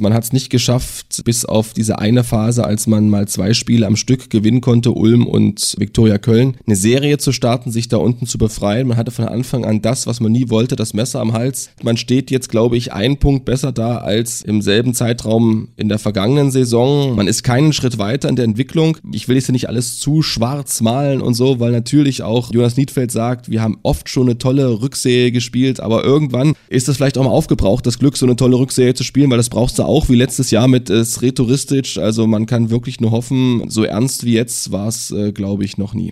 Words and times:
Man 0.00 0.12
hat 0.12 0.24
es 0.24 0.32
nicht 0.32 0.50
geschafft, 0.50 1.22
bis 1.24 1.44
auf 1.44 1.72
diese 1.72 2.00
eine 2.00 2.24
Phase, 2.24 2.64
als 2.64 2.88
man 2.88 3.08
mal 3.08 3.28
zwei 3.28 3.54
Spiele 3.54 3.86
am 3.86 3.94
Stück 3.94 4.28
gewinnen 4.28 4.60
konnte, 4.60 4.90
Ulm 4.90 5.24
und 5.24 5.76
Viktoria 5.78 6.18
Köln, 6.18 6.56
eine 6.66 6.74
Serie 6.74 7.18
zu 7.18 7.30
starten, 7.30 7.70
sich 7.70 7.86
da 7.86 7.98
unten 7.98 8.26
zu 8.26 8.36
befreien. 8.36 8.88
Man 8.88 8.96
hatte 8.96 9.12
von 9.12 9.26
Anfang 9.26 9.64
an 9.64 9.82
das, 9.82 10.08
was 10.08 10.18
man 10.18 10.32
nie 10.32 10.50
wollte, 10.50 10.74
das 10.74 10.94
Messer 10.94 11.20
am 11.20 11.32
Hals. 11.32 11.70
Man 11.84 11.96
steht 11.96 12.32
jetzt, 12.32 12.48
glaube 12.48 12.76
ich, 12.76 12.92
einen 12.92 13.18
Punkt 13.18 13.44
besser 13.44 13.70
da 13.70 13.98
als 13.98 14.42
im 14.42 14.62
selben 14.62 14.94
Zeitraum 14.94 15.68
in 15.76 15.88
der 15.88 16.00
vergangenen 16.00 16.50
Saison. 16.50 17.14
Man 17.14 17.28
ist 17.28 17.44
keinen 17.44 17.72
Schritt 17.72 17.96
weiter 17.96 18.28
in 18.28 18.34
der 18.34 18.46
Entwicklung. 18.46 18.98
Ich 19.12 19.28
will 19.28 19.36
jetzt 19.36 19.52
nicht 19.52 19.68
alles 19.68 20.00
zu 20.00 20.22
schwarz 20.22 20.80
malen 20.80 21.20
und 21.20 21.34
so, 21.34 21.60
weil 21.60 21.70
natürlich 21.70 22.24
auch 22.24 22.52
Jonas 22.52 22.76
Niedfeld 22.76 23.12
sagt, 23.12 23.48
wir 23.48 23.62
haben 23.62 23.78
oft 23.84 24.08
schon 24.08 24.24
eine 24.24 24.38
tolle 24.38 24.82
Rückserie 24.82 25.30
gespielt, 25.30 25.78
aber 25.78 26.02
irgendwann 26.02 26.54
ist 26.68 26.88
es 26.88 26.96
vielleicht 26.96 27.16
auch 27.16 27.22
mal 27.22 27.30
aufgebraucht, 27.30 27.86
das 27.86 28.00
Glück, 28.00 28.16
so 28.16 28.26
eine 28.26 28.34
tolle 28.34 28.58
Rückserie 28.58 28.94
zu 28.94 29.04
spielen, 29.04 29.30
weil 29.30 29.36
das 29.36 29.50
brauchst 29.50 29.78
du 29.78 29.83
auch 29.84 30.08
wie 30.08 30.16
letztes 30.16 30.50
Jahr 30.50 30.68
mit 30.68 30.90
äh, 30.90 31.04
Sretoristic. 31.04 31.98
Also 31.98 32.26
man 32.26 32.46
kann 32.46 32.70
wirklich 32.70 33.00
nur 33.00 33.10
hoffen, 33.10 33.68
so 33.68 33.84
ernst 33.84 34.24
wie 34.24 34.34
jetzt 34.34 34.72
war 34.72 34.88
es, 34.88 35.10
äh, 35.10 35.32
glaube 35.32 35.64
ich, 35.64 35.78
noch 35.78 35.94
nie. 35.94 36.10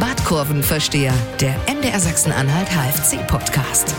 Badkurvenversteher, 0.00 1.14
der 1.40 1.54
MDR 1.72 2.00
Sachsen-Anhalt 2.00 2.68
HFC-Podcast. 2.68 3.94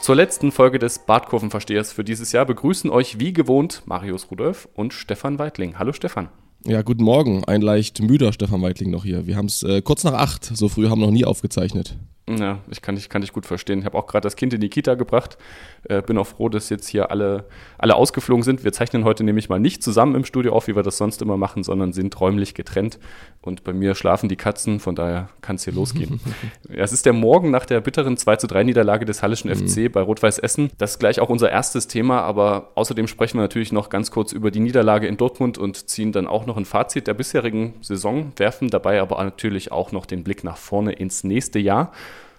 Zur 0.00 0.14
letzten 0.14 0.52
Folge 0.52 0.78
des 0.78 1.00
Badkurvenverstehers 1.00 1.92
für 1.92 2.04
dieses 2.04 2.32
Jahr 2.32 2.46
begrüßen 2.46 2.90
euch 2.90 3.18
wie 3.18 3.32
gewohnt 3.32 3.82
Marius 3.86 4.30
Rudolf 4.30 4.68
und 4.74 4.92
Stefan 4.92 5.38
Weidling. 5.38 5.78
Hallo 5.78 5.92
Stefan. 5.92 6.28
Ja, 6.64 6.82
guten 6.82 7.04
Morgen. 7.04 7.44
Ein 7.44 7.60
leicht 7.60 8.00
müder 8.00 8.32
Stefan 8.32 8.62
Weidling 8.62 8.90
noch 8.90 9.04
hier. 9.04 9.26
Wir 9.26 9.36
haben 9.36 9.46
es 9.46 9.62
äh, 9.62 9.82
kurz 9.82 10.04
nach 10.04 10.14
acht. 10.14 10.44
So 10.44 10.68
früh 10.68 10.88
haben 10.88 11.00
wir 11.00 11.06
noch 11.06 11.12
nie 11.12 11.24
aufgezeichnet. 11.24 11.96
Ja, 12.28 12.58
ich 12.68 12.82
kann 12.82 12.96
dich, 12.96 13.08
kann 13.08 13.20
dich 13.20 13.32
gut 13.32 13.46
verstehen. 13.46 13.78
Ich 13.78 13.84
habe 13.84 13.96
auch 13.96 14.08
gerade 14.08 14.24
das 14.24 14.34
Kind 14.34 14.52
in 14.52 14.60
die 14.60 14.68
Kita 14.68 14.94
gebracht. 14.94 15.38
Äh, 15.84 16.02
bin 16.02 16.18
auch 16.18 16.26
froh, 16.26 16.48
dass 16.48 16.70
jetzt 16.70 16.88
hier 16.88 17.12
alle, 17.12 17.44
alle 17.78 17.94
ausgeflogen 17.94 18.42
sind. 18.42 18.64
Wir 18.64 18.72
zeichnen 18.72 19.04
heute 19.04 19.22
nämlich 19.22 19.48
mal 19.48 19.60
nicht 19.60 19.80
zusammen 19.80 20.16
im 20.16 20.24
Studio 20.24 20.52
auf, 20.52 20.66
wie 20.66 20.74
wir 20.74 20.82
das 20.82 20.96
sonst 20.96 21.22
immer 21.22 21.36
machen, 21.36 21.62
sondern 21.62 21.92
sind 21.92 22.20
räumlich 22.20 22.54
getrennt. 22.54 22.98
Und 23.42 23.62
bei 23.62 23.72
mir 23.72 23.94
schlafen 23.94 24.28
die 24.28 24.34
Katzen, 24.34 24.80
von 24.80 24.96
daher 24.96 25.28
kann 25.40 25.54
es 25.54 25.62
hier 25.62 25.72
losgehen. 25.72 26.18
es 26.68 26.92
ist 26.92 27.06
der 27.06 27.12
Morgen 27.12 27.52
nach 27.52 27.64
der 27.64 27.80
bitteren 27.80 28.16
2 28.16 28.36
zu 28.36 28.48
3 28.48 28.64
Niederlage 28.64 29.04
des 29.04 29.22
Hallischen 29.22 29.48
mhm. 29.48 29.68
FC 29.68 29.92
bei 29.92 30.00
Rot-Weiß 30.00 30.40
Essen. 30.40 30.70
Das 30.78 30.92
ist 30.92 30.98
gleich 30.98 31.20
auch 31.20 31.28
unser 31.28 31.52
erstes 31.52 31.86
Thema, 31.86 32.22
aber 32.22 32.72
außerdem 32.74 33.06
sprechen 33.06 33.38
wir 33.38 33.42
natürlich 33.42 33.70
noch 33.70 33.88
ganz 33.88 34.10
kurz 34.10 34.32
über 34.32 34.50
die 34.50 34.58
Niederlage 34.58 35.06
in 35.06 35.16
Dortmund 35.16 35.58
und 35.58 35.88
ziehen 35.88 36.10
dann 36.10 36.26
auch 36.26 36.44
noch 36.44 36.56
ein 36.56 36.64
Fazit 36.64 37.06
der 37.06 37.14
bisherigen 37.14 37.74
Saison, 37.82 38.32
werfen 38.34 38.68
dabei 38.68 39.00
aber 39.00 39.22
natürlich 39.22 39.70
auch 39.70 39.92
noch 39.92 40.06
den 40.06 40.24
Blick 40.24 40.42
nach 40.42 40.56
vorne 40.56 40.92
ins 40.92 41.22
nächste 41.22 41.60
Jahr. 41.60 41.92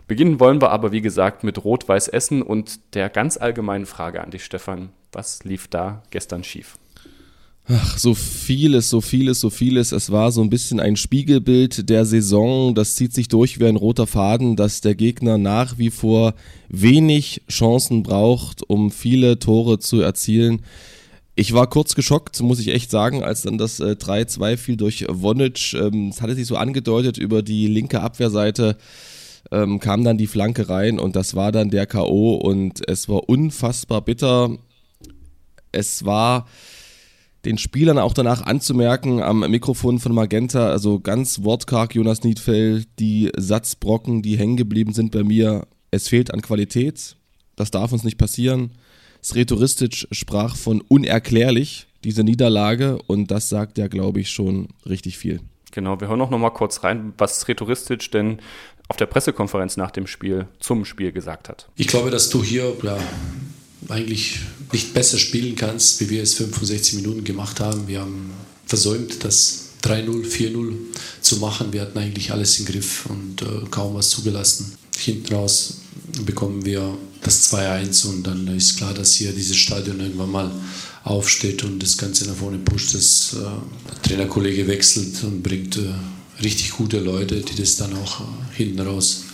Beginnen 0.07 0.39
wollen 0.39 0.61
wir 0.61 0.71
aber, 0.71 0.91
wie 0.93 1.01
gesagt, 1.01 1.43
mit 1.43 1.63
Rot-Weiß 1.63 2.07
Essen 2.07 2.41
und 2.41 2.79
der 2.93 3.09
ganz 3.09 3.35
allgemeinen 3.35 3.85
Frage 3.85 4.23
an 4.23 4.31
dich, 4.31 4.45
Stefan. 4.45 4.89
Was 5.11 5.43
lief 5.43 5.67
da 5.67 6.03
gestern 6.11 6.43
schief? 6.43 6.77
Ach, 7.69 7.97
so 7.97 8.13
vieles, 8.13 8.89
so 8.89 9.01
vieles, 9.01 9.41
so 9.41 9.49
vieles. 9.49 9.91
Es 9.91 10.09
war 10.09 10.31
so 10.31 10.41
ein 10.41 10.49
bisschen 10.49 10.79
ein 10.79 10.95
Spiegelbild 10.95 11.89
der 11.89 12.05
Saison. 12.05 12.73
Das 12.73 12.95
zieht 12.95 13.13
sich 13.13 13.27
durch 13.27 13.59
wie 13.59 13.65
ein 13.65 13.75
roter 13.75 14.07
Faden, 14.07 14.55
dass 14.55 14.79
der 14.79 14.95
Gegner 14.95 15.37
nach 15.37 15.77
wie 15.77 15.89
vor 15.89 16.33
wenig 16.69 17.41
Chancen 17.49 18.03
braucht, 18.03 18.63
um 18.69 18.89
viele 18.89 19.39
Tore 19.39 19.79
zu 19.79 19.99
erzielen. 19.99 20.61
Ich 21.35 21.53
war 21.53 21.67
kurz 21.67 21.93
geschockt, 21.93 22.39
muss 22.41 22.59
ich 22.59 22.69
echt 22.69 22.89
sagen, 22.89 23.21
als 23.21 23.41
dann 23.41 23.57
das 23.57 23.81
äh, 23.81 23.95
3-2 23.99 24.55
fiel 24.55 24.77
durch 24.77 25.05
Wonic. 25.09 25.73
Ähm, 25.73 26.07
es 26.07 26.21
hatte 26.21 26.35
sich 26.35 26.47
so 26.47 26.55
angedeutet 26.55 27.17
über 27.17 27.43
die 27.43 27.67
linke 27.67 27.99
Abwehrseite 27.99 28.77
ähm, 29.51 29.79
kam 29.79 30.03
dann 30.03 30.17
die 30.17 30.27
Flanke 30.27 30.69
rein 30.69 30.99
und 30.99 31.15
das 31.15 31.35
war 31.35 31.51
dann 31.51 31.69
der 31.69 31.85
K.O. 31.85 32.35
und 32.35 32.87
es 32.87 33.07
war 33.09 33.29
unfassbar 33.29 34.01
bitter. 34.01 34.57
Es 35.71 36.05
war 36.05 36.47
den 37.45 37.57
Spielern 37.57 37.97
auch 37.97 38.13
danach 38.13 38.41
anzumerken 38.41 39.21
am 39.21 39.39
Mikrofon 39.39 39.99
von 39.99 40.13
Magenta, 40.13 40.69
also 40.69 40.99
ganz 40.99 41.43
wortkarg 41.43 41.95
Jonas 41.95 42.23
Niedfeld, 42.23 42.87
die 42.99 43.31
Satzbrocken, 43.37 44.21
die 44.21 44.37
hängen 44.37 44.57
geblieben 44.57 44.93
sind 44.93 45.11
bei 45.11 45.23
mir, 45.23 45.65
es 45.91 46.09
fehlt 46.09 46.33
an 46.33 46.41
Qualität, 46.41 47.15
das 47.55 47.71
darf 47.71 47.93
uns 47.93 48.03
nicht 48.03 48.17
passieren. 48.17 48.71
Sretoristic 49.23 50.07
sprach 50.11 50.55
von 50.55 50.81
unerklärlich, 50.81 51.87
diese 52.03 52.23
Niederlage, 52.23 52.99
und 53.07 53.31
das 53.31 53.49
sagt 53.49 53.77
ja, 53.77 53.87
glaube 53.87 54.19
ich, 54.19 54.29
schon 54.29 54.67
richtig 54.85 55.17
viel. 55.17 55.39
Genau, 55.71 55.99
wir 55.99 56.07
hören 56.07 56.21
auch 56.21 56.29
noch 56.29 56.39
mal 56.39 56.49
kurz 56.49 56.83
rein, 56.83 57.13
was 57.17 57.39
Sretoristic 57.39 58.11
denn 58.11 58.39
auf 58.87 58.97
der 58.97 59.05
Pressekonferenz 59.05 59.77
nach 59.77 59.91
dem 59.91 60.07
Spiel 60.07 60.47
zum 60.59 60.85
Spiel 60.85 61.11
gesagt 61.11 61.49
hat. 61.49 61.67
Ich 61.75 61.87
glaube, 61.87 62.09
dass 62.09 62.29
du 62.29 62.43
hier 62.43 62.73
ja, 62.83 62.97
eigentlich 63.89 64.39
nicht 64.71 64.93
besser 64.93 65.17
spielen 65.17 65.55
kannst, 65.55 65.99
wie 66.01 66.09
wir 66.09 66.23
es 66.23 66.35
65 66.35 66.95
Minuten 66.95 67.23
gemacht 67.23 67.59
haben. 67.59 67.87
Wir 67.87 68.01
haben 68.01 68.31
versäumt, 68.65 69.23
das 69.23 69.69
3-0, 69.83 70.25
4-0 70.25 70.73
zu 71.21 71.37
machen. 71.37 71.71
Wir 71.73 71.81
hatten 71.81 71.97
eigentlich 71.97 72.31
alles 72.31 72.59
im 72.59 72.65
Griff 72.65 73.05
und 73.07 73.41
äh, 73.41 73.67
kaum 73.69 73.95
was 73.95 74.09
zugelassen. 74.09 74.73
Hinten 74.97 75.33
raus 75.33 75.81
bekommen 76.25 76.65
wir 76.65 76.97
das 77.21 77.51
2-1 77.53 78.07
und 78.07 78.23
dann 78.23 78.47
ist 78.55 78.77
klar, 78.77 78.93
dass 78.93 79.13
hier 79.13 79.31
dieses 79.31 79.57
Stadion 79.57 79.99
irgendwann 79.99 80.31
mal 80.31 80.51
aufsteht 81.03 81.63
und 81.63 81.81
das 81.81 81.97
Ganze 81.97 82.27
nach 82.27 82.35
vorne 82.35 82.57
pusht. 82.57 82.93
Das, 82.93 83.35
äh, 83.37 83.37
der 83.87 84.01
Trainerkollege 84.01 84.67
wechselt 84.67 85.23
und 85.23 85.43
bringt 85.43 85.77
äh, 85.77 85.93
richtig 86.41 86.71
gute 86.71 86.99
Leute, 86.99 87.41
die 87.41 87.55
das 87.55 87.77
dann 87.77 87.93
auch 87.95 88.21
äh, 88.21 88.23
hinten 88.55 88.79
raus 88.79 89.25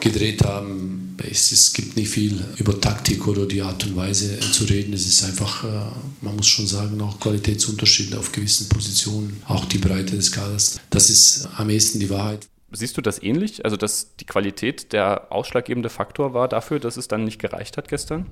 gedreht 0.00 0.42
haben. 0.44 1.16
Es, 1.30 1.52
es, 1.52 1.72
gibt 1.72 1.96
nicht 1.96 2.08
viel 2.08 2.42
über 2.56 2.80
Taktik 2.80 3.26
oder 3.26 3.46
die 3.46 3.62
Art 3.62 3.86
und 3.86 3.96
Weise 3.96 4.36
äh, 4.36 4.40
zu 4.40 4.64
reden. 4.64 4.92
Es 4.92 5.06
ist 5.06 5.22
einfach, 5.22 5.64
äh, 5.64 5.90
man 6.20 6.36
muss 6.36 6.48
schon 6.48 6.66
sagen, 6.66 7.00
auch 7.00 7.20
Qualitätsunterschiede 7.20 8.18
auf 8.18 8.32
gewissen 8.32 8.68
Positionen, 8.68 9.42
auch 9.46 9.64
die 9.66 9.78
Breite 9.78 10.16
des 10.16 10.32
Kaders. 10.32 10.80
Das 10.90 11.10
ist 11.10 11.48
am 11.56 11.70
ehesten 11.70 12.00
die 12.00 12.10
Wahrheit. 12.10 12.48
Siehst 12.72 12.96
du 12.96 13.02
das 13.02 13.22
ähnlich? 13.22 13.64
Also, 13.64 13.76
dass 13.76 14.16
die 14.16 14.24
Qualität 14.24 14.92
der 14.92 15.30
ausschlaggebende 15.30 15.90
Faktor 15.90 16.32
war 16.32 16.48
dafür, 16.48 16.80
dass 16.80 16.96
es 16.96 17.06
dann 17.06 17.24
nicht 17.24 17.38
gereicht 17.38 17.76
hat 17.76 17.88
gestern? 17.88 18.26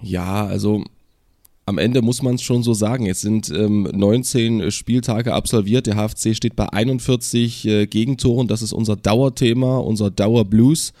Ja, 0.00 0.46
also 0.46 0.84
am 1.66 1.78
Ende 1.78 2.02
muss 2.02 2.22
man 2.22 2.34
es 2.34 2.42
schon 2.42 2.62
so 2.62 2.74
sagen. 2.74 3.06
Es 3.06 3.20
sind 3.20 3.50
ähm, 3.50 3.88
19 3.92 4.70
Spieltage 4.70 5.32
absolviert. 5.32 5.86
Der 5.86 5.96
HFC 5.96 6.34
steht 6.36 6.56
bei 6.56 6.68
41 6.68 7.66
äh, 7.66 7.86
Gegentoren. 7.86 8.48
Das 8.48 8.62
ist 8.62 8.72
unser 8.72 8.96
Dauerthema, 8.96 9.78
unser 9.78 10.10
Dauerblues 10.10 10.92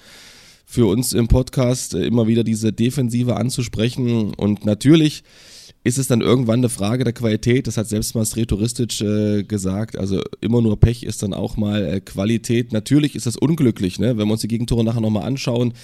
für 0.64 0.86
uns 0.86 1.12
im 1.12 1.28
Podcast, 1.28 1.94
äh, 1.94 2.06
immer 2.06 2.26
wieder 2.26 2.44
diese 2.44 2.72
Defensive 2.72 3.36
anzusprechen. 3.36 4.32
Und 4.34 4.64
natürlich 4.64 5.22
ist 5.84 5.98
es 5.98 6.06
dann 6.06 6.22
irgendwann 6.22 6.60
eine 6.60 6.70
Frage 6.70 7.04
der 7.04 7.12
Qualität. 7.12 7.66
Das 7.66 7.76
hat 7.76 7.88
selbst 7.88 8.14
mal 8.14 8.24
Sretoristic 8.24 9.02
äh, 9.02 9.42
gesagt. 9.42 9.98
Also 9.98 10.22
immer 10.40 10.62
nur 10.62 10.80
Pech 10.80 11.02
ist 11.02 11.22
dann 11.22 11.34
auch 11.34 11.58
mal 11.58 11.84
äh, 11.84 12.00
Qualität. 12.00 12.72
Natürlich 12.72 13.14
ist 13.16 13.26
das 13.26 13.36
unglücklich, 13.36 13.98
ne? 13.98 14.16
wenn 14.16 14.26
wir 14.26 14.32
uns 14.32 14.40
die 14.40 14.48
Gegentore 14.48 14.82
nachher 14.82 15.02
nochmal 15.02 15.24
anschauen 15.24 15.74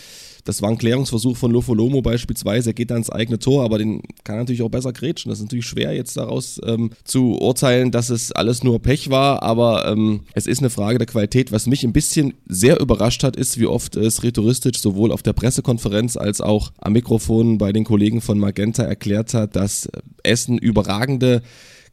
das 0.44 0.62
war 0.62 0.70
ein 0.70 0.78
Klärungsversuch 0.78 1.36
von 1.36 1.50
Lofolomo 1.50 2.02
beispielsweise. 2.02 2.70
Er 2.70 2.74
geht 2.74 2.90
da 2.90 2.96
ins 2.96 3.10
eigene 3.10 3.38
Tor, 3.38 3.64
aber 3.64 3.78
den 3.78 4.02
kann 4.24 4.36
er 4.36 4.40
natürlich 4.40 4.62
auch 4.62 4.70
besser 4.70 4.92
grätschen. 4.92 5.30
Das 5.30 5.38
ist 5.38 5.44
natürlich 5.44 5.66
schwer 5.66 5.94
jetzt 5.94 6.16
daraus 6.16 6.60
ähm, 6.64 6.90
zu 7.04 7.38
urteilen, 7.38 7.90
dass 7.90 8.10
es 8.10 8.32
alles 8.32 8.62
nur 8.62 8.80
Pech 8.80 9.10
war, 9.10 9.42
aber 9.42 9.86
ähm, 9.90 10.20
es 10.34 10.46
ist 10.46 10.60
eine 10.60 10.70
Frage 10.70 10.98
der 10.98 11.06
Qualität. 11.06 11.52
Was 11.52 11.66
mich 11.66 11.84
ein 11.84 11.92
bisschen 11.92 12.34
sehr 12.48 12.80
überrascht 12.80 13.22
hat, 13.22 13.36
ist, 13.36 13.58
wie 13.58 13.66
oft 13.66 13.96
es 13.96 14.22
rhetoristisch 14.22 14.80
sowohl 14.80 15.12
auf 15.12 15.22
der 15.22 15.32
Pressekonferenz 15.32 16.16
als 16.16 16.40
auch 16.40 16.72
am 16.78 16.92
Mikrofon 16.92 17.58
bei 17.58 17.72
den 17.72 17.84
Kollegen 17.84 18.20
von 18.20 18.38
Magenta 18.38 18.82
erklärt 18.82 19.34
hat, 19.34 19.56
dass 19.56 19.88
Essen 20.22 20.58
überragende 20.58 21.42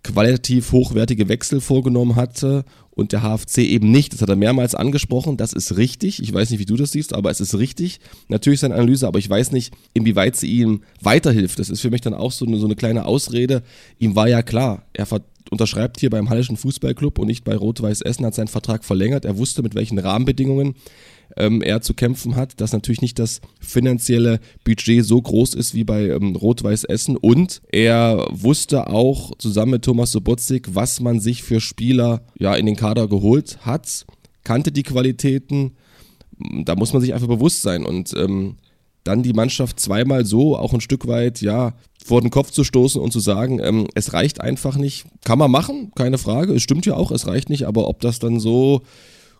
qualitativ 0.03 0.71
hochwertige 0.71 1.27
Wechsel 1.27 1.59
vorgenommen 1.59 2.15
hatte 2.15 2.63
und 2.97 3.11
der 3.11 3.21
HFC 3.21 3.59
eben 3.59 3.91
nicht. 3.91 4.11
Das 4.11 4.21
hat 4.21 4.29
er 4.29 4.35
mehrmals 4.35 4.73
angesprochen. 4.73 5.37
Das 5.37 5.53
ist 5.53 5.77
richtig. 5.77 6.21
Ich 6.21 6.33
weiß 6.33 6.49
nicht, 6.49 6.59
wie 6.59 6.65
du 6.65 6.75
das 6.75 6.91
siehst, 6.91 7.13
aber 7.13 7.29
es 7.29 7.39
ist 7.39 7.57
richtig. 7.57 7.99
Natürlich 8.27 8.59
seine 8.59 8.73
Analyse, 8.73 9.07
aber 9.07 9.19
ich 9.19 9.29
weiß 9.29 9.51
nicht, 9.51 9.73
inwieweit 9.93 10.35
sie 10.35 10.47
ihm 10.47 10.81
weiterhilft. 11.01 11.59
Das 11.59 11.69
ist 11.69 11.81
für 11.81 11.91
mich 11.91 12.01
dann 12.01 12.15
auch 12.15 12.31
so 12.31 12.45
eine, 12.45 12.57
so 12.57 12.65
eine 12.65 12.75
kleine 12.75 13.05
Ausrede. 13.05 13.61
Ihm 13.99 14.15
war 14.15 14.27
ja 14.27 14.41
klar, 14.41 14.83
er 14.94 15.05
unterschreibt 15.51 15.99
hier 15.99 16.09
beim 16.09 16.29
Hallischen 16.29 16.57
Fußballclub 16.57 17.19
und 17.19 17.27
nicht 17.27 17.44
bei 17.44 17.55
Rot-Weiß 17.55 18.01
Essen, 18.01 18.25
hat 18.25 18.33
seinen 18.33 18.47
Vertrag 18.47 18.83
verlängert. 18.83 19.25
Er 19.25 19.38
wusste, 19.38 19.61
mit 19.61 19.75
welchen 19.75 20.00
Rahmenbedingungen 20.00 20.75
ähm, 21.35 21.62
er 21.62 21.81
zu 21.81 21.94
kämpfen 21.94 22.35
hat, 22.35 22.59
dass 22.62 22.74
natürlich 22.74 23.01
nicht 23.01 23.19
das 23.19 23.41
finanzielle 23.59 24.39
Budget 24.63 25.06
so 25.06 25.21
groß 25.21 25.53
ist 25.53 25.74
wie 25.74 25.83
bei 25.83 26.07
ähm, 26.07 26.35
Rot-Weiß 26.35 26.85
Essen 26.85 27.18
und 27.18 27.62
er 27.71 28.25
wusste 28.31 28.88
auch 28.88 29.35
zusammen 29.38 29.71
mit 29.71 29.85
Thomas 29.85 30.12
Sobotzig, 30.12 30.68
was 30.74 31.00
man 31.00 31.19
sich 31.19 31.44
für 31.44 31.59
Spieler 31.59 32.21
ja 32.39 32.56
in 32.56 32.65
den 32.65 32.75
Kader 32.75 33.07
geholt 33.07 33.59
hat, 33.62 34.06
kannte 34.44 34.71
die 34.71 34.83
Qualitäten, 34.83 35.75
da 36.63 36.75
muss 36.75 36.94
man 36.94 37.01
sich 37.01 37.13
einfach 37.13 37.27
bewusst 37.27 37.62
sein 37.62 37.85
und 37.85 38.13
ähm, 38.15 38.57
dann 39.03 39.24
die 39.24 39.33
Mannschaft 39.33 39.79
zweimal 39.79 40.25
so 40.25 40.57
auch 40.57 40.74
ein 40.74 40.81
Stück 40.81 41.07
weit, 41.07 41.41
ja, 41.41 41.74
vor 42.03 42.21
den 42.21 42.29
Kopf 42.29 42.51
zu 42.51 42.63
stoßen 42.63 43.01
und 43.01 43.12
zu 43.12 43.19
sagen, 43.19 43.59
ähm, 43.62 43.88
es 43.95 44.13
reicht 44.13 44.41
einfach 44.41 44.77
nicht. 44.77 45.06
Kann 45.25 45.39
man 45.39 45.51
machen, 45.51 45.91
keine 45.95 46.18
Frage. 46.18 46.53
Es 46.53 46.63
stimmt 46.63 46.85
ja 46.85 46.95
auch, 46.95 47.12
es 47.12 47.27
reicht 47.27 47.50
nicht, 47.50 47.65
aber 47.65 47.88
ob 47.88 48.00
das 48.01 48.19
dann 48.19 48.39
so 48.39 48.81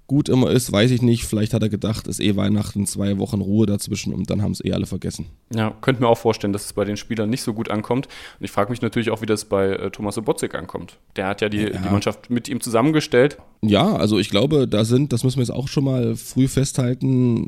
gut 0.08 0.30
immer 0.30 0.50
ist, 0.50 0.72
weiß 0.72 0.92
ich 0.92 1.02
nicht. 1.02 1.26
Vielleicht 1.26 1.54
hat 1.54 1.62
er 1.62 1.70
gedacht, 1.70 2.08
ist 2.08 2.20
eh 2.20 2.36
Weihnachten, 2.36 2.88
zwei 2.88 3.18
Wochen 3.20 3.42
Ruhe 3.42 3.66
dazwischen 3.66 4.14
und 4.14 4.30
dann 4.30 4.42
haben 4.42 4.54
es 4.54 4.64
eh 4.64 4.72
alle 4.72 4.86
vergessen. 4.86 5.28
Ja, 5.54 5.76
könnte 5.82 6.02
mir 6.02 6.08
auch 6.08 6.18
vorstellen, 6.18 6.54
dass 6.54 6.66
es 6.66 6.74
bei 6.74 6.86
den 6.86 6.98
Spielern 6.98 7.30
nicht 7.30 7.44
so 7.44 7.54
gut 7.54 7.70
ankommt. 7.70 8.08
Und 8.40 8.46
ich 8.46 8.52
frage 8.52 8.72
mich 8.72 8.82
natürlich 8.82 9.12
auch, 9.12 9.22
wie 9.22 9.26
das 9.26 9.46
bei 9.46 9.68
äh, 9.68 9.92
Thomas 9.92 10.16
Sobotzik 10.16 10.56
ankommt. 10.56 10.98
Der 11.18 11.28
hat 11.28 11.42
ja 11.42 11.50
die, 11.50 11.58
ja 11.58 11.70
die, 11.70 11.90
Mannschaft 11.90 12.30
mit 12.30 12.48
ihm 12.48 12.62
zusammengestellt. 12.62 13.38
Ja, 13.62 13.96
also 13.96 14.18
ich 14.18 14.30
glaube, 14.30 14.68
da 14.68 14.86
sind, 14.86 15.12
das 15.14 15.24
müssen 15.24 15.38
wir 15.38 15.44
jetzt 15.44 15.52
auch 15.52 15.68
schon 15.68 15.84
mal 15.84 16.16
früh 16.16 16.48
festhalten, 16.48 17.48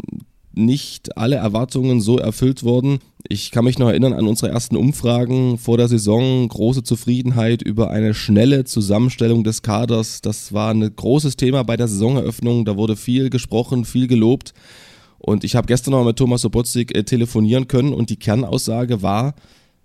nicht 0.65 1.17
alle 1.17 1.37
Erwartungen 1.37 2.01
so 2.01 2.17
erfüllt 2.17 2.63
worden. 2.63 2.99
Ich 3.27 3.51
kann 3.51 3.65
mich 3.65 3.79
noch 3.79 3.89
erinnern 3.89 4.13
an 4.13 4.27
unsere 4.27 4.51
ersten 4.51 4.75
Umfragen 4.75 5.57
vor 5.57 5.77
der 5.77 5.87
Saison, 5.87 6.47
große 6.47 6.83
Zufriedenheit 6.83 7.61
über 7.61 7.89
eine 7.89 8.13
schnelle 8.13 8.65
Zusammenstellung 8.65 9.43
des 9.43 9.61
Kaders. 9.61 10.21
Das 10.21 10.53
war 10.53 10.71
ein 10.71 10.95
großes 10.95 11.35
Thema 11.35 11.63
bei 11.63 11.77
der 11.77 11.87
Saisoneröffnung. 11.87 12.65
Da 12.65 12.77
wurde 12.77 12.95
viel 12.95 13.29
gesprochen, 13.29 13.85
viel 13.85 14.07
gelobt. 14.07 14.53
Und 15.17 15.43
ich 15.43 15.55
habe 15.55 15.67
gestern 15.67 15.91
noch 15.91 16.05
mit 16.05 16.17
Thomas 16.17 16.41
Sobotzig 16.41 16.95
äh, 16.95 17.03
telefonieren 17.03 17.67
können 17.67 17.93
und 17.93 18.09
die 18.09 18.17
Kernaussage 18.17 19.01
war, 19.01 19.35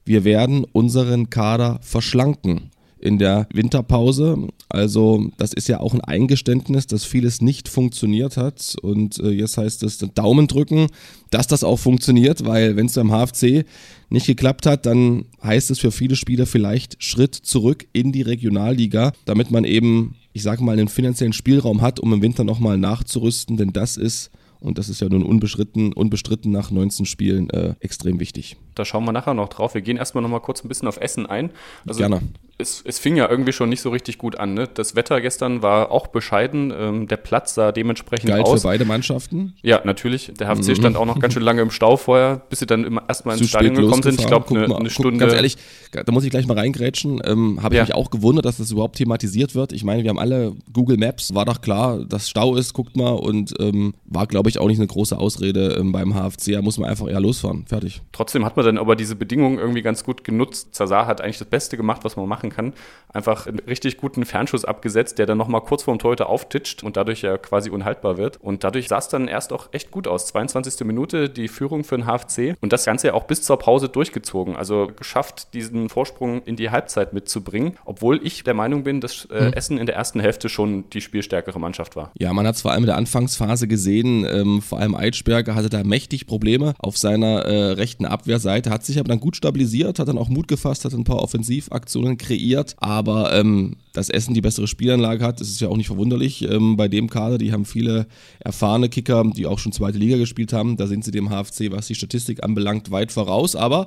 wir 0.05 0.25
werden 0.25 0.65
unseren 0.73 1.31
Kader 1.31 1.79
verschlanken 1.81 2.71
in 3.05 3.19
der 3.19 3.47
Winterpause. 3.53 4.49
Also 4.69 5.31
das 5.37 5.53
ist 5.53 5.69
ja 5.69 5.81
auch 5.81 5.93
ein 5.93 6.01
Eingeständnis, 6.01 6.87
dass 6.87 7.05
vieles 7.05 7.43
nicht 7.43 7.69
funktioniert 7.69 8.37
hat. 8.37 8.77
Und 8.83 9.19
äh, 9.19 9.31
jetzt 9.31 9.59
heißt 9.59 9.83
es 9.83 9.99
Daumen 9.99 10.47
drücken, 10.47 10.89
dass 11.31 11.47
das 11.47 11.65
auch 11.65 11.79
funktioniert, 11.79 12.47
weil 12.47 12.77
wenn 12.77 12.87
es 12.87 12.95
beim 12.95 13.11
HFC 13.11 13.67
nicht 14.09 14.27
geklappt 14.27 14.65
hat, 14.65 14.87
dann 14.87 15.27
heißt 15.43 15.71
es 15.71 15.79
für 15.79 15.93
viele 15.93 16.17
Spieler 16.17 16.47
vielleicht 16.47 17.03
Schritt 17.03 17.35
zurück 17.35 17.87
in 17.93 18.11
die 18.11 18.23
Regionalliga, 18.23 19.13
damit 19.27 19.51
man 19.51 19.65
eben, 19.65 20.17
ich 20.33 20.43
sage 20.43 20.65
mal, 20.65 20.73
einen 20.73 20.89
finanziellen 20.89 21.35
Spielraum 21.35 21.83
hat, 21.83 22.01
um 22.01 22.13
im 22.13 22.23
Winter 22.23 22.45
nochmal 22.45 22.79
nachzurüsten. 22.79 23.59
Denn 23.59 23.73
das 23.73 23.99
ist 23.99 24.31
und 24.61 24.79
das 24.79 24.89
ist 24.89 25.03
ja 25.03 25.11
nun 25.11 25.25
unbestritten, 25.25 25.93
unbestritten 25.93 26.51
nach 26.51 26.71
19 26.71 27.05
Spielen 27.05 27.51
äh, 27.51 27.75
extrem 27.81 28.19
wichtig. 28.19 28.57
Da 28.75 28.87
schauen 28.87 29.05
wir 29.05 29.13
nachher 29.13 29.35
noch 29.35 29.51
drauf. 29.51 29.75
Wir 29.75 29.83
gehen 29.83 29.99
erstmal 29.99 30.23
noch 30.23 30.31
mal 30.31 30.41
kurz 30.41 30.65
ein 30.65 30.69
bisschen 30.69 30.89
auf 30.89 30.97
Essen 30.97 31.27
ein. 31.27 31.51
Also 31.87 31.99
Gerne 31.99 32.23
es, 32.57 32.83
es 32.87 32.99
fing 32.99 33.17
ja 33.17 33.29
irgendwie 33.29 33.53
schon 33.53 33.69
nicht 33.69 33.81
so 33.81 33.91
richtig 33.91 34.17
gut 34.19 34.39
an. 34.39 34.55
Ne? 34.55 34.69
Das 34.73 34.95
Wetter 34.95 35.21
gestern 35.21 35.63
war 35.63 35.91
auch 35.91 36.07
bescheiden. 36.07 36.73
Ähm, 36.77 37.09
der 37.09 37.17
Platz 37.17 37.55
sah 37.55 37.73
dementsprechend 37.73 38.29
Galt 38.31 38.47
aus. 38.47 38.63
für 38.63 38.69
beide 38.69 38.85
Mannschaften? 38.85 39.55
Ja, 39.63 39.81
natürlich. 39.85 40.33
Der 40.39 40.49
HFC 40.49 40.69
mhm. 40.69 40.75
stand 40.77 40.97
auch 40.97 41.07
noch 41.07 41.19
ganz 41.19 41.35
schön 41.35 41.43
lange 41.43 41.63
im 41.63 41.71
Stau 41.71 41.97
vorher, 41.97 42.43
bis 42.49 42.61
sie 42.61 42.67
dann 42.67 43.01
erstmal 43.09 43.37
ins 43.37 43.49
Stadion 43.49 43.75
gekommen 43.75 44.03
sind. 44.03 44.21
Ich 44.21 44.27
glaube, 44.27 44.49
eine, 44.51 44.77
eine 44.77 44.91
Stunde. 44.91 45.13
Guck, 45.13 45.21
ganz 45.21 45.33
ehrlich, 45.33 45.57
da 45.91 46.11
muss 46.13 46.25
ich 46.25 46.31
gleich 46.31 46.47
mal 46.47 46.57
reingrätschen. 46.57 47.21
Ähm, 47.25 47.61
Habe 47.63 47.75
ich 47.75 47.79
ja. 47.79 47.85
mich 47.85 47.95
auch 47.95 48.11
gewundert, 48.11 48.45
dass 48.45 48.59
das 48.59 48.71
überhaupt 48.71 48.97
thematisiert 48.97 49.55
wird. 49.55 49.73
Ich 49.73 49.83
meine, 49.83 50.05
wir 50.05 50.11
haben 50.11 50.19
alle 50.19 50.55
Google 50.73 50.97
Maps, 50.97 51.35
war 51.35 51.45
doch 51.45 51.61
klar, 51.61 52.05
dass 52.05 52.29
Stau 52.29 52.57
ist, 52.57 52.73
guckt 52.73 52.97
mal. 52.97 53.11
Und 53.11 53.55
ähm, 53.59 53.95
war, 54.05 54.27
glaube 54.29 54.49
ich, 54.49 54.59
auch 54.61 54.69
nicht 54.69 54.79
eine 54.79 54.87
große 54.87 55.19
Ausrede 55.19 55.77
ähm, 55.79 55.91
beim 55.91 56.15
HFC. 56.15 56.53
Da 56.53 56.63
muss 56.63 56.79
man 56.79 56.89
einfach 56.89 57.09
eher 57.09 57.21
losfahren. 57.21 57.67
Fertig. 57.67 58.01
Trotzdem 58.13 58.45
hat 58.45 58.57
man 58.57 58.65
dann 58.65 58.79
aber 58.79 58.95
diese 58.95 59.17
Bedingungen 59.17 59.59
irgendwie 59.59 59.83
ganz 59.83 60.05
gut 60.05 60.23
genutzt. 60.23 60.75
Zazar 60.75 61.07
hat 61.07 61.21
eigentlich 61.21 61.39
das 61.39 61.49
Beste 61.49 61.77
gemacht, 61.77 62.05
was 62.05 62.17
man 62.17 62.29
machen 62.29 62.44
kann. 62.51 62.73
Einfach 63.13 63.25
einfach 63.25 63.47
einen 63.47 63.61
richtig 63.61 63.97
guten 63.97 64.25
Fernschuss 64.25 64.65
abgesetzt, 64.65 65.19
der 65.19 65.27
dann 65.27 65.39
nochmal 65.39 65.63
kurz 65.63 65.85
vorm 65.85 65.99
Torhüter 65.99 66.29
auftitscht 66.29 66.83
und 66.83 66.97
dadurch 66.97 67.23
ja 67.23 67.39
quasi 67.39 67.71
unhaltbar 67.71 68.19
wird. 68.19 68.39
Und 68.41 68.65
dadurch 68.65 68.89
sah 68.89 68.99
es 68.99 69.09
dann 69.09 69.29
erst 69.29 69.53
auch 69.53 69.69
echt 69.73 69.91
gut 69.91 70.07
aus. 70.07 70.27
22. 70.27 70.87
Minute 70.87 71.29
die 71.29 71.49
Führung 71.49 71.85
für 71.85 71.97
den 71.97 72.07
HFC 72.07 72.57
und 72.61 72.73
das 72.73 72.85
Ganze 72.85 73.09
ja 73.09 73.15
auch 73.15 73.25
bis 73.25 73.43
zur 73.43 73.59
Pause 73.59 73.89
durchgezogen. 73.89 74.57
Also 74.57 74.91
geschafft, 74.97 75.55
diesen 75.55 75.89
Vorsprung 75.89 76.43
in 76.43 76.57
die 76.57 76.71
Halbzeit 76.71 77.13
mitzubringen, 77.13 77.77
obwohl 77.85 78.21
ich 78.25 78.45
der 78.45 78.55
Meinung 78.55 78.85
bin, 78.85 79.01
dass 79.01 79.27
äh, 79.27 79.47
mhm. 79.47 79.53
Essen 79.53 79.79
in 79.79 79.87
der 79.87 79.95
ersten 79.95 80.21
Hälfte 80.21 80.49
schon 80.49 80.89
die 80.91 81.01
spielstärkere 81.01 81.59
Mannschaft 81.59 81.97
war. 81.97 82.11
Ja, 82.19 82.33
man 82.33 82.47
hat 82.47 82.57
es 82.57 82.63
vor 82.63 82.73
allem 82.73 82.83
in 82.83 82.89
der 82.89 82.97
Anfangsphase 82.97 83.69
gesehen, 83.69 84.27
ähm, 84.31 84.61
vor 84.61 84.79
allem 84.79 84.95
Eitschberger 84.95 85.55
hatte 85.55 85.71
da 85.71 85.83
mächtig 85.83 86.27
Probleme 86.27 86.75
auf 86.79 86.99
seiner 86.99 87.45
äh, 87.45 87.73
rechten 87.73 88.05
Abwehrseite, 88.05 88.71
hat 88.71 88.85
sich 88.85 88.99
aber 88.99 89.09
dann 89.09 89.21
gut 89.21 89.37
stabilisiert, 89.37 89.99
hat 89.99 90.09
dann 90.09 90.19
auch 90.19 90.29
Mut 90.29 90.49
gefasst, 90.49 90.85
hat 90.85 90.93
ein 90.93 91.05
paar 91.05 91.23
Offensivaktionen 91.23 92.19
kreiert, 92.19 92.34
aber 92.79 93.05
aber 93.05 93.33
ähm, 93.35 93.77
dass 93.93 94.09
Essen 94.09 94.35
die 94.35 94.41
bessere 94.41 94.67
Spielanlage 94.67 95.25
hat, 95.25 95.41
das 95.41 95.49
ist 95.49 95.61
ja 95.61 95.69
auch 95.69 95.77
nicht 95.77 95.87
verwunderlich 95.87 96.43
ähm, 96.43 96.77
bei 96.77 96.89
dem 96.89 97.09
Kader. 97.09 97.39
Die 97.39 97.53
haben 97.53 97.65
viele 97.65 98.07
erfahrene 98.41 98.89
Kicker, 98.89 99.25
die 99.37 99.47
auch 99.47 99.59
schon 99.59 99.73
zweite 99.73 99.99
Liga 99.99 100.17
gespielt 100.17 100.53
haben. 100.53 100.77
Da 100.77 100.87
sind 100.87 101.05
sie 101.05 101.11
dem 101.11 101.29
HFC, 101.29 101.71
was 101.71 101.87
die 101.87 101.95
Statistik 101.95 102.43
anbelangt, 102.43 102.91
weit 102.91 103.13
voraus. 103.13 103.55
Aber 103.55 103.87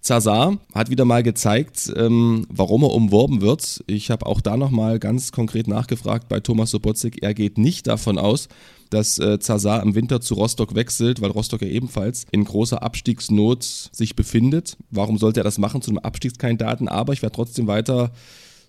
Zazar 0.00 0.58
hat 0.74 0.90
wieder 0.90 1.04
mal 1.04 1.22
gezeigt, 1.22 1.92
ähm, 1.96 2.46
warum 2.48 2.82
er 2.84 2.92
umworben 2.92 3.40
wird. 3.40 3.82
Ich 3.86 4.10
habe 4.10 4.26
auch 4.26 4.40
da 4.40 4.56
nochmal 4.56 4.98
ganz 4.98 5.32
konkret 5.32 5.68
nachgefragt 5.68 6.28
bei 6.28 6.40
Thomas 6.40 6.70
Sobotzig. 6.70 7.22
Er 7.22 7.34
geht 7.34 7.58
nicht 7.58 7.86
davon 7.86 8.18
aus, 8.18 8.48
dass 8.90 9.18
äh, 9.18 9.38
Zazar 9.38 9.82
im 9.82 9.94
Winter 9.94 10.20
zu 10.20 10.34
Rostock 10.34 10.74
wechselt, 10.74 11.20
weil 11.20 11.30
Rostock 11.30 11.62
ja 11.62 11.68
ebenfalls 11.68 12.26
in 12.30 12.44
großer 12.44 12.82
Abstiegsnot 12.82 13.62
sich 13.62 14.16
befindet. 14.16 14.76
Warum 14.90 15.18
sollte 15.18 15.40
er 15.40 15.44
das 15.44 15.58
machen 15.58 15.82
zu 15.82 15.90
einem 15.90 15.98
Abstiegskandidaten? 15.98 16.88
Aber 16.88 17.12
ich 17.12 17.22
werde 17.22 17.34
trotzdem 17.34 17.66
weiter 17.66 18.12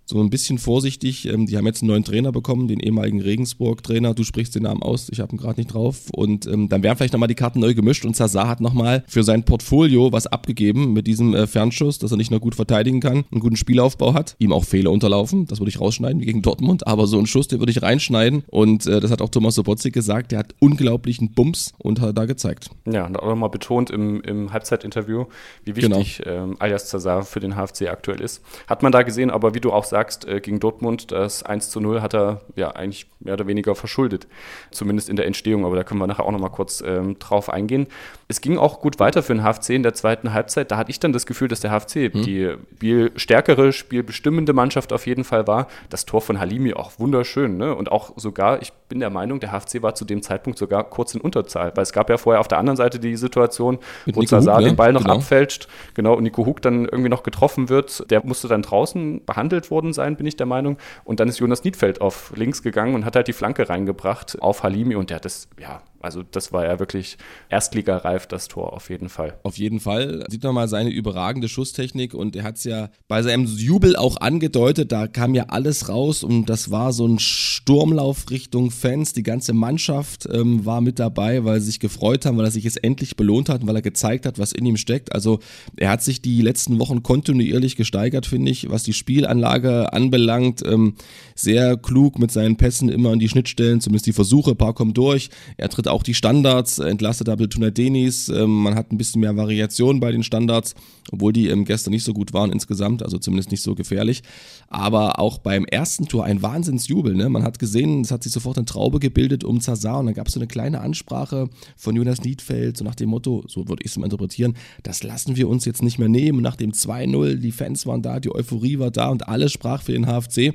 so 0.09 0.19
ein 0.19 0.31
bisschen 0.31 0.57
vorsichtig. 0.57 1.27
Ähm, 1.27 1.45
die 1.45 1.55
haben 1.55 1.67
jetzt 1.67 1.83
einen 1.83 1.91
neuen 1.91 2.03
Trainer 2.03 2.31
bekommen, 2.31 2.67
den 2.67 2.79
ehemaligen 2.79 3.21
Regensburg-Trainer. 3.21 4.15
Du 4.15 4.23
sprichst 4.23 4.55
den 4.55 4.63
Namen 4.63 4.81
aus, 4.81 5.07
ich 5.11 5.19
habe 5.19 5.35
ihn 5.35 5.37
gerade 5.37 5.59
nicht 5.59 5.71
drauf. 5.71 6.09
Und 6.11 6.47
ähm, 6.47 6.67
dann 6.67 6.81
werden 6.81 6.97
vielleicht 6.97 7.13
nochmal 7.13 7.27
die 7.27 7.35
Karten 7.35 7.59
neu 7.59 7.75
gemischt 7.75 8.05
und 8.05 8.15
Zazar 8.15 8.47
hat 8.47 8.59
nochmal 8.59 9.03
für 9.07 9.23
sein 9.23 9.43
Portfolio 9.43 10.11
was 10.11 10.25
abgegeben 10.25 10.93
mit 10.93 11.05
diesem 11.05 11.35
äh, 11.35 11.45
Fernschuss, 11.45 11.99
dass 11.99 12.09
er 12.09 12.17
nicht 12.17 12.31
nur 12.31 12.39
gut 12.39 12.55
verteidigen 12.55 13.01
kann, 13.01 13.25
einen 13.31 13.39
guten 13.39 13.55
Spielaufbau 13.55 14.15
hat, 14.15 14.35
ihm 14.39 14.51
auch 14.51 14.63
Fehler 14.63 14.89
unterlaufen. 14.89 15.45
Das 15.45 15.59
würde 15.59 15.69
ich 15.69 15.79
rausschneiden 15.79 16.19
wie 16.21 16.25
gegen 16.25 16.41
Dortmund, 16.41 16.87
aber 16.87 17.05
so 17.05 17.17
einen 17.17 17.27
Schuss, 17.27 17.47
den 17.47 17.59
würde 17.59 17.71
ich 17.71 17.83
reinschneiden. 17.83 18.43
Und 18.47 18.87
äh, 18.87 18.99
das 18.99 19.11
hat 19.11 19.21
auch 19.21 19.29
Thomas 19.29 19.53
Sobotzig 19.53 19.93
gesagt, 19.93 20.31
der 20.31 20.39
hat 20.39 20.55
unglaublichen 20.59 21.33
Bums 21.33 21.73
und 21.77 22.01
hat 22.01 22.17
da 22.17 22.25
gezeigt. 22.25 22.71
Ja, 22.91 23.05
und 23.05 23.15
auch 23.19 23.27
nochmal 23.27 23.49
betont 23.49 23.91
im, 23.91 24.21
im 24.21 24.51
Halbzeitinterview, 24.51 25.25
wie 25.65 25.75
wichtig 25.75 26.21
genau. 26.23 26.43
ähm, 26.45 26.55
Alias 26.57 26.87
Zazar 26.87 27.21
für 27.23 27.39
den 27.39 27.53
HFC 27.53 27.89
aktuell 27.89 28.21
ist. 28.21 28.41
Hat 28.67 28.81
man 28.81 28.91
da 28.91 29.03
gesehen, 29.03 29.29
aber 29.29 29.53
wie 29.53 29.59
du 29.59 29.71
auch 29.71 29.83
sagst, 29.83 29.98
sagst, 29.99 30.25
äh, 30.25 30.39
gegen 30.39 30.59
Dortmund, 30.59 31.11
das 31.11 31.43
1 31.43 31.69
zu 31.69 31.79
0 31.79 32.01
hat 32.01 32.13
er 32.13 32.41
ja 32.55 32.71
eigentlich 32.71 33.07
mehr 33.19 33.33
oder 33.33 33.47
weniger 33.47 33.75
verschuldet. 33.75 34.27
Zumindest 34.71 35.09
in 35.09 35.15
der 35.15 35.25
Entstehung, 35.25 35.65
aber 35.65 35.75
da 35.75 35.83
können 35.83 35.99
wir 35.99 36.07
nachher 36.07 36.25
auch 36.25 36.31
nochmal 36.31 36.51
kurz 36.51 36.81
ähm, 36.85 37.19
drauf 37.19 37.49
eingehen. 37.49 37.87
Es 38.27 38.41
ging 38.41 38.57
auch 38.57 38.79
gut 38.79 38.99
weiter 38.99 39.23
für 39.23 39.33
den 39.33 39.43
HFC 39.43 39.71
in 39.71 39.83
der 39.83 39.93
zweiten 39.93 40.33
Halbzeit. 40.33 40.71
Da 40.71 40.77
hatte 40.77 40.91
ich 40.91 40.99
dann 40.99 41.11
das 41.11 41.25
Gefühl, 41.25 41.47
dass 41.47 41.59
der 41.59 41.71
HFC 41.71 42.13
hm. 42.13 42.23
die 42.23 42.55
spielstärkere, 42.75 43.73
spielbestimmende 43.73 44.53
Mannschaft 44.53 44.93
auf 44.93 45.05
jeden 45.05 45.23
Fall 45.23 45.47
war. 45.47 45.67
Das 45.89 46.05
Tor 46.05 46.21
von 46.21 46.39
Halimi 46.39 46.73
auch 46.73 46.91
wunderschön. 46.97 47.57
Ne? 47.57 47.75
Und 47.75 47.91
auch 47.91 48.13
sogar, 48.15 48.61
ich 48.61 48.71
bin 48.87 48.99
der 48.99 49.09
Meinung, 49.09 49.39
der 49.39 49.51
HFC 49.51 49.81
war 49.81 49.95
zu 49.95 50.05
dem 50.05 50.21
Zeitpunkt 50.21 50.57
sogar 50.57 50.83
kurz 50.83 51.13
in 51.13 51.21
Unterzahl, 51.21 51.71
weil 51.75 51.83
es 51.83 51.91
gab 51.91 52.09
ja 52.09 52.17
vorher 52.17 52.39
auf 52.39 52.47
der 52.47 52.57
anderen 52.57 52.77
Seite 52.77 52.99
die 52.99 53.15
Situation, 53.17 53.79
Mit 54.05 54.15
wo 54.15 54.23
Zazar 54.23 54.59
ne? 54.59 54.67
den 54.67 54.75
Ball 54.75 54.93
noch 54.93 55.01
genau. 55.01 55.15
abfälscht, 55.15 55.67
genau, 55.93 56.13
und 56.15 56.23
Nico 56.23 56.45
Huck 56.45 56.61
dann 56.61 56.85
irgendwie 56.85 57.09
noch 57.09 57.23
getroffen 57.23 57.69
wird. 57.69 58.09
Der 58.09 58.25
musste 58.25 58.47
dann 58.47 58.61
draußen 58.61 59.25
behandelt 59.25 59.69
worden 59.69 59.88
sein, 59.93 60.15
bin 60.15 60.25
ich 60.25 60.35
der 60.35 60.45
Meinung. 60.45 60.77
Und 61.03 61.19
dann 61.19 61.27
ist 61.27 61.39
Jonas 61.39 61.63
Niedfeld 61.63 62.01
auf 62.01 62.33
links 62.35 62.63
gegangen 62.63 62.95
und 62.95 63.05
hat 63.05 63.15
halt 63.15 63.27
die 63.27 63.33
Flanke 63.33 63.69
reingebracht 63.69 64.41
auf 64.41 64.63
Halimi 64.63 64.95
und 64.95 65.09
der 65.09 65.15
hat 65.15 65.25
das, 65.25 65.47
ja, 65.59 65.81
also 66.01 66.23
das 66.23 66.51
war 66.53 66.65
ja 66.65 66.79
wirklich 66.79 67.17
erstligareif, 67.49 68.27
das 68.27 68.47
Tor 68.47 68.73
auf 68.73 68.89
jeden 68.89 69.09
Fall. 69.09 69.37
Auf 69.43 69.57
jeden 69.57 69.79
Fall. 69.79 70.23
Sieht 70.29 70.43
man 70.43 70.55
mal 70.55 70.67
seine 70.67 70.89
überragende 70.89 71.49
Schusstechnik 71.49 72.13
und 72.13 72.35
er 72.35 72.43
hat 72.43 72.57
es 72.57 72.63
ja 72.63 72.89
bei 73.07 73.21
seinem 73.21 73.45
Jubel 73.45 73.95
auch 73.95 74.17
angedeutet, 74.17 74.91
da 74.91 75.07
kam 75.07 75.35
ja 75.35 75.45
alles 75.49 75.89
raus 75.89 76.23
und 76.23 76.49
das 76.49 76.71
war 76.71 76.93
so 76.93 77.07
ein 77.07 77.19
Sturmlauf 77.19 78.29
Richtung 78.29 78.71
Fans. 78.71 79.13
Die 79.13 79.23
ganze 79.23 79.53
Mannschaft 79.53 80.27
ähm, 80.31 80.65
war 80.65 80.81
mit 80.81 80.99
dabei, 80.99 81.43
weil 81.43 81.59
sie 81.59 81.67
sich 81.67 81.79
gefreut 81.79 82.25
haben, 82.25 82.37
weil 82.37 82.45
er 82.45 82.51
sich 82.51 82.63
jetzt 82.63 82.83
endlich 82.83 83.15
belohnt 83.15 83.49
hat 83.49 83.61
und 83.61 83.67
weil 83.67 83.75
er 83.75 83.81
gezeigt 83.81 84.25
hat, 84.25 84.39
was 84.39 84.53
in 84.53 84.65
ihm 84.65 84.77
steckt. 84.77 85.13
Also 85.13 85.39
er 85.75 85.89
hat 85.89 86.03
sich 86.03 86.21
die 86.21 86.41
letzten 86.41 86.79
Wochen 86.79 87.03
kontinuierlich 87.03 87.75
gesteigert, 87.75 88.25
finde 88.25 88.51
ich, 88.51 88.69
was 88.69 88.83
die 88.83 88.93
Spielanlage 88.93 89.91
anbelangt. 89.91 90.65
Ähm, 90.65 90.95
sehr 91.35 91.77
klug 91.77 92.19
mit 92.19 92.31
seinen 92.31 92.55
Pässen 92.55 92.89
immer 92.89 93.11
an 93.11 93.19
die 93.19 93.29
Schnittstellen, 93.29 93.81
zumindest 93.81 94.07
die 94.07 94.13
Versuche, 94.13 94.51
ein 94.51 94.57
paar 94.57 94.73
kommen 94.73 94.93
durch. 94.93 95.29
Er 95.57 95.69
tritt 95.69 95.88
auch 95.89 96.03
die 96.03 96.13
Standards, 96.13 96.79
entlastet 96.79 97.27
Double 97.27 97.49
Tuna 97.49 97.69
Denis. 97.69 98.29
Ähm, 98.29 98.63
man 98.63 98.75
hat 98.75 98.91
ein 98.91 98.97
bisschen 98.97 99.21
mehr 99.21 99.35
Variation 99.35 99.99
bei 99.99 100.11
den 100.11 100.23
Standards, 100.23 100.75
obwohl 101.11 101.33
die 101.33 101.47
ähm, 101.47 101.65
gestern 101.65 101.91
nicht 101.91 102.03
so 102.03 102.13
gut 102.13 102.33
waren 102.33 102.51
insgesamt, 102.51 103.03
also 103.03 103.17
zumindest 103.17 103.51
nicht 103.51 103.61
so 103.61 103.75
gefährlich. 103.75 104.23
Aber 104.67 105.19
auch 105.19 105.39
beim 105.39 105.65
ersten 105.65 106.07
Tor 106.07 106.25
ein 106.25 106.41
Wahnsinnsjubel. 106.41 107.15
Ne? 107.15 107.29
Man 107.29 107.43
hat 107.43 107.59
gesehen, 107.59 108.01
es 108.01 108.11
hat 108.11 108.23
sich 108.23 108.31
sofort 108.31 108.57
eine 108.57 108.65
Traube 108.65 108.99
gebildet 108.99 109.43
um 109.43 109.61
Zazar 109.61 109.99
und 109.99 110.05
dann 110.05 110.15
gab 110.15 110.27
es 110.27 110.33
so 110.33 110.39
eine 110.39 110.47
kleine 110.47 110.81
Ansprache 110.81 111.49
von 111.75 111.95
Jonas 111.95 112.21
Niedfeld, 112.21 112.77
so 112.77 112.85
nach 112.85 112.95
dem 112.95 113.09
Motto, 113.09 113.43
so 113.47 113.67
würde 113.67 113.83
ich 113.83 113.91
es 113.91 113.97
mal 113.97 114.05
interpretieren, 114.05 114.55
das 114.83 115.03
lassen 115.03 115.35
wir 115.35 115.49
uns 115.49 115.65
jetzt 115.65 115.83
nicht 115.83 115.99
mehr 115.99 116.09
nehmen. 116.09 116.41
Nach 116.41 116.55
dem 116.55 116.71
2-0, 116.71 117.35
die 117.35 117.51
Fans 117.51 117.85
waren 117.85 118.01
da, 118.01 118.19
die 118.19 118.33
Euphorie 118.33 118.79
war 118.79 118.91
da 118.91 119.09
und 119.09 119.27
alles 119.27 119.51
sprach 119.51 119.81
für 119.81 119.93
den 119.93 120.05
HFC. 120.05 120.53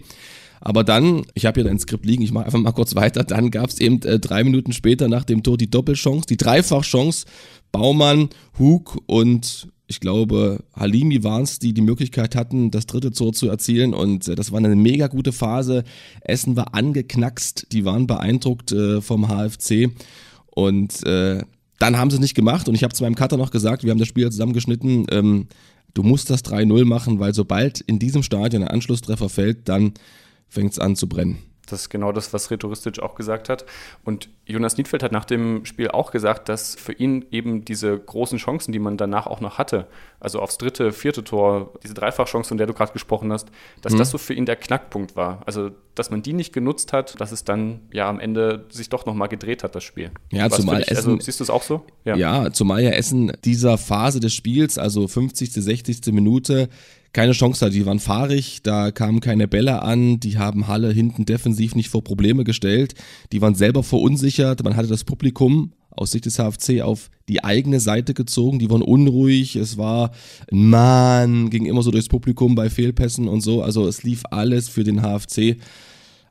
Aber 0.60 0.84
dann, 0.84 1.24
ich 1.34 1.46
habe 1.46 1.60
hier 1.60 1.68
dein 1.68 1.78
Skript 1.78 2.06
liegen, 2.06 2.22
ich 2.22 2.32
mache 2.32 2.46
einfach 2.46 2.58
mal 2.58 2.72
kurz 2.72 2.94
weiter, 2.94 3.24
dann 3.24 3.50
gab 3.50 3.70
es 3.70 3.80
eben 3.80 4.00
äh, 4.02 4.18
drei 4.18 4.44
Minuten 4.44 4.72
später 4.72 5.08
nach 5.08 5.24
dem 5.24 5.42
Tor 5.42 5.58
die 5.58 5.70
Doppelchance, 5.70 6.26
die 6.26 6.36
Dreifachchance, 6.36 7.26
Baumann, 7.72 8.28
Hug 8.58 8.98
und 9.06 9.68
Ich 9.86 10.00
glaube, 10.00 10.64
Halimi 10.74 11.22
waren 11.24 11.42
es, 11.42 11.58
die 11.58 11.74
die 11.74 11.82
Möglichkeit 11.82 12.34
hatten, 12.34 12.70
das 12.70 12.86
dritte 12.86 13.12
Tor 13.12 13.34
zu 13.34 13.48
erzielen. 13.48 13.92
Und 13.92 14.28
äh, 14.28 14.34
das 14.34 14.50
war 14.50 14.58
eine 14.58 14.74
mega 14.74 15.08
gute 15.08 15.32
Phase. 15.32 15.84
Essen 16.22 16.56
war 16.56 16.74
angeknackst, 16.74 17.66
die 17.72 17.84
waren 17.84 18.06
beeindruckt 18.06 18.72
äh, 18.72 19.02
vom 19.02 19.28
HFC 19.28 19.90
und 20.54 21.04
äh, 21.04 21.42
dann 21.78 21.98
haben 21.98 22.10
sie 22.10 22.16
es 22.16 22.20
nicht 22.20 22.34
gemacht. 22.34 22.68
Und 22.68 22.74
ich 22.74 22.84
habe 22.84 22.94
zu 22.94 23.02
meinem 23.02 23.16
Cutter 23.16 23.36
noch 23.36 23.50
gesagt, 23.50 23.84
wir 23.84 23.90
haben 23.90 23.98
das 23.98 24.08
Spiel 24.08 24.30
zusammengeschnitten, 24.30 25.06
ähm, 25.10 25.48
du 25.92 26.02
musst 26.02 26.30
das 26.30 26.44
3-0 26.44 26.84
machen, 26.84 27.18
weil 27.18 27.34
sobald 27.34 27.80
in 27.80 27.98
diesem 27.98 28.22
Stadion 28.22 28.62
ein 28.62 28.68
Anschlusstreffer 28.68 29.28
fällt, 29.28 29.68
dann 29.68 29.92
fängt 30.48 30.72
es 30.72 30.78
an 30.78 30.96
zu 30.96 31.08
brennen. 31.08 31.42
Das 31.66 31.82
ist 31.82 31.88
genau 31.90 32.12
das, 32.12 32.32
was 32.32 32.50
Retouristisch 32.50 33.00
auch 33.00 33.14
gesagt 33.14 33.48
hat. 33.48 33.64
Und 34.04 34.28
Jonas 34.44 34.76
Niedfeld 34.76 35.02
hat 35.02 35.12
nach 35.12 35.24
dem 35.24 35.64
Spiel 35.64 35.88
auch 35.88 36.10
gesagt, 36.10 36.48
dass 36.48 36.74
für 36.74 36.92
ihn 36.92 37.24
eben 37.30 37.64
diese 37.64 37.98
großen 37.98 38.38
Chancen, 38.38 38.72
die 38.72 38.78
man 38.78 38.96
danach 38.96 39.26
auch 39.26 39.40
noch 39.40 39.58
hatte, 39.58 39.88
also 40.24 40.40
aufs 40.40 40.56
dritte, 40.56 40.92
vierte 40.92 41.22
Tor, 41.22 41.74
diese 41.82 41.92
Dreifachchance, 41.92 42.48
von 42.48 42.56
der 42.56 42.66
du 42.66 42.72
gerade 42.72 42.92
gesprochen 42.92 43.30
hast, 43.30 43.48
dass 43.82 43.92
mhm. 43.92 43.98
das 43.98 44.10
so 44.10 44.16
für 44.16 44.32
ihn 44.32 44.46
der 44.46 44.56
Knackpunkt 44.56 45.16
war. 45.16 45.42
Also, 45.44 45.70
dass 45.94 46.10
man 46.10 46.22
die 46.22 46.32
nicht 46.32 46.52
genutzt 46.52 46.94
hat, 46.94 47.20
dass 47.20 47.30
es 47.30 47.44
dann 47.44 47.82
ja 47.92 48.08
am 48.08 48.18
Ende 48.18 48.64
sich 48.70 48.88
doch 48.88 49.04
nochmal 49.04 49.28
gedreht 49.28 49.62
hat, 49.62 49.74
das 49.74 49.84
Spiel. 49.84 50.10
Ja, 50.32 50.50
Was 50.50 50.60
zumal 50.60 50.78
dich, 50.78 50.88
also, 50.88 51.00
Essen, 51.00 51.10
also, 51.12 51.24
siehst 51.24 51.40
du 51.40 51.44
es 51.44 51.50
auch 51.50 51.62
so? 51.62 51.84
Ja. 52.04 52.16
ja, 52.16 52.52
zumal 52.52 52.82
ja 52.82 52.90
Essen 52.90 53.32
dieser 53.44 53.76
Phase 53.76 54.18
des 54.18 54.32
Spiels, 54.32 54.78
also 54.78 55.06
50., 55.06 55.52
60. 55.52 56.12
Minute, 56.12 56.70
keine 57.12 57.32
Chance 57.32 57.66
hat. 57.66 57.72
Die 57.72 57.86
waren 57.86 58.00
fahrig, 58.00 58.62
da 58.62 58.90
kamen 58.90 59.20
keine 59.20 59.46
Bälle 59.46 59.82
an, 59.82 60.20
die 60.20 60.38
haben 60.38 60.68
Halle 60.68 60.90
hinten 60.90 61.26
defensiv 61.26 61.74
nicht 61.74 61.90
vor 61.90 62.02
Probleme 62.02 62.44
gestellt, 62.44 62.94
die 63.32 63.40
waren 63.42 63.54
selber 63.54 63.82
verunsichert, 63.82 64.64
man 64.64 64.74
hatte 64.76 64.88
das 64.88 65.04
Publikum 65.04 65.72
aus 65.96 66.10
Sicht 66.10 66.26
des 66.26 66.36
HFC 66.36 66.82
auf 66.82 67.10
die 67.28 67.42
eigene 67.42 67.80
Seite 67.80 68.14
gezogen, 68.14 68.58
die 68.58 68.70
waren 68.70 68.82
unruhig, 68.82 69.56
es 69.56 69.78
war 69.78 70.10
ein 70.50 70.68
Mann, 70.68 71.50
ging 71.50 71.66
immer 71.66 71.82
so 71.82 71.90
durchs 71.90 72.08
Publikum 72.08 72.54
bei 72.54 72.68
Fehlpässen 72.70 73.28
und 73.28 73.40
so, 73.40 73.62
also 73.62 73.86
es 73.86 74.02
lief 74.02 74.22
alles 74.30 74.68
für 74.68 74.84
den 74.84 75.02
HFC, 75.02 75.56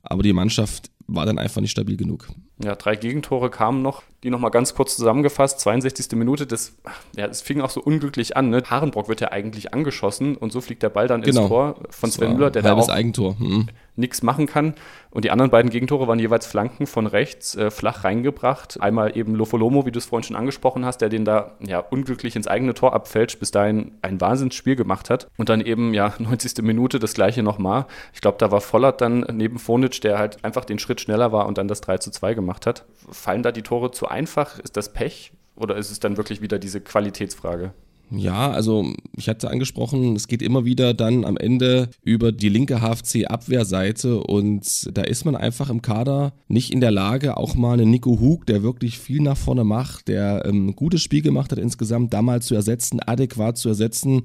aber 0.03 0.24
die 0.24 0.34
Mannschaft 0.34 0.91
war 1.08 1.25
dann 1.25 1.38
einfach 1.38 1.62
nicht 1.62 1.72
stabil 1.72 1.98
genug. 1.98 2.29
Ja, 2.63 2.75
drei 2.75 2.96
Gegentore 2.96 3.50
kamen 3.50 3.82
noch. 3.82 4.03
Die 4.24 4.30
nochmal 4.30 4.51
ganz 4.51 4.74
kurz 4.74 4.96
zusammengefasst. 4.96 5.60
62. 5.60 6.18
Minute, 6.18 6.48
das, 6.48 6.74
ja, 7.15 7.27
das 7.27 7.42
fing 7.42 7.62
auch 7.62 7.70
so 7.70 7.82
unglücklich 7.82 8.38
an. 8.38 8.50
Ne? 8.50 8.63
Harenbrock 8.65 9.10
wird 9.10 9.22
ja 9.22 9.32
eigentlich 9.32 9.74
angeschossen 9.74 10.38
und 10.38 10.51
so 10.51 10.62
fliegt 10.62 10.82
der 10.82 10.89
Ball 10.89 11.08
dann 11.08 11.22
genau. 11.22 11.42
ins 11.42 11.50
Tor 11.50 11.75
von 11.89 12.10
Sven 12.10 12.34
Müller, 12.34 12.50
der 12.50 12.62
da 12.62 12.74
auch 12.74 12.89
Eigentor. 12.89 13.36
Mhm. 13.38 13.68
nichts 13.96 14.24
machen 14.24 14.48
kann. 14.48 14.75
Und 15.12 15.25
die 15.25 15.32
anderen 15.32 15.51
beiden 15.51 15.70
Gegentore 15.70 16.08
waren 16.08 16.18
jeweils 16.18 16.48
Flanken 16.48 16.88
von 16.88 17.06
rechts, 17.06 17.56
äh, 17.56 17.70
flach 17.70 18.03
reingebracht. 18.03 18.82
Einmal 18.82 19.15
eben 19.15 19.36
Lofolomo, 19.36 19.86
wie 19.86 19.92
du 19.92 20.00
es 20.00 20.06
vorhin 20.06 20.24
schon 20.24 20.36
angesprochen 20.36 20.86
hast, 20.86 21.00
der 21.00 21.10
den 21.10 21.24
da 21.25 21.51
ja 21.60 21.80
unglücklich 21.80 22.36
ins 22.36 22.48
eigene 22.48 22.74
Tor 22.74 22.94
abfälscht, 22.94 23.39
bis 23.39 23.51
dahin 23.51 23.92
ein 24.01 24.20
Wahnsinnsspiel 24.20 24.75
gemacht 24.75 25.12
hat. 25.12 25.27
Und 25.38 25.50
dann 25.50 25.62
eben, 25.62 25.94
ja, 25.94 26.13
90. 26.20 26.63
Minute 26.63 26.98
das 26.98 27.13
gleiche 27.13 27.44
nochmal. 27.44 27.86
Ich 28.13 28.22
glaube, 28.22 28.38
da 28.39 28.51
war 28.51 28.62
Vollert 28.62 29.01
dann 29.01 29.25
neben 29.34 29.60
Fonic, 29.60 30.01
der 30.01 30.18
halt 30.18 30.44
einfach 30.44 30.65
den 30.65 30.80
Schritt 30.80 31.01
schneller 31.01 31.32
war 31.32 31.46
und 31.46 31.58
dann 31.58 31.68
das 31.68 31.82
3 31.82 32.00
zu 32.00 32.10
2 32.10 32.34
gemacht 32.34 32.65
hat. 32.65 32.86
Fallen 33.12 33.44
da 33.44 33.51
die 33.51 33.62
Tore 33.62 33.92
zu 33.92 34.08
einfach? 34.13 34.60
Ist 34.60 34.77
das 34.77 34.93
Pech? 34.93 35.34
Oder 35.55 35.75
ist 35.75 35.91
es 35.91 36.00
dann 36.00 36.17
wirklich 36.17 36.41
wieder 36.41 36.58
diese 36.58 36.82
Qualitätsfrage? 36.82 37.74
Ja, 38.15 38.51
also 38.51 38.93
ich 39.17 39.27
hatte 39.27 39.50
angesprochen, 39.50 40.15
es 40.15 40.27
geht 40.27 40.43
immer 40.43 40.65
wieder 40.65 40.93
dann 40.93 41.25
am 41.25 41.36
Ende 41.36 41.89
über 42.03 42.32
die 42.32 42.50
linke 42.50 42.79
HFC-Abwehrseite 42.82 44.20
und 44.20 44.96
da 44.96 45.01
ist 45.01 45.25
man 45.25 45.36
einfach 45.36 45.70
im 45.70 45.82
Kader 45.82 46.34
nicht 46.48 46.72
in 46.72 46.79
der 46.79 46.91
Lage, 46.91 47.38
auch 47.38 47.55
mal 47.55 47.74
einen 47.74 47.89
Nico 47.89 48.20
Hug, 48.20 48.46
der 48.46 48.62
wirklich 48.62 49.00
viel 49.00 49.22
nach 49.22 49.38
vorne 49.38 49.63
macht, 49.63 50.10
der 50.10 50.46
ähm, 50.46 50.67
ein 50.67 50.75
gutes 50.75 51.01
Spiel 51.01 51.22
gemacht 51.22 51.51
hat 51.51 51.60
insgesamt, 51.60 52.13
da 52.13 52.22
mal 52.22 52.41
zu 52.41 52.53
ersetzen, 52.53 53.00
adäquat 53.00 53.58
zu 53.58 53.70
ersetzen. 53.70 54.24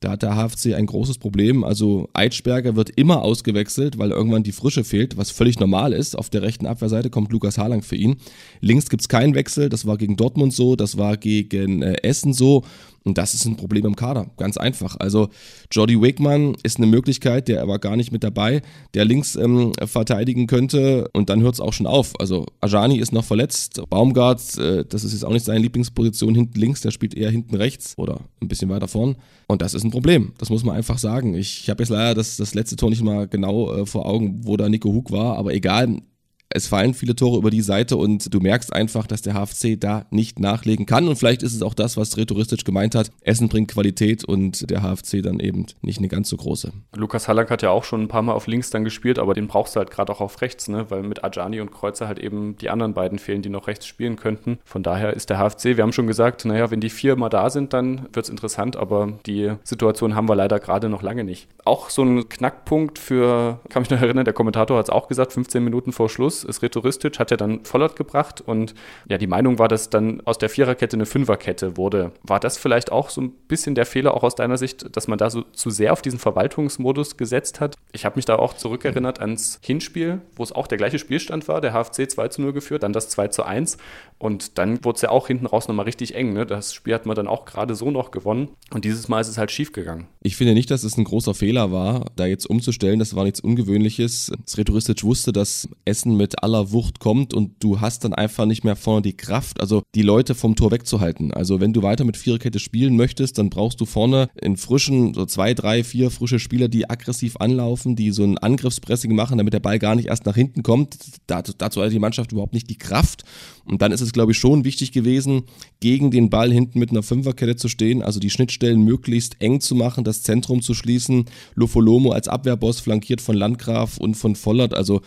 Da 0.00 0.10
hat 0.12 0.22
der 0.22 0.36
HFC 0.36 0.74
ein 0.74 0.86
großes 0.86 1.18
Problem. 1.18 1.64
Also 1.64 2.08
Eitschberger 2.14 2.76
wird 2.76 2.90
immer 2.90 3.22
ausgewechselt, 3.22 3.98
weil 3.98 4.10
irgendwann 4.10 4.44
die 4.44 4.52
Frische 4.52 4.84
fehlt, 4.84 5.16
was 5.16 5.30
völlig 5.30 5.58
normal 5.58 5.92
ist. 5.92 6.16
Auf 6.16 6.30
der 6.30 6.42
rechten 6.42 6.66
Abwehrseite 6.66 7.10
kommt 7.10 7.32
Lukas 7.32 7.58
Harlang 7.58 7.82
für 7.82 7.96
ihn. 7.96 8.16
Links 8.60 8.90
gibt 8.90 9.02
es 9.02 9.08
keinen 9.08 9.34
Wechsel. 9.34 9.68
Das 9.68 9.86
war 9.86 9.98
gegen 9.98 10.16
Dortmund 10.16 10.52
so, 10.52 10.76
das 10.76 10.98
war 10.98 11.16
gegen 11.16 11.82
äh, 11.82 12.02
Essen 12.02 12.32
so. 12.32 12.64
Und 13.08 13.16
das 13.16 13.32
ist 13.32 13.46
ein 13.46 13.56
Problem 13.56 13.86
im 13.86 13.96
Kader, 13.96 14.26
ganz 14.36 14.58
einfach. 14.58 14.96
Also 14.98 15.30
Jordi 15.72 15.98
Wigman 15.98 16.54
ist 16.62 16.76
eine 16.76 16.86
Möglichkeit, 16.86 17.48
der 17.48 17.66
war 17.66 17.78
gar 17.78 17.96
nicht 17.96 18.12
mit 18.12 18.22
dabei, 18.22 18.60
der 18.92 19.06
links 19.06 19.34
ähm, 19.34 19.72
verteidigen 19.86 20.46
könnte 20.46 21.08
und 21.14 21.30
dann 21.30 21.40
hört 21.40 21.54
es 21.54 21.60
auch 21.60 21.72
schon 21.72 21.86
auf. 21.86 22.12
Also 22.20 22.44
Ajani 22.60 22.98
ist 22.98 23.12
noch 23.12 23.24
verletzt, 23.24 23.80
Baumgart, 23.88 24.58
äh, 24.58 24.84
das 24.86 25.04
ist 25.04 25.14
jetzt 25.14 25.24
auch 25.24 25.32
nicht 25.32 25.46
seine 25.46 25.60
Lieblingsposition 25.60 26.34
hinten 26.34 26.60
links, 26.60 26.82
der 26.82 26.90
spielt 26.90 27.14
eher 27.14 27.30
hinten 27.30 27.56
rechts 27.56 27.96
oder 27.96 28.20
ein 28.42 28.48
bisschen 28.48 28.68
weiter 28.68 28.88
vorn. 28.88 29.16
Und 29.46 29.62
das 29.62 29.72
ist 29.72 29.84
ein 29.84 29.90
Problem, 29.90 30.32
das 30.36 30.50
muss 30.50 30.64
man 30.64 30.76
einfach 30.76 30.98
sagen. 30.98 31.34
Ich, 31.34 31.62
ich 31.62 31.70
habe 31.70 31.82
jetzt 31.82 31.88
leider 31.88 32.14
das, 32.14 32.36
das 32.36 32.52
letzte 32.52 32.76
Tor 32.76 32.90
nicht 32.90 33.02
mal 33.02 33.26
genau 33.26 33.72
äh, 33.72 33.86
vor 33.86 34.04
Augen, 34.04 34.40
wo 34.42 34.58
da 34.58 34.68
Nico 34.68 34.92
Hug 34.92 35.10
war, 35.10 35.38
aber 35.38 35.54
egal, 35.54 36.02
es 36.50 36.66
fallen 36.66 36.94
viele 36.94 37.14
Tore 37.14 37.38
über 37.38 37.50
die 37.50 37.60
Seite 37.60 37.96
und 37.96 38.32
du 38.32 38.40
merkst 38.40 38.72
einfach, 38.72 39.06
dass 39.06 39.22
der 39.22 39.34
HFC 39.34 39.78
da 39.78 40.06
nicht 40.10 40.38
nachlegen 40.38 40.86
kann. 40.86 41.06
Und 41.06 41.16
vielleicht 41.16 41.42
ist 41.42 41.54
es 41.54 41.62
auch 41.62 41.74
das, 41.74 41.96
was 41.96 42.16
Retouristisch 42.16 42.64
gemeint 42.64 42.94
hat. 42.94 43.10
Essen 43.20 43.48
bringt 43.48 43.70
Qualität 43.70 44.24
und 44.24 44.70
der 44.70 44.82
HFC 44.82 45.22
dann 45.22 45.40
eben 45.40 45.66
nicht 45.82 45.98
eine 45.98 46.08
ganz 46.08 46.28
so 46.28 46.36
große. 46.36 46.72
Lukas 46.96 47.28
Hallack 47.28 47.50
hat 47.50 47.62
ja 47.62 47.70
auch 47.70 47.84
schon 47.84 48.02
ein 48.02 48.08
paar 48.08 48.22
Mal 48.22 48.32
auf 48.32 48.46
links 48.46 48.70
dann 48.70 48.84
gespielt, 48.84 49.18
aber 49.18 49.34
den 49.34 49.46
brauchst 49.46 49.76
du 49.76 49.78
halt 49.78 49.90
gerade 49.90 50.10
auch 50.12 50.20
auf 50.20 50.40
rechts, 50.40 50.68
ne? 50.68 50.90
weil 50.90 51.02
mit 51.02 51.22
Ajani 51.22 51.60
und 51.60 51.70
Kreuzer 51.70 52.08
halt 52.08 52.18
eben 52.18 52.56
die 52.56 52.70
anderen 52.70 52.94
beiden 52.94 53.18
fehlen, 53.18 53.42
die 53.42 53.50
noch 53.50 53.66
rechts 53.66 53.86
spielen 53.86 54.16
könnten. 54.16 54.58
Von 54.64 54.82
daher 54.82 55.12
ist 55.12 55.30
der 55.30 55.38
HFC, 55.38 55.76
wir 55.76 55.82
haben 55.82 55.92
schon 55.92 56.06
gesagt, 56.06 56.44
naja, 56.44 56.70
wenn 56.70 56.80
die 56.80 56.90
vier 56.90 57.16
mal 57.16 57.28
da 57.28 57.50
sind, 57.50 57.72
dann 57.72 58.08
wird 58.12 58.24
es 58.24 58.30
interessant, 58.30 58.76
aber 58.76 59.18
die 59.26 59.52
Situation 59.64 60.14
haben 60.14 60.28
wir 60.28 60.36
leider 60.36 60.58
gerade 60.60 60.88
noch 60.88 61.02
lange 61.02 61.24
nicht. 61.24 61.48
Auch 61.64 61.90
so 61.90 62.02
ein 62.02 62.28
Knackpunkt 62.28 62.98
für, 62.98 63.60
kann 63.68 63.82
mich 63.82 63.90
noch 63.90 64.00
erinnern, 64.00 64.24
der 64.24 64.34
Kommentator 64.34 64.78
hat 64.78 64.86
es 64.86 64.90
auch 64.90 65.08
gesagt, 65.08 65.32
15 65.32 65.62
Minuten 65.62 65.92
vor 65.92 66.08
Schluss 66.08 66.37
ist 66.44 66.62
rhetoristisch, 66.62 67.18
hat 67.18 67.30
er 67.30 67.36
dann 67.36 67.64
Vollert 67.64 67.96
gebracht 67.96 68.40
und 68.40 68.74
ja, 69.08 69.18
die 69.18 69.26
Meinung 69.26 69.58
war, 69.58 69.68
dass 69.68 69.90
dann 69.90 70.20
aus 70.24 70.38
der 70.38 70.48
Viererkette 70.48 70.96
eine 70.96 71.06
Fünferkette 71.06 71.76
wurde. 71.76 72.12
War 72.22 72.40
das 72.40 72.58
vielleicht 72.58 72.92
auch 72.92 73.10
so 73.10 73.20
ein 73.20 73.30
bisschen 73.48 73.74
der 73.74 73.86
Fehler 73.86 74.14
auch 74.14 74.22
aus 74.22 74.34
deiner 74.34 74.58
Sicht, 74.58 74.96
dass 74.96 75.08
man 75.08 75.18
da 75.18 75.30
so 75.30 75.42
zu 75.52 75.70
sehr 75.70 75.92
auf 75.92 76.02
diesen 76.02 76.18
Verwaltungsmodus 76.18 77.16
gesetzt 77.16 77.60
hat? 77.60 77.76
Ich 77.92 78.04
habe 78.04 78.16
mich 78.16 78.24
da 78.24 78.36
auch 78.36 78.54
zurückerinnert 78.54 79.20
ans 79.20 79.60
Hinspiel, 79.62 80.20
wo 80.36 80.42
es 80.42 80.52
auch 80.52 80.66
der 80.66 80.78
gleiche 80.78 80.98
Spielstand 80.98 81.48
war, 81.48 81.60
der 81.60 81.72
HFC 81.72 82.10
2 82.10 82.28
zu 82.28 82.42
0 82.42 82.52
geführt, 82.52 82.82
dann 82.82 82.92
das 82.92 83.08
2 83.08 83.28
zu 83.28 83.44
1 83.44 83.78
und 84.18 84.58
dann 84.58 84.84
wurde 84.84 84.96
es 84.96 85.02
ja 85.02 85.10
auch 85.10 85.28
hinten 85.28 85.46
raus 85.46 85.68
nochmal 85.68 85.86
richtig 85.86 86.14
eng. 86.14 86.32
Ne? 86.32 86.44
Das 86.44 86.74
Spiel 86.74 86.94
hat 86.94 87.06
man 87.06 87.14
dann 87.14 87.28
auch 87.28 87.44
gerade 87.44 87.74
so 87.74 87.90
noch 87.90 88.10
gewonnen 88.10 88.48
und 88.70 88.84
dieses 88.84 89.08
Mal 89.08 89.20
ist 89.20 89.28
es 89.28 89.38
halt 89.38 89.50
schief 89.50 89.72
gegangen. 89.72 90.08
Ich 90.22 90.36
finde 90.36 90.54
nicht, 90.54 90.70
dass 90.70 90.84
es 90.84 90.96
ein 90.96 91.04
großer 91.04 91.34
Fehler 91.34 91.72
war, 91.72 92.06
da 92.16 92.26
jetzt 92.26 92.46
umzustellen. 92.46 92.98
Das 92.98 93.14
war 93.14 93.24
nichts 93.24 93.40
Ungewöhnliches. 93.40 94.32
Sretoristisch 94.46 95.04
wusste, 95.04 95.32
dass 95.32 95.68
Essen 95.84 96.16
mit 96.16 96.27
mit 96.28 96.42
aller 96.42 96.72
Wucht 96.72 97.00
kommt 97.00 97.32
und 97.32 97.52
du 97.60 97.80
hast 97.80 98.04
dann 98.04 98.12
einfach 98.12 98.44
nicht 98.44 98.62
mehr 98.62 98.76
vorne 98.76 99.00
die 99.00 99.16
Kraft, 99.16 99.60
also 99.60 99.82
die 99.94 100.02
Leute 100.02 100.34
vom 100.34 100.56
Tor 100.56 100.70
wegzuhalten. 100.70 101.32
Also 101.32 101.58
wenn 101.58 101.72
du 101.72 101.82
weiter 101.82 102.04
mit 102.04 102.18
Viererkette 102.18 102.58
spielen 102.58 102.96
möchtest, 102.96 103.38
dann 103.38 103.48
brauchst 103.48 103.80
du 103.80 103.86
vorne 103.86 104.28
in 104.38 104.58
frischen, 104.58 105.14
so 105.14 105.24
zwei, 105.24 105.54
drei, 105.54 105.82
vier 105.82 106.10
frische 106.10 106.38
Spieler, 106.38 106.68
die 106.68 106.90
aggressiv 106.90 107.36
anlaufen, 107.38 107.96
die 107.96 108.10
so 108.10 108.24
ein 108.24 108.36
Angriffspressing 108.36 109.14
machen, 109.14 109.38
damit 109.38 109.54
der 109.54 109.60
Ball 109.60 109.78
gar 109.78 109.94
nicht 109.94 110.08
erst 110.08 110.26
nach 110.26 110.34
hinten 110.34 110.62
kommt. 110.62 110.98
Dazu, 111.26 111.54
dazu 111.56 111.82
hat 111.82 111.92
die 111.92 111.98
Mannschaft 111.98 112.32
überhaupt 112.32 112.52
nicht 112.52 112.68
die 112.68 112.76
Kraft. 112.76 113.24
Und 113.64 113.80
dann 113.80 113.92
ist 113.92 114.02
es, 114.02 114.12
glaube 114.12 114.32
ich, 114.32 114.38
schon 114.38 114.64
wichtig 114.64 114.92
gewesen, 114.92 115.44
gegen 115.80 116.10
den 116.10 116.28
Ball 116.28 116.52
hinten 116.52 116.78
mit 116.78 116.90
einer 116.90 117.02
Fünferkette 117.02 117.56
zu 117.56 117.68
stehen, 117.68 118.02
also 118.02 118.20
die 118.20 118.30
Schnittstellen 118.30 118.82
möglichst 118.82 119.40
eng 119.40 119.60
zu 119.60 119.74
machen, 119.74 120.04
das 120.04 120.22
Zentrum 120.22 120.60
zu 120.60 120.74
schließen. 120.74 121.24
Lofolomo 121.54 122.12
als 122.12 122.28
Abwehrboss 122.28 122.80
flankiert 122.80 123.22
von 123.22 123.34
Landgraf 123.34 123.96
und 123.96 124.14
von 124.14 124.36
Vollert. 124.36 124.74
Also 124.74 125.00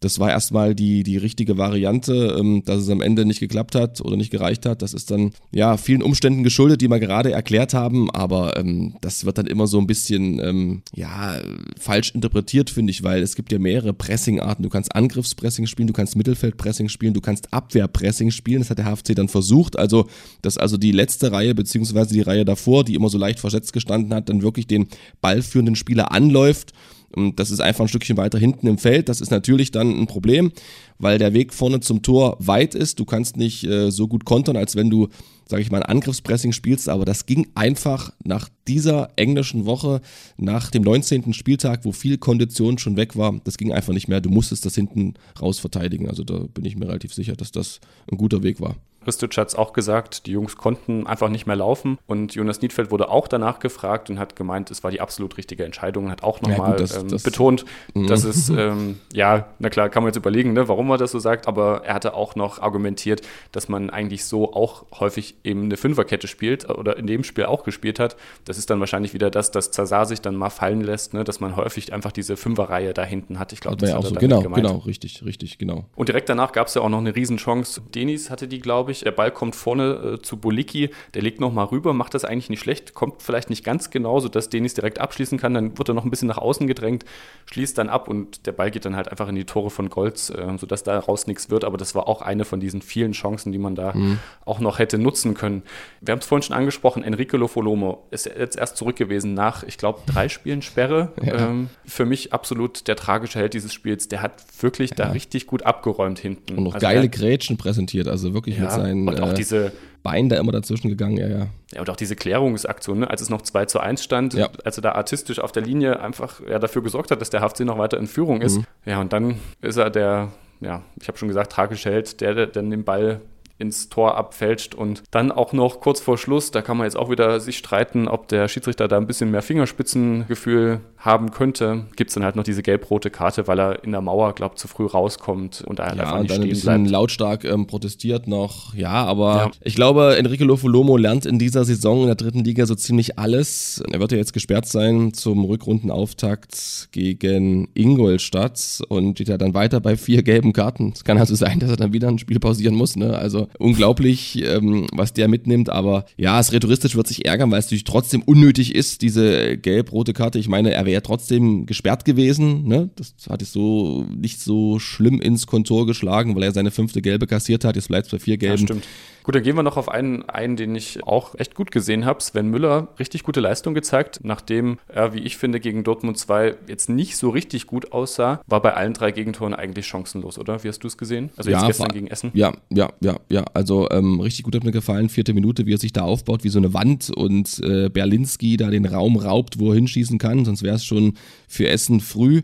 das 0.00 0.18
war 0.18 0.30
erstmal 0.30 0.74
die, 0.74 1.02
die 1.02 1.16
richtige 1.16 1.58
Variante, 1.58 2.36
ähm, 2.38 2.62
dass 2.64 2.82
es 2.82 2.90
am 2.90 3.00
Ende 3.00 3.24
nicht 3.24 3.40
geklappt 3.40 3.74
hat 3.74 4.00
oder 4.00 4.16
nicht 4.16 4.30
gereicht 4.30 4.66
hat. 4.66 4.82
Das 4.82 4.94
ist 4.94 5.10
dann 5.10 5.32
ja 5.52 5.76
vielen 5.76 6.02
Umständen 6.02 6.42
geschuldet, 6.42 6.80
die 6.80 6.88
wir 6.88 7.00
gerade 7.00 7.32
erklärt 7.32 7.74
haben, 7.74 8.10
aber 8.10 8.56
ähm, 8.56 8.94
das 9.00 9.24
wird 9.24 9.38
dann 9.38 9.46
immer 9.46 9.66
so 9.66 9.78
ein 9.78 9.86
bisschen 9.86 10.40
ähm, 10.40 10.82
ja 10.94 11.40
falsch 11.78 12.14
interpretiert, 12.14 12.70
finde 12.70 12.90
ich, 12.90 13.02
weil 13.02 13.22
es 13.22 13.34
gibt 13.34 13.52
ja 13.52 13.58
mehrere 13.58 13.92
Pressingarten. 13.92 14.62
Du 14.62 14.68
kannst 14.68 14.94
Angriffspressing 14.94 15.66
spielen, 15.66 15.88
du 15.88 15.92
kannst 15.92 16.16
Mittelfeldpressing 16.16 16.88
spielen, 16.88 17.14
du 17.14 17.20
kannst 17.20 17.52
Abwehrpressing 17.52 18.30
spielen. 18.30 18.60
Das 18.60 18.70
hat 18.70 18.78
der 18.78 18.86
HFC 18.86 19.14
dann 19.14 19.28
versucht. 19.28 19.78
Also, 19.78 20.06
dass 20.42 20.58
also 20.58 20.76
die 20.76 20.92
letzte 20.92 21.32
Reihe 21.32 21.54
beziehungsweise 21.54 22.14
die 22.14 22.20
Reihe 22.20 22.44
davor, 22.44 22.84
die 22.84 22.94
immer 22.94 23.08
so 23.08 23.18
leicht 23.18 23.40
versetzt 23.40 23.72
gestanden 23.72 24.14
hat, 24.14 24.28
dann 24.28 24.42
wirklich 24.42 24.66
den 24.66 24.88
ballführenden 25.20 25.76
Spieler 25.76 26.12
anläuft 26.12 26.72
und 27.14 27.40
das 27.40 27.50
ist 27.50 27.60
einfach 27.60 27.84
ein 27.84 27.88
Stückchen 27.88 28.16
weiter 28.16 28.38
hinten 28.38 28.66
im 28.66 28.78
Feld. 28.78 29.08
Das 29.08 29.20
ist 29.20 29.30
natürlich 29.30 29.70
dann 29.70 29.98
ein 29.98 30.06
Problem, 30.06 30.52
weil 30.98 31.18
der 31.18 31.32
Weg 31.32 31.54
vorne 31.54 31.80
zum 31.80 32.02
Tor 32.02 32.36
weit 32.38 32.74
ist. 32.74 33.00
Du 33.00 33.04
kannst 33.04 33.36
nicht 33.36 33.64
äh, 33.64 33.90
so 33.90 34.08
gut 34.08 34.24
kontern, 34.24 34.56
als 34.56 34.76
wenn 34.76 34.90
du, 34.90 35.08
sage 35.46 35.62
ich 35.62 35.70
mal, 35.70 35.82
ein 35.82 35.90
Angriffspressing 35.90 36.52
spielst. 36.52 36.88
Aber 36.88 37.06
das 37.06 37.24
ging 37.24 37.48
einfach 37.54 38.12
nach 38.24 38.50
dieser 38.66 39.08
englischen 39.16 39.64
Woche, 39.64 40.02
nach 40.36 40.70
dem 40.70 40.82
19. 40.82 41.32
Spieltag, 41.32 41.84
wo 41.84 41.92
viel 41.92 42.18
Kondition 42.18 42.76
schon 42.76 42.96
weg 42.96 43.16
war. 43.16 43.40
Das 43.44 43.56
ging 43.56 43.72
einfach 43.72 43.94
nicht 43.94 44.08
mehr. 44.08 44.20
Du 44.20 44.30
musstest 44.30 44.66
das 44.66 44.74
hinten 44.74 45.14
raus 45.40 45.58
verteidigen. 45.58 46.08
Also 46.08 46.24
da 46.24 46.40
bin 46.52 46.66
ich 46.66 46.76
mir 46.76 46.88
relativ 46.88 47.14
sicher, 47.14 47.36
dass 47.36 47.52
das 47.52 47.80
ein 48.10 48.18
guter 48.18 48.42
Weg 48.42 48.60
war. 48.60 48.76
Ristic 49.08 49.36
hat 49.36 49.48
es 49.48 49.54
auch 49.54 49.72
gesagt, 49.72 50.26
die 50.26 50.32
Jungs 50.32 50.56
konnten 50.56 51.06
einfach 51.06 51.28
nicht 51.28 51.46
mehr 51.46 51.56
laufen 51.56 51.98
und 52.06 52.34
Jonas 52.34 52.60
Niedfeld 52.60 52.90
wurde 52.90 53.08
auch 53.08 53.26
danach 53.26 53.58
gefragt 53.58 54.10
und 54.10 54.18
hat 54.18 54.36
gemeint, 54.36 54.70
es 54.70 54.84
war 54.84 54.90
die 54.90 55.00
absolut 55.00 55.36
richtige 55.36 55.64
Entscheidung 55.64 56.04
und 56.04 56.10
hat 56.10 56.22
auch 56.22 56.40
nochmal 56.40 56.80
ja, 56.80 57.00
ähm, 57.00 57.08
betont, 57.22 57.64
mhm. 57.94 58.06
dass 58.06 58.24
es, 58.24 58.48
ähm, 58.56 59.00
ja, 59.12 59.48
na 59.58 59.70
klar, 59.70 59.88
kann 59.88 60.02
man 60.02 60.08
jetzt 60.08 60.16
überlegen, 60.16 60.52
ne, 60.52 60.68
warum 60.68 60.90
er 60.90 60.98
das 60.98 61.10
so 61.10 61.18
sagt, 61.18 61.48
aber 61.48 61.84
er 61.84 61.94
hatte 61.94 62.14
auch 62.14 62.36
noch 62.36 62.60
argumentiert, 62.60 63.22
dass 63.52 63.68
man 63.68 63.90
eigentlich 63.90 64.24
so 64.24 64.52
auch 64.52 64.84
häufig 65.00 65.36
eben 65.42 65.64
eine 65.64 65.76
Fünferkette 65.76 66.28
spielt 66.28 66.68
oder 66.68 66.96
in 66.96 67.06
dem 67.06 67.24
Spiel 67.24 67.46
auch 67.46 67.64
gespielt 67.64 67.98
hat. 67.98 68.16
Das 68.44 68.58
ist 68.58 68.70
dann 68.70 68.80
wahrscheinlich 68.80 69.14
wieder 69.14 69.30
das, 69.30 69.50
dass 69.50 69.70
Zazar 69.70 70.06
sich 70.06 70.20
dann 70.20 70.36
mal 70.36 70.50
fallen 70.50 70.82
lässt, 70.82 71.14
ne, 71.14 71.24
dass 71.24 71.40
man 71.40 71.56
häufig 71.56 71.92
einfach 71.92 72.12
diese 72.12 72.36
Fünferreihe 72.36 72.94
da 72.94 73.04
hinten 73.04 73.38
hat. 73.38 73.52
Ich 73.52 73.60
glaube, 73.60 73.78
das 73.78 73.92
war 73.92 73.98
auch 74.00 74.04
so. 74.04 74.14
Genau, 74.14 74.42
gemeint. 74.42 74.66
genau, 74.66 74.78
richtig, 74.78 75.24
richtig, 75.24 75.58
genau. 75.58 75.86
Und 75.96 76.08
direkt 76.08 76.28
danach 76.28 76.52
gab 76.52 76.66
es 76.66 76.74
ja 76.74 76.82
auch 76.82 76.88
noch 76.88 76.98
eine 76.98 77.14
Riesenchance. 77.14 77.80
Denis 77.94 78.30
hatte 78.30 78.48
die, 78.48 78.60
glaube 78.60 78.92
ich. 78.92 78.97
Der 79.04 79.12
Ball 79.12 79.30
kommt 79.30 79.56
vorne 79.56 80.14
äh, 80.14 80.22
zu 80.22 80.36
Boliki, 80.36 80.90
der 81.14 81.22
legt 81.22 81.40
nochmal 81.40 81.66
rüber, 81.66 81.92
macht 81.92 82.14
das 82.14 82.24
eigentlich 82.24 82.50
nicht 82.50 82.60
schlecht, 82.60 82.94
kommt 82.94 83.22
vielleicht 83.22 83.50
nicht 83.50 83.64
ganz 83.64 83.90
genau, 83.90 84.20
sodass 84.20 84.48
Denis 84.48 84.74
direkt 84.74 85.00
abschließen 85.00 85.38
kann. 85.38 85.54
Dann 85.54 85.78
wird 85.78 85.88
er 85.88 85.94
noch 85.94 86.04
ein 86.04 86.10
bisschen 86.10 86.28
nach 86.28 86.38
außen 86.38 86.66
gedrängt, 86.66 87.04
schließt 87.46 87.76
dann 87.78 87.88
ab 87.88 88.08
und 88.08 88.46
der 88.46 88.52
Ball 88.52 88.70
geht 88.70 88.84
dann 88.84 88.96
halt 88.96 89.08
einfach 89.08 89.28
in 89.28 89.34
die 89.34 89.44
Tore 89.44 89.70
von 89.70 89.88
Golds, 89.88 90.30
äh, 90.30 90.46
sodass 90.58 90.82
daraus 90.82 91.26
nichts 91.26 91.50
wird. 91.50 91.64
Aber 91.64 91.76
das 91.76 91.94
war 91.94 92.08
auch 92.08 92.22
eine 92.22 92.44
von 92.44 92.60
diesen 92.60 92.82
vielen 92.82 93.12
Chancen, 93.12 93.52
die 93.52 93.58
man 93.58 93.74
da 93.74 93.92
mhm. 93.94 94.18
auch 94.44 94.60
noch 94.60 94.78
hätte 94.78 94.98
nutzen 94.98 95.34
können. 95.34 95.62
Wir 96.00 96.12
haben 96.12 96.20
es 96.20 96.26
vorhin 96.26 96.42
schon 96.42 96.56
angesprochen, 96.56 97.02
Enrique 97.02 97.36
Lofolomo 97.36 98.06
ist 98.10 98.26
jetzt 98.26 98.56
erst 98.56 98.76
zurück 98.76 98.96
gewesen 98.96 99.34
nach, 99.34 99.62
ich 99.62 99.78
glaube, 99.78 100.00
drei 100.06 100.28
Spielen 100.38 100.62
Sperre. 100.62 101.12
Ja. 101.22 101.48
Ähm, 101.48 101.70
für 101.84 102.04
mich 102.04 102.32
absolut 102.32 102.88
der 102.88 102.96
tragische 102.96 103.38
Held 103.38 103.54
dieses 103.54 103.72
Spiels. 103.72 104.08
Der 104.08 104.22
hat 104.22 104.42
wirklich 104.60 104.90
ja. 104.90 104.96
da 104.96 105.10
richtig 105.10 105.46
gut 105.46 105.62
abgeräumt 105.62 106.18
hinten. 106.18 106.56
Und 106.56 106.64
noch 106.64 106.74
also 106.74 106.86
geile 106.86 107.08
Grätschen 107.08 107.56
präsentiert, 107.56 108.08
also 108.08 108.34
wirklich 108.34 108.56
ja, 108.56 108.62
mit 108.62 108.72
seinen 108.72 108.87
und 108.92 109.20
auch 109.20 109.32
äh, 109.32 109.34
diese 109.34 109.72
Beinen 110.02 110.28
da 110.28 110.36
immer 110.36 110.52
dazwischen 110.52 110.88
gegangen, 110.88 111.16
ja, 111.16 111.26
ja. 111.26 111.46
Ja, 111.72 111.80
und 111.80 111.90
auch 111.90 111.96
diese 111.96 112.16
Klärungsaktion, 112.16 113.00
ne? 113.00 113.10
als 113.10 113.20
es 113.20 113.28
noch 113.28 113.42
2 113.42 113.66
zu 113.66 113.80
1 113.80 114.02
stand, 114.02 114.34
ja. 114.34 114.48
als 114.64 114.78
er 114.78 114.82
da 114.82 114.92
artistisch 114.92 115.38
auf 115.38 115.52
der 115.52 115.62
Linie 115.62 116.00
einfach 116.00 116.40
ja, 116.48 116.58
dafür 116.58 116.82
gesorgt 116.82 117.10
hat, 117.10 117.20
dass 117.20 117.30
der 117.30 117.40
HFC 117.40 117.60
noch 117.60 117.78
weiter 117.78 117.98
in 117.98 118.06
Führung 118.06 118.40
ist. 118.40 118.58
Mhm. 118.58 118.64
Ja, 118.86 119.00
und 119.00 119.12
dann 119.12 119.36
ist 119.60 119.76
er 119.76 119.90
der, 119.90 120.32
ja, 120.60 120.82
ich 121.00 121.08
habe 121.08 121.18
schon 121.18 121.28
gesagt, 121.28 121.52
tragische 121.52 121.90
Held, 121.90 122.20
der, 122.20 122.34
der 122.34 122.46
dann 122.46 122.70
den 122.70 122.84
Ball 122.84 123.20
ins 123.58 123.88
Tor 123.88 124.16
abfälscht 124.16 124.74
und 124.74 125.02
dann 125.10 125.32
auch 125.32 125.52
noch 125.52 125.80
kurz 125.80 126.00
vor 126.00 126.16
Schluss, 126.16 126.50
da 126.50 126.62
kann 126.62 126.76
man 126.76 126.84
jetzt 126.86 126.96
auch 126.96 127.10
wieder 127.10 127.40
sich 127.40 127.58
streiten, 127.58 128.08
ob 128.08 128.28
der 128.28 128.48
Schiedsrichter 128.48 128.88
da 128.88 128.96
ein 128.96 129.06
bisschen 129.06 129.30
mehr 129.30 129.42
Fingerspitzengefühl 129.42 130.80
haben 130.98 131.30
könnte, 131.30 131.84
gibt 131.96 132.10
es 132.10 132.14
dann 132.14 132.24
halt 132.24 132.36
noch 132.36 132.44
diese 132.44 132.62
gelb-rote 132.62 133.10
Karte, 133.10 133.46
weil 133.46 133.60
er 133.60 133.84
in 133.84 133.92
der 133.92 134.00
Mauer, 134.00 134.32
glaube 134.34 134.54
ich, 134.54 134.60
zu 134.60 134.68
früh 134.68 134.86
rauskommt 134.86 135.62
und 135.64 135.78
da 135.78 135.86
ja, 135.86 135.92
einfach 135.92 136.18
nicht 136.20 136.30
dann 136.30 136.36
stehen 136.36 136.42
ein 136.42 136.48
bisschen 136.48 136.82
bleibt. 136.82 136.90
lautstark 136.90 137.44
ähm, 137.44 137.66
protestiert 137.66 138.26
noch. 138.26 138.74
Ja, 138.74 139.04
aber 139.04 139.36
ja. 139.36 139.50
ich 139.62 139.74
glaube, 139.74 140.16
Enrique 140.16 140.44
Lofolomo 140.44 140.96
lernt 140.96 141.26
in 141.26 141.38
dieser 141.38 141.64
Saison 141.64 142.00
in 142.02 142.06
der 142.06 142.16
dritten 142.16 142.44
Liga 142.44 142.66
so 142.66 142.74
ziemlich 142.74 143.18
alles. 143.18 143.82
Er 143.92 144.00
wird 144.00 144.12
ja 144.12 144.18
jetzt 144.18 144.32
gesperrt 144.32 144.66
sein 144.66 145.14
zum 145.14 145.44
Rückrundenauftakt 145.44 146.88
gegen 146.92 147.68
Ingolstadt 147.74 148.80
und 148.88 149.16
steht 149.16 149.28
ja 149.28 149.38
dann 149.38 149.54
weiter 149.54 149.80
bei 149.80 149.96
vier 149.96 150.22
gelben 150.22 150.52
Karten. 150.52 150.92
Es 150.94 151.04
kann 151.04 151.18
also 151.18 151.34
sein, 151.34 151.60
dass 151.60 151.70
er 151.70 151.76
dann 151.76 151.92
wieder 151.92 152.08
ein 152.08 152.18
Spiel 152.18 152.40
pausieren 152.40 152.74
muss. 152.74 152.96
Ne? 152.96 153.16
Also 153.16 153.47
unglaublich, 153.58 154.42
ähm, 154.44 154.86
was 154.92 155.12
der 155.12 155.28
mitnimmt. 155.28 155.70
Aber 155.70 156.04
ja, 156.16 156.38
es 156.40 156.52
rhetoristisch 156.52 156.96
wird 156.96 157.06
sich 157.06 157.26
ärgern, 157.26 157.50
weil 157.50 157.58
es 157.58 157.66
natürlich 157.66 157.84
trotzdem 157.84 158.22
unnötig 158.22 158.74
ist, 158.74 159.02
diese 159.02 159.56
gelb-rote 159.56 160.12
Karte. 160.12 160.38
Ich 160.38 160.48
meine, 160.48 160.72
er 160.72 160.86
wäre 160.86 161.02
trotzdem 161.02 161.66
gesperrt 161.66 162.04
gewesen. 162.04 162.66
Ne? 162.66 162.90
Das 162.96 163.14
hat 163.28 163.42
es 163.42 163.52
so 163.52 164.06
nicht 164.14 164.40
so 164.40 164.78
schlimm 164.78 165.20
ins 165.20 165.46
Kontor 165.46 165.86
geschlagen, 165.86 166.34
weil 166.34 166.42
er 166.42 166.52
seine 166.52 166.70
fünfte 166.70 167.02
gelbe 167.02 167.26
kassiert 167.26 167.64
hat. 167.64 167.76
Jetzt 167.76 167.88
bleibt 167.88 168.06
es 168.06 168.12
bei 168.12 168.18
vier 168.18 168.36
gelben. 168.36 168.60
Ja, 168.60 168.66
stimmt. 168.66 168.84
Gut, 169.28 169.34
dann 169.34 169.42
gehen 169.42 169.56
wir 169.56 169.62
noch 169.62 169.76
auf 169.76 169.90
einen 169.90 170.26
ein, 170.26 170.56
den 170.56 170.74
ich 170.74 171.04
auch 171.04 171.34
echt 171.34 171.54
gut 171.54 171.70
gesehen 171.70 172.06
habe. 172.06 172.22
Sven 172.22 172.48
Müller, 172.48 172.88
richtig 172.98 173.24
gute 173.24 173.40
Leistung 173.40 173.74
gezeigt, 173.74 174.20
nachdem 174.22 174.78
er, 174.88 175.12
wie 175.12 175.18
ich 175.18 175.36
finde, 175.36 175.60
gegen 175.60 175.84
Dortmund 175.84 176.16
2 176.16 176.54
jetzt 176.66 176.88
nicht 176.88 177.18
so 177.18 177.28
richtig 177.28 177.66
gut 177.66 177.92
aussah, 177.92 178.40
war 178.46 178.62
bei 178.62 178.72
allen 178.72 178.94
drei 178.94 179.10
Gegentoren 179.10 179.52
eigentlich 179.52 179.86
chancenlos, 179.86 180.38
oder? 180.38 180.64
Wie 180.64 180.68
hast 180.68 180.78
du 180.78 180.86
es 180.86 180.96
gesehen? 180.96 181.28
Also 181.36 181.50
jetzt 181.50 181.60
ja, 181.60 181.66
gestern 181.66 181.88
war, 181.88 181.92
gegen 181.92 182.06
Essen? 182.06 182.30
Ja, 182.32 182.54
ja, 182.70 182.88
ja, 183.00 183.16
ja. 183.28 183.44
Also 183.52 183.90
ähm, 183.90 184.18
richtig 184.18 184.44
gut 184.44 184.54
hat 184.54 184.64
mir 184.64 184.72
gefallen, 184.72 185.10
vierte 185.10 185.34
Minute, 185.34 185.66
wie 185.66 185.74
er 185.74 185.78
sich 185.78 185.92
da 185.92 186.04
aufbaut, 186.04 186.42
wie 186.42 186.48
so 186.48 186.58
eine 186.58 186.72
Wand 186.72 187.10
und 187.14 187.60
äh, 187.62 187.90
Berlinski 187.90 188.56
da 188.56 188.70
den 188.70 188.86
Raum 188.86 189.18
raubt, 189.18 189.58
wo 189.58 189.72
er 189.72 189.74
hinschießen 189.74 190.16
kann, 190.16 190.46
sonst 190.46 190.62
wäre 190.62 190.76
es 190.76 190.86
schon 190.86 191.18
für 191.48 191.68
Essen 191.68 192.00
früh 192.00 192.40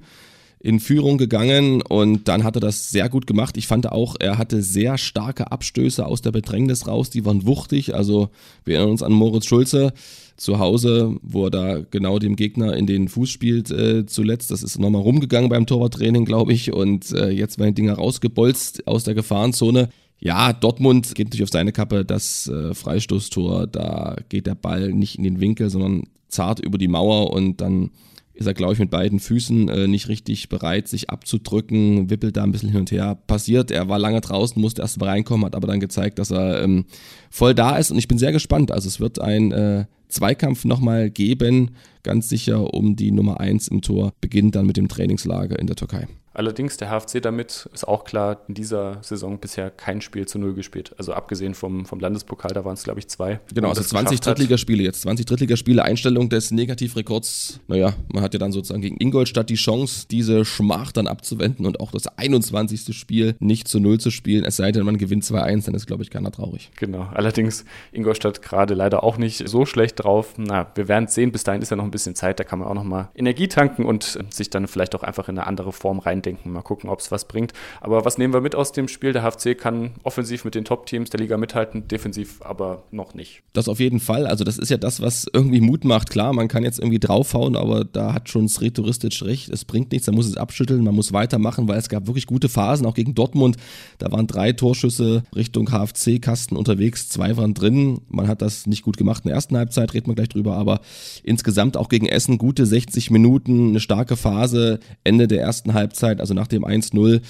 in 0.65 0.81
Führung 0.81 1.19
gegangen 1.19 1.83
und 1.83 2.27
dann 2.27 2.43
hat 2.43 2.57
er 2.57 2.61
das 2.61 2.89
sehr 2.89 3.11
gut 3.11 3.27
gemacht. 3.27 3.59
Ich 3.59 3.67
fand 3.67 3.93
auch, 3.93 4.17
er 4.19 4.39
hatte 4.39 4.63
sehr 4.63 4.97
starke 4.97 5.53
Abstöße 5.53 6.07
aus 6.07 6.23
der 6.23 6.33
Bedrängnis 6.33 6.87
raus, 6.87 7.11
die 7.11 7.27
waren 7.27 7.45
wuchtig. 7.45 7.95
Also 7.95 8.31
wir 8.65 8.77
erinnern 8.77 8.93
uns 8.93 9.03
an 9.03 9.13
Moritz 9.13 9.45
Schulze 9.45 9.93
zu 10.39 10.59
Hause, 10.59 11.17
wo 11.21 11.45
er 11.45 11.51
da 11.51 11.81
genau 11.91 12.19
dem 12.19 12.35
Gegner 12.35 12.75
in 12.79 12.87
den 12.87 13.09
Fuß 13.09 13.29
spielt 13.29 13.71
äh, 13.71 14.07
zuletzt. 14.07 14.51
Das 14.51 14.63
ist 14.63 14.79
nochmal 14.79 15.03
rumgegangen 15.03 15.51
beim 15.51 15.67
Torwarttraining, 15.67 16.25
glaube 16.25 16.55
ich. 16.55 16.73
Und 16.73 17.13
äh, 17.13 17.29
jetzt 17.29 17.59
werden 17.59 17.75
die 17.75 17.83
Dinger 17.83 17.97
rausgebolzt 17.97 18.87
aus 18.87 19.05
der 19.05 19.13
Gefahrenzone. 19.13 19.91
Ja, 20.19 20.55
Dortmund 20.55 21.15
geht 21.15 21.27
natürlich 21.27 21.43
auf 21.43 21.53
seine 21.53 21.73
Kappe 21.73 22.07
das 22.07 22.49
äh, 22.49 22.73
Freistoßtor. 22.73 23.67
Da 23.67 24.17
geht 24.31 24.47
der 24.47 24.55
Ball 24.55 24.95
nicht 24.95 25.19
in 25.19 25.25
den 25.25 25.41
Winkel, 25.41 25.69
sondern 25.69 26.05
zart 26.29 26.59
über 26.61 26.79
die 26.79 26.89
Mauer 26.89 27.35
und 27.35 27.61
dann 27.61 27.91
ist 28.35 28.47
er, 28.47 28.55
glaube 28.55 28.73
ich, 28.73 28.79
mit 28.79 28.91
beiden 28.91 29.21
Füßen 29.21 29.69
äh, 29.69 29.87
nicht 29.87 30.09
richtig 30.09 30.49
bereit, 30.49 30.89
sich 30.89 31.09
abzudrücken, 31.09 32.11
wippelt 32.11 32.37
da 32.37 32.43
ein 32.43 32.53
bisschen 32.53 32.71
hin 32.71 32.81
und 32.81 32.91
her. 32.91 33.17
Passiert, 33.27 33.71
er 33.71 33.89
war 33.89 33.99
lange 33.99 34.21
draußen, 34.21 34.61
musste 34.61 34.83
erst 34.83 34.99
mal 34.99 35.09
reinkommen, 35.09 35.47
hat 35.47 35.55
aber 35.55 35.69
dann 35.69 35.81
gezeigt, 35.81 36.19
dass 36.19 36.31
er 36.31 36.63
ähm, 36.63 36.85
voll 37.31 37.55
da 37.55 37.77
ist 37.77 37.91
und 37.91 37.99
ich 37.99 38.09
bin 38.09 38.19
sehr 38.19 38.33
gespannt. 38.33 38.73
Also 38.73 38.89
es 38.89 38.99
wird 38.99 39.21
ein 39.21 39.53
äh, 39.53 39.85
Zweikampf 40.09 40.65
nochmal 40.65 41.11
geben, 41.11 41.71
ganz 42.03 42.29
sicher 42.29 42.75
um 42.75 42.97
die 42.97 43.13
Nummer 43.13 43.41
1 43.41 43.69
im 43.69 43.83
Tor, 43.83 44.13
beginnt 44.21 44.57
dann 44.57 44.67
mit 44.67 44.77
dem 44.77 44.89
Trainingslager 44.89 45.59
in 45.59 45.67
der 45.67 45.77
Türkei. 45.77 46.09
Allerdings 46.35 46.77
der 46.77 46.91
HFC 46.91 47.23
damit 47.23 47.69
ist 47.73 47.87
auch 47.87 48.05
klar, 48.05 48.41
in 48.49 48.55
dieser 48.55 48.99
Saison 49.03 49.39
bisher 49.39 49.71
kein 49.71 50.01
Spiel 50.01 50.27
zu 50.27 50.39
Null 50.39 50.55
gespielt. 50.55 50.93
Also 50.99 51.13
abgesehen 51.15 51.55
vom, 51.55 51.87
vom 51.87 52.01
Landespokal, 52.01 52.51
da 52.53 52.65
waren 52.65 52.75
es 52.75 52.83
glaube 52.83 52.99
ich 52.99 53.09
zwei. 53.09 53.41
Genau, 53.55 53.69
also 53.69 53.83
20 53.83 54.21
Drittligaspiele 54.21 54.83
jetzt. 54.83 55.03
20 55.03 55.27
Drittligaspiele, 55.27 55.83
Einstellung 55.83 56.29
des 56.29 56.51
Negativrekords. 56.51 57.61
Naja, 57.69 57.95
man 58.13 58.23
hat 58.23 58.35
ja 58.35 58.39
dann 58.41 58.53
sozusagen 58.53 58.83
gegen 58.83 58.97
Ingolstadt 59.01 59.49
die 59.49 59.55
Chance, 59.55 60.07
diese 60.11 60.45
Schmach 60.45 60.93
dann 60.93 61.07
abzuwenden 61.07 61.67
und 61.67 61.81
auch 61.81 61.93
das 61.93 62.07
21. 62.19 62.97
Spiel 62.97 63.37
nicht 63.39 63.69
zu 63.69 63.79
Null 63.79 63.99
zu 64.01 64.11
spielen. 64.11 64.45
Es 64.45 64.57
sei 64.57 64.73
denn, 64.73 64.85
man 64.85 64.99
gewinnt 64.99 65.25
2-1, 65.25 65.67
dann 65.67 65.75
ist 65.75 65.87
glaube 65.87 66.03
ich 66.03 66.11
keiner 66.11 66.33
traurig. 66.33 66.71
Genau, 66.77 67.09
allerdings 67.15 67.65
Ingolstadt 67.93 68.43
gerade 68.43 68.75
leider 68.75 69.05
auch 69.05 69.19
nicht 69.19 69.49
so 69.49 69.67
schlecht 69.67 70.03
drauf. 70.03 70.35
Na, 70.37 70.67
wir 70.75 70.89
werden 70.89 71.05
es 71.05 71.15
sehen. 71.15 71.31
Bis 71.31 71.45
dahin 71.45 71.63
ist 71.63 71.71
ja 71.71 71.77
noch 71.77 71.85
ein 71.85 71.93
bisschen 71.93 72.17
Zeit. 72.17 72.41
Da 72.41 72.45
kann 72.45 72.59
man 72.59 72.67
auch 72.67 72.75
nochmal 72.75 73.09
Energie 73.15 73.47
tanken 73.47 73.85
und 73.85 74.19
sich 74.31 74.51
dann 74.51 74.67
vielleicht 74.67 74.97
auch 74.97 75.05
einfach 75.05 75.29
in 75.29 75.39
eine 75.39 75.47
andere 75.47 75.73
Form 75.73 76.01
rein 76.01 76.23
denken. 76.25 76.53
Mal 76.53 76.63
gucken, 76.63 76.91
ob 76.91 77.01
es 77.01 77.11
was 77.11 77.27
bringt. 77.27 77.53
Aber 77.81 78.05
was 78.05 78.19
nehmen 78.19 78.33
wir 78.33 78.41
mit 78.41 78.55
aus 78.55 78.73
dem 78.73 78.89
Spiel? 78.89 79.13
Der 79.13 79.23
HFC 79.23 79.57
kann 79.57 79.93
offensiv 80.03 80.45
mit 80.45 80.55
den 80.55 80.65
Top-Teams 80.65 81.11
der 81.11 81.21
Liga 81.21 81.37
mithalten, 81.37 81.89
defensiv 81.89 82.41
aber 82.43 82.85
noch 82.91 83.15
nicht. 83.15 83.43
Das 83.53 83.69
auf 83.69 83.81
jeden 83.81 84.01
Fall. 84.01 84.27
Also 84.27 84.45
das 84.45 84.59
ist 84.59 84.71
ja 84.71 84.77
das, 84.77 85.01
was 85.01 85.27
irgendwie 85.33 85.61
Mut 85.61 85.85
macht. 85.85 86.11
Klar, 86.11 86.33
man 86.33 86.49
kann 86.49 86.65
jetzt 86.65 86.79
irgendwie 86.79 86.99
draufhauen, 86.99 87.57
aber 87.57 87.85
da 87.85 88.15
hat 88.15 88.29
schon 88.29 88.49
Sreturistisch 88.49 89.23
recht. 89.23 89.49
Es 89.51 89.65
bringt 89.65 89.93
nichts, 89.93 90.07
man 90.07 90.17
muss 90.17 90.27
es 90.27 90.37
abschütteln, 90.37 90.83
man 90.83 90.95
muss 90.95 91.13
weitermachen, 91.13 91.69
weil 91.69 91.79
es 91.79 91.89
gab 91.89 92.07
wirklich 92.07 92.27
gute 92.27 92.49
Phasen, 92.49 92.87
auch 92.87 92.95
gegen 92.95 93.15
Dortmund. 93.15 93.57
Da 93.99 94.11
waren 94.13 94.27
drei 94.27 94.53
Torschüsse 94.53 95.25
Richtung 95.35 95.69
HFC-Kasten 95.71 96.57
unterwegs, 96.57 97.09
zwei 97.09 97.37
waren 97.37 97.55
drin. 97.55 98.01
Man 98.09 98.29
hat 98.29 98.43
das 98.43 98.67
nicht 98.67 98.83
gut 98.83 98.97
gemacht 98.97 99.25
in 99.25 99.29
der 99.29 99.37
ersten 99.37 99.57
Halbzeit, 99.57 99.95
reden 99.95 100.09
wir 100.09 100.15
gleich 100.15 100.29
drüber, 100.29 100.57
aber 100.57 100.81
insgesamt 101.23 101.77
auch 101.77 101.89
gegen 101.89 102.07
Essen 102.07 102.39
gute 102.39 102.67
60 102.67 103.11
Minuten, 103.11 103.71
eine 103.71 103.81
starke 103.81 104.17
Phase, 104.17 104.81
Ende 105.05 105.29
der 105.29 105.41
ersten 105.41 105.75
Halbzeit. 105.75 106.14
Also 106.21 106.35
nach 106.35 106.47
dem 106.47 106.65
1-0 106.65 107.21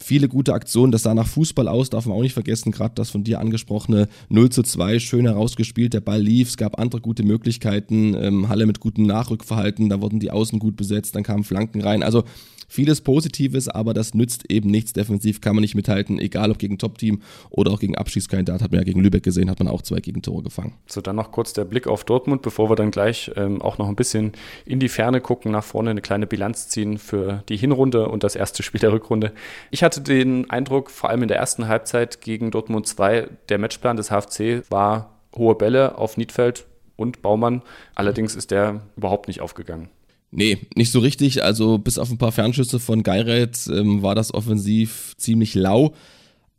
viele 0.00 0.28
gute 0.28 0.54
Aktionen. 0.54 0.92
Das 0.92 1.02
sah 1.02 1.14
nach 1.14 1.26
Fußball 1.26 1.68
aus, 1.68 1.90
darf 1.90 2.06
man 2.06 2.16
auch 2.16 2.22
nicht 2.22 2.32
vergessen. 2.32 2.72
Gerade 2.72 2.94
das 2.94 3.10
von 3.10 3.22
dir 3.22 3.40
angesprochene 3.40 4.08
0 4.28 4.50
zu 4.50 4.62
2, 4.62 4.98
schön 4.98 5.26
herausgespielt. 5.26 5.94
Der 5.94 6.00
Ball 6.00 6.20
lief, 6.20 6.48
es 6.48 6.56
gab 6.56 6.78
andere 6.78 7.00
gute 7.00 7.22
Möglichkeiten. 7.22 8.14
Ähm, 8.14 8.48
Halle 8.48 8.66
mit 8.66 8.80
gutem 8.80 9.06
Nachrückverhalten, 9.06 9.88
da 9.88 10.00
wurden 10.00 10.20
die 10.20 10.30
Außen 10.30 10.58
gut 10.58 10.76
besetzt, 10.76 11.14
dann 11.14 11.22
kamen 11.22 11.44
Flanken 11.44 11.82
rein. 11.82 12.02
Also 12.02 12.24
vieles 12.70 13.00
Positives, 13.00 13.68
aber 13.68 13.92
das 13.92 14.14
nützt 14.14 14.50
eben 14.50 14.70
nichts. 14.70 14.92
Defensiv 14.92 15.40
kann 15.40 15.54
man 15.54 15.62
nicht 15.62 15.74
mithalten, 15.74 16.18
egal 16.18 16.50
ob 16.50 16.58
gegen 16.58 16.78
Top-Team 16.78 17.20
oder 17.50 17.72
auch 17.72 17.80
gegen 17.80 17.96
Abschießkandidat. 17.96 18.62
Hat 18.62 18.70
man 18.70 18.80
ja 18.80 18.84
gegen 18.84 19.00
Lübeck 19.00 19.22
gesehen, 19.22 19.50
hat 19.50 19.58
man 19.58 19.68
auch 19.68 19.82
zwei 19.82 20.00
Gegentore 20.00 20.42
gefangen. 20.42 20.74
So, 20.86 21.00
dann 21.00 21.16
noch 21.16 21.32
kurz 21.32 21.52
der 21.52 21.64
Blick 21.64 21.86
auf 21.86 22.04
Dortmund, 22.04 22.42
bevor 22.42 22.70
wir 22.70 22.76
dann 22.76 22.90
gleich 22.90 23.30
ähm, 23.36 23.60
auch 23.60 23.78
noch 23.78 23.88
ein 23.88 23.96
bisschen 23.96 24.32
in 24.64 24.80
die 24.80 24.88
Ferne 24.88 25.20
gucken, 25.20 25.52
nach 25.52 25.64
vorne 25.64 25.90
eine 25.90 26.00
kleine 26.00 26.26
Bilanz 26.26 26.68
ziehen 26.68 26.98
für 26.98 27.42
die 27.48 27.56
Hinrunde 27.56 28.08
und 28.08 28.22
das 28.22 28.36
erste 28.36 28.62
Spiel 28.62 28.80
der 28.80 28.92
Rückrunde. 28.92 29.32
Ich 29.70 29.82
hatte 29.82 30.00
den 30.00 30.48
Eindruck, 30.48 30.90
vor 30.90 31.10
allem 31.10 31.22
in 31.22 31.28
der 31.28 31.38
ersten 31.38 31.66
Halbzeit 31.66 32.20
gegen 32.20 32.50
Dortmund 32.50 32.86
2, 32.86 33.28
der 33.48 33.58
Matchplan 33.58 33.96
des 33.96 34.10
HFC 34.10 34.62
war 34.70 35.18
hohe 35.34 35.54
Bälle 35.54 35.98
auf 35.98 36.16
Niedfeld 36.16 36.66
und 36.96 37.22
Baumann. 37.22 37.62
Allerdings 37.94 38.36
ist 38.36 38.50
der 38.50 38.82
überhaupt 38.96 39.28
nicht 39.28 39.40
aufgegangen. 39.40 39.88
Nee, 40.32 40.58
nicht 40.76 40.92
so 40.92 41.00
richtig. 41.00 41.42
Also 41.42 41.78
bis 41.78 41.98
auf 41.98 42.10
ein 42.10 42.18
paar 42.18 42.32
Fernschüsse 42.32 42.78
von 42.78 43.02
Geiret 43.02 43.66
ähm, 43.68 44.02
war 44.02 44.14
das 44.14 44.32
offensiv 44.32 45.14
ziemlich 45.16 45.54
lau. 45.54 45.94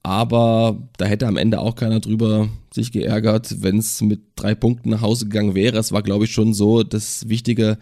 aber 0.03 0.77
da 0.97 1.05
hätte 1.05 1.27
am 1.27 1.37
Ende 1.37 1.59
auch 1.59 1.75
keiner 1.75 1.99
drüber 1.99 2.49
sich 2.73 2.91
geärgert, 2.91 3.61
wenn 3.61 3.77
es 3.77 4.01
mit 4.01 4.21
drei 4.35 4.55
Punkten 4.55 4.89
nach 4.89 5.01
Hause 5.01 5.25
gegangen 5.25 5.55
wäre. 5.55 5.77
Es 5.77 5.91
war, 5.91 6.01
glaube 6.01 6.25
ich, 6.25 6.31
schon 6.31 6.53
so 6.53 6.83
das 6.83 7.29
Wichtige 7.29 7.77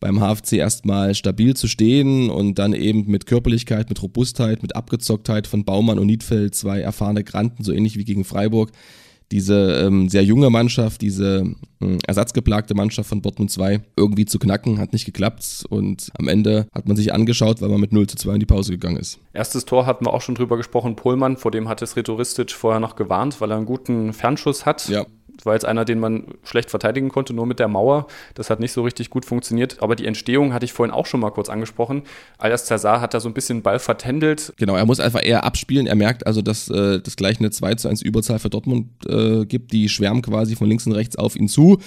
beim 0.00 0.20
HFC 0.20 0.54
erstmal 0.54 1.14
stabil 1.14 1.54
zu 1.56 1.66
stehen 1.66 2.30
und 2.30 2.58
dann 2.58 2.74
eben 2.74 3.06
mit 3.10 3.26
Körperlichkeit, 3.26 3.88
mit 3.88 4.02
Robustheit, 4.02 4.62
mit 4.62 4.76
Abgezocktheit 4.76 5.46
von 5.46 5.64
Baumann 5.64 5.98
und 5.98 6.06
Niedfeld, 6.06 6.54
zwei 6.54 6.80
erfahrene 6.80 7.24
Granten, 7.24 7.64
so 7.64 7.72
ähnlich 7.72 7.96
wie 7.96 8.04
gegen 8.04 8.24
Freiburg, 8.24 8.70
diese 9.32 9.84
ähm, 9.84 10.08
sehr 10.08 10.24
junge 10.24 10.50
Mannschaft, 10.50 11.00
diese 11.00 11.44
äh, 11.80 11.98
ersatzgeplagte 12.06 12.74
Mannschaft 12.74 13.08
von 13.08 13.22
Dortmund 13.22 13.50
2 13.50 13.80
irgendwie 13.96 14.26
zu 14.26 14.38
knacken, 14.38 14.78
hat 14.78 14.92
nicht 14.92 15.04
geklappt 15.04 15.64
und 15.68 16.10
am 16.18 16.28
Ende 16.28 16.66
hat 16.74 16.86
man 16.86 16.96
sich 16.96 17.12
angeschaut, 17.12 17.60
weil 17.60 17.68
man 17.68 17.80
mit 17.80 17.92
0 17.92 18.06
zu 18.06 18.16
2 18.16 18.34
in 18.34 18.40
die 18.40 18.46
Pause 18.46 18.72
gegangen 18.72 18.96
ist. 18.96 19.18
Erstes 19.32 19.64
Tor 19.64 19.86
hatten 19.86 20.06
wir 20.06 20.14
auch 20.14 20.22
schon 20.22 20.34
drüber 20.34 20.56
gesprochen, 20.56 20.96
Pohlmann, 20.96 21.36
vor 21.36 21.50
dem 21.50 21.68
hat 21.68 21.82
es 21.82 21.96
Retoristic 21.96 22.52
vorher 22.52 22.80
noch 22.80 22.96
gewarnt, 22.96 23.40
weil 23.40 23.50
er 23.50 23.56
einen 23.56 23.66
guten 23.66 24.12
Fernschuss 24.12 24.66
hat. 24.66 24.88
Ja 24.88 25.06
war 25.42 25.54
jetzt 25.54 25.64
einer, 25.64 25.84
den 25.84 25.98
man 25.98 26.24
schlecht 26.44 26.70
verteidigen 26.70 27.08
konnte, 27.08 27.34
nur 27.34 27.46
mit 27.46 27.58
der 27.58 27.68
Mauer. 27.68 28.06
Das 28.34 28.50
hat 28.50 28.60
nicht 28.60 28.72
so 28.72 28.82
richtig 28.82 29.10
gut 29.10 29.24
funktioniert. 29.24 29.82
Aber 29.82 29.96
die 29.96 30.06
Entstehung 30.06 30.52
hatte 30.52 30.64
ich 30.64 30.72
vorhin 30.72 30.94
auch 30.94 31.06
schon 31.06 31.20
mal 31.20 31.30
kurz 31.30 31.48
angesprochen. 31.48 32.02
Alias 32.38 32.66
Cesar 32.66 33.00
hat 33.00 33.14
da 33.14 33.20
so 33.20 33.28
ein 33.28 33.34
bisschen 33.34 33.62
Ball 33.62 33.78
vertändelt. 33.78 34.52
Genau, 34.56 34.76
er 34.76 34.86
muss 34.86 35.00
einfach 35.00 35.24
eher 35.24 35.44
abspielen. 35.44 35.86
Er 35.86 35.96
merkt 35.96 36.26
also, 36.26 36.42
dass 36.42 36.68
äh, 36.68 37.00
das 37.00 37.16
gleich 37.16 37.40
eine 37.40 37.50
2 37.50 37.74
zu 37.74 37.88
1 37.88 38.02
Überzahl 38.02 38.38
für 38.38 38.50
Dortmund 38.50 38.88
äh, 39.06 39.44
gibt. 39.44 39.72
Die 39.72 39.88
schwärmen 39.88 40.22
quasi 40.22 40.56
von 40.56 40.68
links 40.68 40.86
und 40.86 40.92
rechts 40.92 41.16
auf 41.16 41.36
ihn 41.36 41.48
zu. 41.48 41.78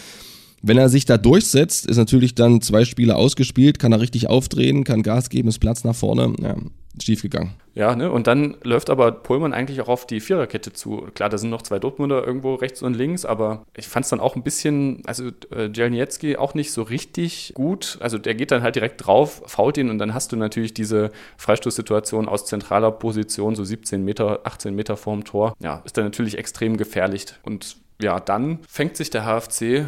Wenn 0.68 0.78
er 0.78 0.90
sich 0.90 1.06
da 1.06 1.18
durchsetzt, 1.18 1.86
ist 1.86 1.98
natürlich 1.98 2.36
dann 2.36 2.62
zwei 2.62 2.84
Spiele 2.84 3.16
ausgespielt, 3.16 3.80
kann 3.80 3.94
er 3.94 4.02
richtig 4.02 4.28
aufdrehen, 4.28 4.84
kann 4.84 5.02
Gas 5.02 5.30
geben, 5.30 5.48
ist 5.48 5.60
Platz 5.60 5.86
nach 5.86 5.96
vorne. 5.96 6.34
Ja, 6.42 6.56
schief 7.02 7.22
gegangen. 7.22 7.54
Ja, 7.74 7.96
ne? 7.96 8.12
und 8.12 8.28
dann 8.28 8.58
läuft 8.64 8.90
aber 8.90 9.12
Pullman 9.12 9.54
eigentlich 9.54 9.82
auch 9.82 9.88
auf 9.88 10.08
die 10.08 10.20
Viererkette 10.20 10.74
zu. 10.74 11.08
Klar, 11.14 11.30
da 11.30 11.38
sind 11.38 11.52
noch 11.52 11.62
zwei 11.62 11.80
Dortmunder 11.80 12.26
irgendwo 12.26 12.56
rechts 12.56 12.82
und 12.82 12.96
links, 12.96 13.24
aber 13.24 13.66
ich 13.78 13.88
fand 13.88 14.06
es 14.06 14.10
dann 14.10 14.20
auch 14.20 14.36
ein 14.36 14.44
bisschen, 14.44 15.04
also 15.06 15.30
äh, 15.52 15.70
Jelniecki 15.72 16.38
auch 16.38 16.54
nicht 16.54 16.72
so 16.72 16.82
richtig 16.82 17.54
gut. 17.54 17.98
Also 18.02 18.18
der 18.18 18.36
geht 18.36 18.52
dann 18.52 18.64
halt 18.64 18.76
direkt 18.76 19.06
drauf, 19.06 19.44
fault 19.46 19.78
ihn 19.78 19.90
und 19.90 20.00
dann 20.00 20.14
hast 20.14 20.32
du 20.32 20.36
natürlich 20.36 20.74
diese 20.74 21.12
Freistoßsituation 21.38 22.28
aus 22.28 22.46
zentraler 22.46 22.92
Position, 22.92 23.56
so 23.56 23.64
17 23.64 24.04
Meter, 24.04 24.42
18 24.44 24.76
Meter 24.76 24.98
vorm 24.98 25.24
Tor. 25.24 25.54
Ja, 25.60 25.82
ist 25.86 25.98
dann 25.98 26.06
natürlich 26.06 26.38
extrem 26.38 26.78
gefährlich 26.78 27.28
und 27.44 27.78
ja, 28.02 28.20
dann 28.20 28.60
fängt 28.68 28.96
sich 28.96 29.10
der 29.10 29.26
HFC 29.26 29.62
äh, 29.62 29.86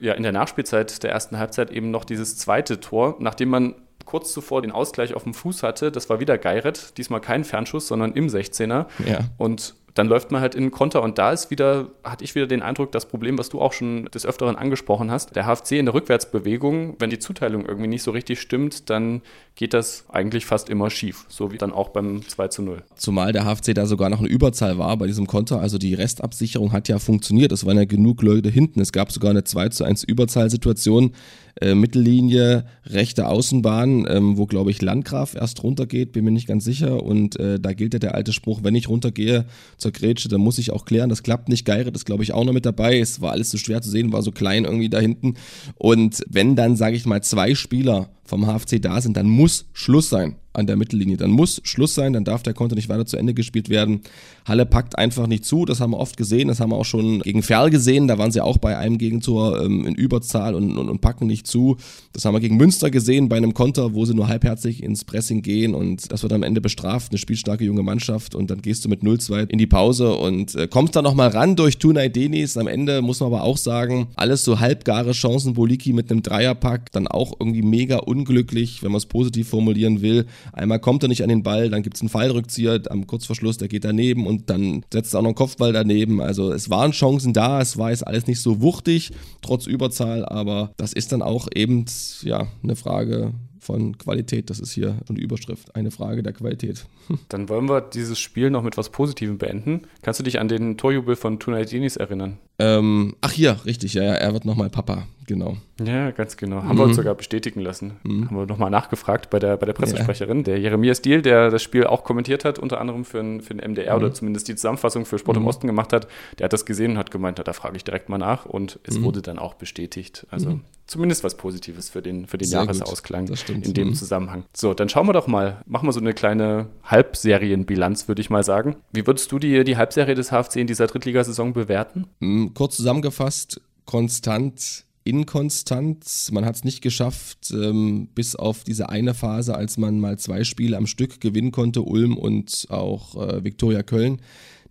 ja 0.00 0.14
in 0.14 0.22
der 0.22 0.32
Nachspielzeit 0.32 1.02
der 1.02 1.10
ersten 1.10 1.38
Halbzeit 1.38 1.70
eben 1.70 1.90
noch 1.90 2.04
dieses 2.04 2.36
zweite 2.36 2.80
Tor, 2.80 3.16
nachdem 3.18 3.48
man 3.48 3.74
kurz 4.04 4.32
zuvor 4.32 4.62
den 4.62 4.70
Ausgleich 4.70 5.14
auf 5.14 5.24
dem 5.24 5.34
Fuß 5.34 5.62
hatte. 5.62 5.90
Das 5.90 6.08
war 6.10 6.20
wieder 6.20 6.38
Geiret, 6.38 6.96
diesmal 6.98 7.20
kein 7.20 7.44
Fernschuss, 7.44 7.88
sondern 7.88 8.12
im 8.12 8.28
16er. 8.28 8.86
Ja. 9.06 9.20
Und 9.38 9.74
dann 9.94 10.08
läuft 10.08 10.32
man 10.32 10.40
halt 10.40 10.54
in 10.56 10.64
den 10.64 10.70
Konter 10.72 11.02
und 11.02 11.18
da 11.18 11.32
ist 11.32 11.50
wieder, 11.50 11.88
hatte 12.02 12.24
ich 12.24 12.34
wieder 12.34 12.48
den 12.48 12.62
Eindruck, 12.62 12.90
das 12.90 13.06
Problem, 13.06 13.38
was 13.38 13.48
du 13.48 13.60
auch 13.60 13.72
schon 13.72 14.06
des 14.06 14.26
Öfteren 14.26 14.56
angesprochen 14.56 15.10
hast, 15.10 15.36
der 15.36 15.46
HFC 15.46 15.72
in 15.72 15.86
der 15.86 15.94
Rückwärtsbewegung, 15.94 16.96
wenn 16.98 17.10
die 17.10 17.20
Zuteilung 17.20 17.64
irgendwie 17.64 17.86
nicht 17.86 18.02
so 18.02 18.10
richtig 18.10 18.40
stimmt, 18.40 18.90
dann 18.90 19.22
geht 19.54 19.72
das 19.72 20.04
eigentlich 20.08 20.46
fast 20.46 20.68
immer 20.68 20.90
schief, 20.90 21.26
so 21.28 21.52
wie 21.52 21.58
dann 21.58 21.72
auch 21.72 21.90
beim 21.90 22.26
2 22.26 22.48
zu 22.48 22.62
0. 22.62 22.82
Zumal 22.96 23.32
der 23.32 23.44
HFC 23.44 23.72
da 23.72 23.86
sogar 23.86 24.10
noch 24.10 24.18
eine 24.18 24.28
Überzahl 24.28 24.78
war 24.78 24.96
bei 24.96 25.06
diesem 25.06 25.28
Konter, 25.28 25.60
also 25.60 25.78
die 25.78 25.94
Restabsicherung 25.94 26.72
hat 26.72 26.88
ja 26.88 26.98
funktioniert, 26.98 27.52
es 27.52 27.64
waren 27.64 27.76
ja 27.76 27.84
genug 27.84 28.22
Leute 28.22 28.50
hinten, 28.50 28.80
es 28.80 28.90
gab 28.90 29.12
sogar 29.12 29.30
eine 29.30 29.44
2 29.44 29.68
zu 29.68 29.84
1 29.84 30.02
Überzahlsituation, 30.02 31.12
äh, 31.60 31.74
Mittellinie, 31.74 32.64
rechte 32.86 33.28
Außenbahn, 33.28 34.06
ähm, 34.08 34.36
wo 34.36 34.46
glaube 34.46 34.70
ich 34.70 34.82
Landgraf 34.82 35.34
erst 35.34 35.62
runtergeht, 35.62 36.12
bin 36.12 36.24
mir 36.24 36.30
nicht 36.30 36.48
ganz 36.48 36.64
sicher. 36.64 37.02
Und 37.02 37.38
äh, 37.38 37.60
da 37.60 37.72
gilt 37.72 37.92
ja 37.94 37.98
der 37.98 38.14
alte 38.14 38.32
Spruch, 38.32 38.60
wenn 38.62 38.74
ich 38.74 38.88
runtergehe 38.88 39.44
zur 39.76 39.92
Grätsche, 39.92 40.28
dann 40.28 40.40
muss 40.40 40.58
ich 40.58 40.72
auch 40.72 40.84
klären. 40.84 41.10
Das 41.10 41.22
klappt 41.22 41.48
nicht. 41.48 41.64
Geiret 41.64 41.94
ist 41.94 42.04
glaube 42.04 42.22
ich 42.22 42.32
auch 42.32 42.44
noch 42.44 42.52
mit 42.52 42.66
dabei. 42.66 42.98
Es 42.98 43.20
war 43.20 43.32
alles 43.32 43.50
so 43.50 43.58
schwer 43.58 43.82
zu 43.82 43.90
sehen, 43.90 44.12
war 44.12 44.22
so 44.22 44.32
klein 44.32 44.64
irgendwie 44.64 44.88
da 44.88 44.98
hinten. 44.98 45.34
Und 45.76 46.22
wenn 46.28 46.56
dann, 46.56 46.76
sage 46.76 46.96
ich 46.96 47.06
mal, 47.06 47.22
zwei 47.22 47.54
Spieler 47.54 48.10
vom 48.24 48.46
HFC 48.46 48.80
da 48.80 49.00
sind, 49.00 49.16
dann 49.16 49.28
muss 49.28 49.66
Schluss 49.72 50.08
sein 50.08 50.36
an 50.54 50.66
der 50.66 50.76
Mittellinie. 50.76 51.16
Dann 51.16 51.30
muss 51.30 51.60
Schluss 51.64 51.94
sein, 51.94 52.12
dann 52.12 52.24
darf 52.24 52.42
der 52.42 52.54
Konter 52.54 52.76
nicht 52.76 52.88
weiter 52.88 53.06
zu 53.06 53.16
Ende 53.16 53.34
gespielt 53.34 53.68
werden. 53.68 54.00
Halle 54.46 54.66
packt 54.66 54.98
einfach 54.98 55.26
nicht 55.26 55.44
zu, 55.44 55.64
das 55.64 55.80
haben 55.80 55.90
wir 55.90 55.98
oft 55.98 56.16
gesehen, 56.16 56.48
das 56.48 56.60
haben 56.60 56.70
wir 56.70 56.76
auch 56.76 56.84
schon 56.84 57.20
gegen 57.20 57.42
Ferl 57.42 57.70
gesehen, 57.70 58.08
da 58.08 58.18
waren 58.18 58.30
sie 58.30 58.40
auch 58.40 58.58
bei 58.58 58.76
einem 58.76 58.98
Gegentor 58.98 59.62
ähm, 59.62 59.86
in 59.86 59.94
Überzahl 59.94 60.54
und, 60.54 60.76
und, 60.76 60.88
und, 60.88 61.00
packen 61.00 61.26
nicht 61.26 61.46
zu. 61.46 61.76
Das 62.12 62.24
haben 62.24 62.34
wir 62.34 62.40
gegen 62.40 62.56
Münster 62.56 62.90
gesehen 62.90 63.28
bei 63.28 63.36
einem 63.36 63.54
Konter, 63.54 63.94
wo 63.94 64.04
sie 64.04 64.14
nur 64.14 64.28
halbherzig 64.28 64.82
ins 64.82 65.04
Pressing 65.04 65.42
gehen 65.42 65.74
und 65.74 66.12
das 66.12 66.22
wird 66.22 66.32
am 66.32 66.42
Ende 66.42 66.60
bestraft, 66.60 67.10
eine 67.10 67.18
spielstarke 67.18 67.64
junge 67.64 67.82
Mannschaft 67.82 68.34
und 68.34 68.50
dann 68.50 68.62
gehst 68.62 68.84
du 68.84 68.88
mit 68.88 69.02
0-2 69.02 69.48
in 69.48 69.58
die 69.58 69.66
Pause 69.66 70.14
und 70.14 70.54
äh, 70.54 70.68
kommst 70.68 70.94
dann 70.94 71.04
nochmal 71.04 71.28
ran 71.28 71.56
durch 71.56 71.78
Tunay 71.78 72.10
Denis. 72.10 72.56
Am 72.56 72.68
Ende 72.68 73.02
muss 73.02 73.20
man 73.20 73.32
aber 73.32 73.44
auch 73.44 73.56
sagen, 73.56 74.08
alles 74.16 74.44
so 74.44 74.60
halbgare 74.60 75.12
Chancen, 75.12 75.54
Boliki 75.54 75.92
mit 75.92 76.10
einem 76.10 76.22
Dreierpack, 76.22 76.92
dann 76.92 77.08
auch 77.08 77.32
irgendwie 77.40 77.62
mega 77.62 77.98
unglücklich, 77.98 78.82
wenn 78.82 78.92
man 78.92 78.98
es 78.98 79.06
positiv 79.06 79.48
formulieren 79.48 80.02
will. 80.02 80.26
Einmal 80.52 80.78
kommt 80.78 81.02
er 81.02 81.08
nicht 81.08 81.22
an 81.22 81.28
den 81.28 81.42
Ball, 81.42 81.70
dann 81.70 81.82
gibt 81.82 81.96
es 81.96 82.02
einen 82.02 82.08
Fallrückzieher 82.08 82.82
am 82.90 83.06
Kurzverschluss, 83.06 83.58
der 83.58 83.68
geht 83.68 83.84
daneben 83.84 84.26
und 84.26 84.50
dann 84.50 84.84
setzt 84.92 85.14
er 85.14 85.18
auch 85.18 85.22
noch 85.22 85.30
einen 85.30 85.36
Kopfball 85.36 85.72
daneben. 85.72 86.20
Also 86.20 86.52
es 86.52 86.70
waren 86.70 86.92
Chancen 86.92 87.32
da, 87.32 87.60
es 87.60 87.76
war 87.78 87.90
jetzt 87.90 88.06
alles 88.06 88.26
nicht 88.26 88.40
so 88.40 88.60
wuchtig, 88.60 89.12
trotz 89.42 89.66
Überzahl, 89.66 90.24
aber 90.24 90.72
das 90.76 90.92
ist 90.92 91.12
dann 91.12 91.22
auch 91.22 91.48
eben 91.54 91.84
ja 92.22 92.46
eine 92.62 92.76
Frage 92.76 93.32
von 93.64 93.98
Qualität. 93.98 94.50
Das 94.50 94.60
ist 94.60 94.72
hier 94.72 94.98
eine 95.08 95.18
Überschrift, 95.18 95.74
eine 95.74 95.90
Frage 95.90 96.22
der 96.22 96.32
Qualität. 96.32 96.86
Dann 97.28 97.48
wollen 97.48 97.68
wir 97.68 97.80
dieses 97.80 98.18
Spiel 98.18 98.50
noch 98.50 98.62
mit 98.62 98.76
was 98.76 98.90
Positivem 98.90 99.38
beenden. 99.38 99.82
Kannst 100.02 100.20
du 100.20 100.24
dich 100.24 100.38
an 100.38 100.48
den 100.48 100.76
Torjubel 100.76 101.16
von 101.16 101.38
Tunay 101.38 101.64
Denis 101.64 101.96
erinnern? 101.96 102.38
Ähm, 102.58 103.16
ach 103.20 103.32
hier, 103.32 103.58
richtig, 103.64 103.94
ja, 103.94 104.04
ja, 104.04 104.14
er 104.14 104.32
wird 104.32 104.44
nochmal 104.44 104.70
Papa, 104.70 105.08
genau. 105.26 105.56
Ja, 105.82 106.12
ganz 106.12 106.36
genau. 106.36 106.62
Haben 106.62 106.74
mhm. 106.74 106.78
wir 106.78 106.84
uns 106.84 106.96
sogar 106.96 107.16
bestätigen 107.16 107.60
lassen. 107.60 107.96
Mhm. 108.04 108.26
Haben 108.26 108.36
wir 108.36 108.46
nochmal 108.46 108.70
nachgefragt 108.70 109.30
bei 109.30 109.40
der, 109.40 109.56
bei 109.56 109.66
der 109.66 109.72
Pressesprecherin, 109.72 110.38
ja. 110.38 110.42
der 110.44 110.60
Jeremias 110.60 111.02
Diel, 111.02 111.20
der 111.20 111.50
das 111.50 111.64
Spiel 111.64 111.84
auch 111.84 112.04
kommentiert 112.04 112.44
hat, 112.44 112.60
unter 112.60 112.80
anderem 112.80 113.04
für, 113.04 113.18
ein, 113.18 113.40
für 113.40 113.54
den 113.54 113.72
MDR 113.72 113.96
mhm. 113.96 114.04
oder 114.04 114.14
zumindest 114.14 114.46
die 114.46 114.54
Zusammenfassung 114.54 115.04
für 115.04 115.18
Sport 115.18 115.36
im 115.36 115.42
mhm. 115.42 115.48
Osten 115.48 115.66
gemacht 115.66 115.92
hat. 115.92 116.06
Der 116.38 116.44
hat 116.44 116.52
das 116.52 116.64
gesehen 116.64 116.92
und 116.92 116.98
hat 116.98 117.10
gemeint, 117.10 117.40
da 117.44 117.52
frage 117.52 117.76
ich 117.76 117.82
direkt 117.82 118.08
mal 118.08 118.18
nach 118.18 118.46
und 118.46 118.78
es 118.84 118.98
mhm. 118.98 119.04
wurde 119.04 119.22
dann 119.22 119.40
auch 119.40 119.54
bestätigt. 119.54 120.26
Also 120.30 120.50
mhm. 120.50 120.60
Zumindest 120.86 121.24
was 121.24 121.36
Positives 121.36 121.88
für 121.88 122.02
den, 122.02 122.26
für 122.26 122.38
den 122.38 122.48
Jahresausklang 122.48 123.28
in 123.48 123.74
dem 123.74 123.94
Zusammenhang. 123.94 124.44
So, 124.54 124.74
dann 124.74 124.88
schauen 124.88 125.06
wir 125.06 125.12
doch 125.12 125.26
mal, 125.26 125.62
machen 125.66 125.88
wir 125.88 125.92
so 125.92 126.00
eine 126.00 126.12
kleine 126.14 126.68
Halbserienbilanz, 126.84 128.08
würde 128.08 128.20
ich 128.20 128.30
mal 128.30 128.44
sagen. 128.44 128.76
Wie 128.92 129.06
würdest 129.06 129.30
du 129.32 129.38
die, 129.38 129.64
die 129.64 129.76
Halbserie 129.76 130.14
des 130.14 130.30
HFC 130.30 130.56
in 130.56 130.66
dieser 130.66 130.86
Drittligasaison 130.86 131.52
bewerten? 131.52 132.06
Kurz 132.54 132.76
zusammengefasst, 132.76 133.60
konstant 133.84 134.84
inkonstant. 135.04 136.04
Man 136.32 136.44
hat 136.44 136.56
es 136.56 136.64
nicht 136.64 136.80
geschafft, 136.80 137.50
ähm, 137.52 138.08
bis 138.14 138.34
auf 138.34 138.64
diese 138.64 138.88
eine 138.88 139.14
Phase, 139.14 139.54
als 139.54 139.76
man 139.76 140.00
mal 140.00 140.18
zwei 140.18 140.44
Spiele 140.44 140.76
am 140.76 140.86
Stück 140.86 141.20
gewinnen 141.20 141.52
konnte, 141.52 141.82
Ulm 141.82 142.16
und 142.16 142.66
auch 142.70 143.14
äh, 143.16 143.44
Viktoria 143.44 143.82
Köln, 143.82 144.20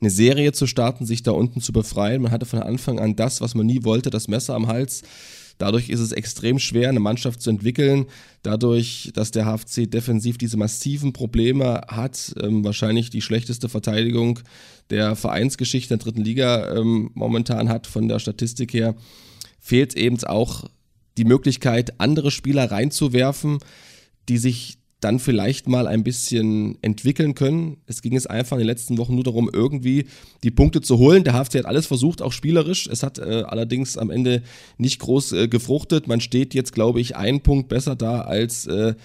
eine 0.01 0.09
Serie 0.09 0.51
zu 0.51 0.67
starten, 0.67 1.05
sich 1.05 1.23
da 1.23 1.31
unten 1.31 1.61
zu 1.61 1.71
befreien. 1.71 2.23
Man 2.23 2.31
hatte 2.31 2.45
von 2.45 2.59
Anfang 2.59 2.99
an 2.99 3.15
das, 3.15 3.41
was 3.41 3.55
man 3.55 3.65
nie 3.65 3.83
wollte, 3.83 4.09
das 4.09 4.27
Messer 4.27 4.55
am 4.55 4.67
Hals. 4.67 5.03
Dadurch 5.57 5.89
ist 5.89 5.99
es 5.99 6.11
extrem 6.11 6.59
schwer, 6.59 6.89
eine 6.89 6.99
Mannschaft 6.99 7.41
zu 7.41 7.49
entwickeln. 7.49 8.05
Dadurch, 8.41 9.11
dass 9.13 9.31
der 9.31 9.45
HFC 9.45 9.89
defensiv 9.89 10.37
diese 10.37 10.57
massiven 10.57 11.13
Probleme 11.13 11.81
hat, 11.87 12.33
ähm, 12.41 12.63
wahrscheinlich 12.63 13.09
die 13.09 13.21
schlechteste 13.21 13.69
Verteidigung 13.69 14.39
der 14.89 15.15
Vereinsgeschichte 15.15 15.89
der 15.89 15.97
dritten 15.97 16.23
Liga 16.23 16.75
ähm, 16.75 17.11
momentan 17.13 17.69
hat, 17.69 17.87
von 17.87 18.07
der 18.07 18.19
Statistik 18.19 18.73
her, 18.73 18.95
fehlt 19.59 19.95
eben 19.95 20.21
auch 20.25 20.65
die 21.17 21.25
Möglichkeit, 21.25 21.99
andere 21.99 22.31
Spieler 22.31 22.69
reinzuwerfen, 22.71 23.59
die 24.27 24.37
sich 24.37 24.77
dann 25.03 25.19
vielleicht 25.19 25.67
mal 25.67 25.87
ein 25.87 26.03
bisschen 26.03 26.77
entwickeln 26.81 27.35
können. 27.35 27.77
Es 27.87 28.01
ging 28.01 28.15
es 28.15 28.27
einfach 28.27 28.57
in 28.57 28.61
den 28.61 28.67
letzten 28.67 28.97
Wochen 28.97 29.15
nur 29.15 29.23
darum, 29.23 29.49
irgendwie 29.51 30.05
die 30.43 30.51
Punkte 30.51 30.81
zu 30.81 30.97
holen. 30.97 31.23
Der 31.23 31.33
HFC 31.33 31.55
hat 31.55 31.65
alles 31.65 31.87
versucht, 31.87 32.21
auch 32.21 32.31
spielerisch. 32.31 32.87
Es 32.87 33.03
hat 33.03 33.19
äh, 33.19 33.43
allerdings 33.45 33.97
am 33.97 34.09
Ende 34.09 34.43
nicht 34.77 34.99
groß 34.99 35.33
äh, 35.33 35.47
gefruchtet. 35.47 36.07
Man 36.07 36.21
steht 36.21 36.53
jetzt, 36.53 36.73
glaube 36.73 37.01
ich, 37.01 37.15
einen 37.15 37.41
Punkt 37.41 37.69
besser 37.69 37.95
da 37.95 38.21
als 38.21 38.65
äh, 38.67 38.95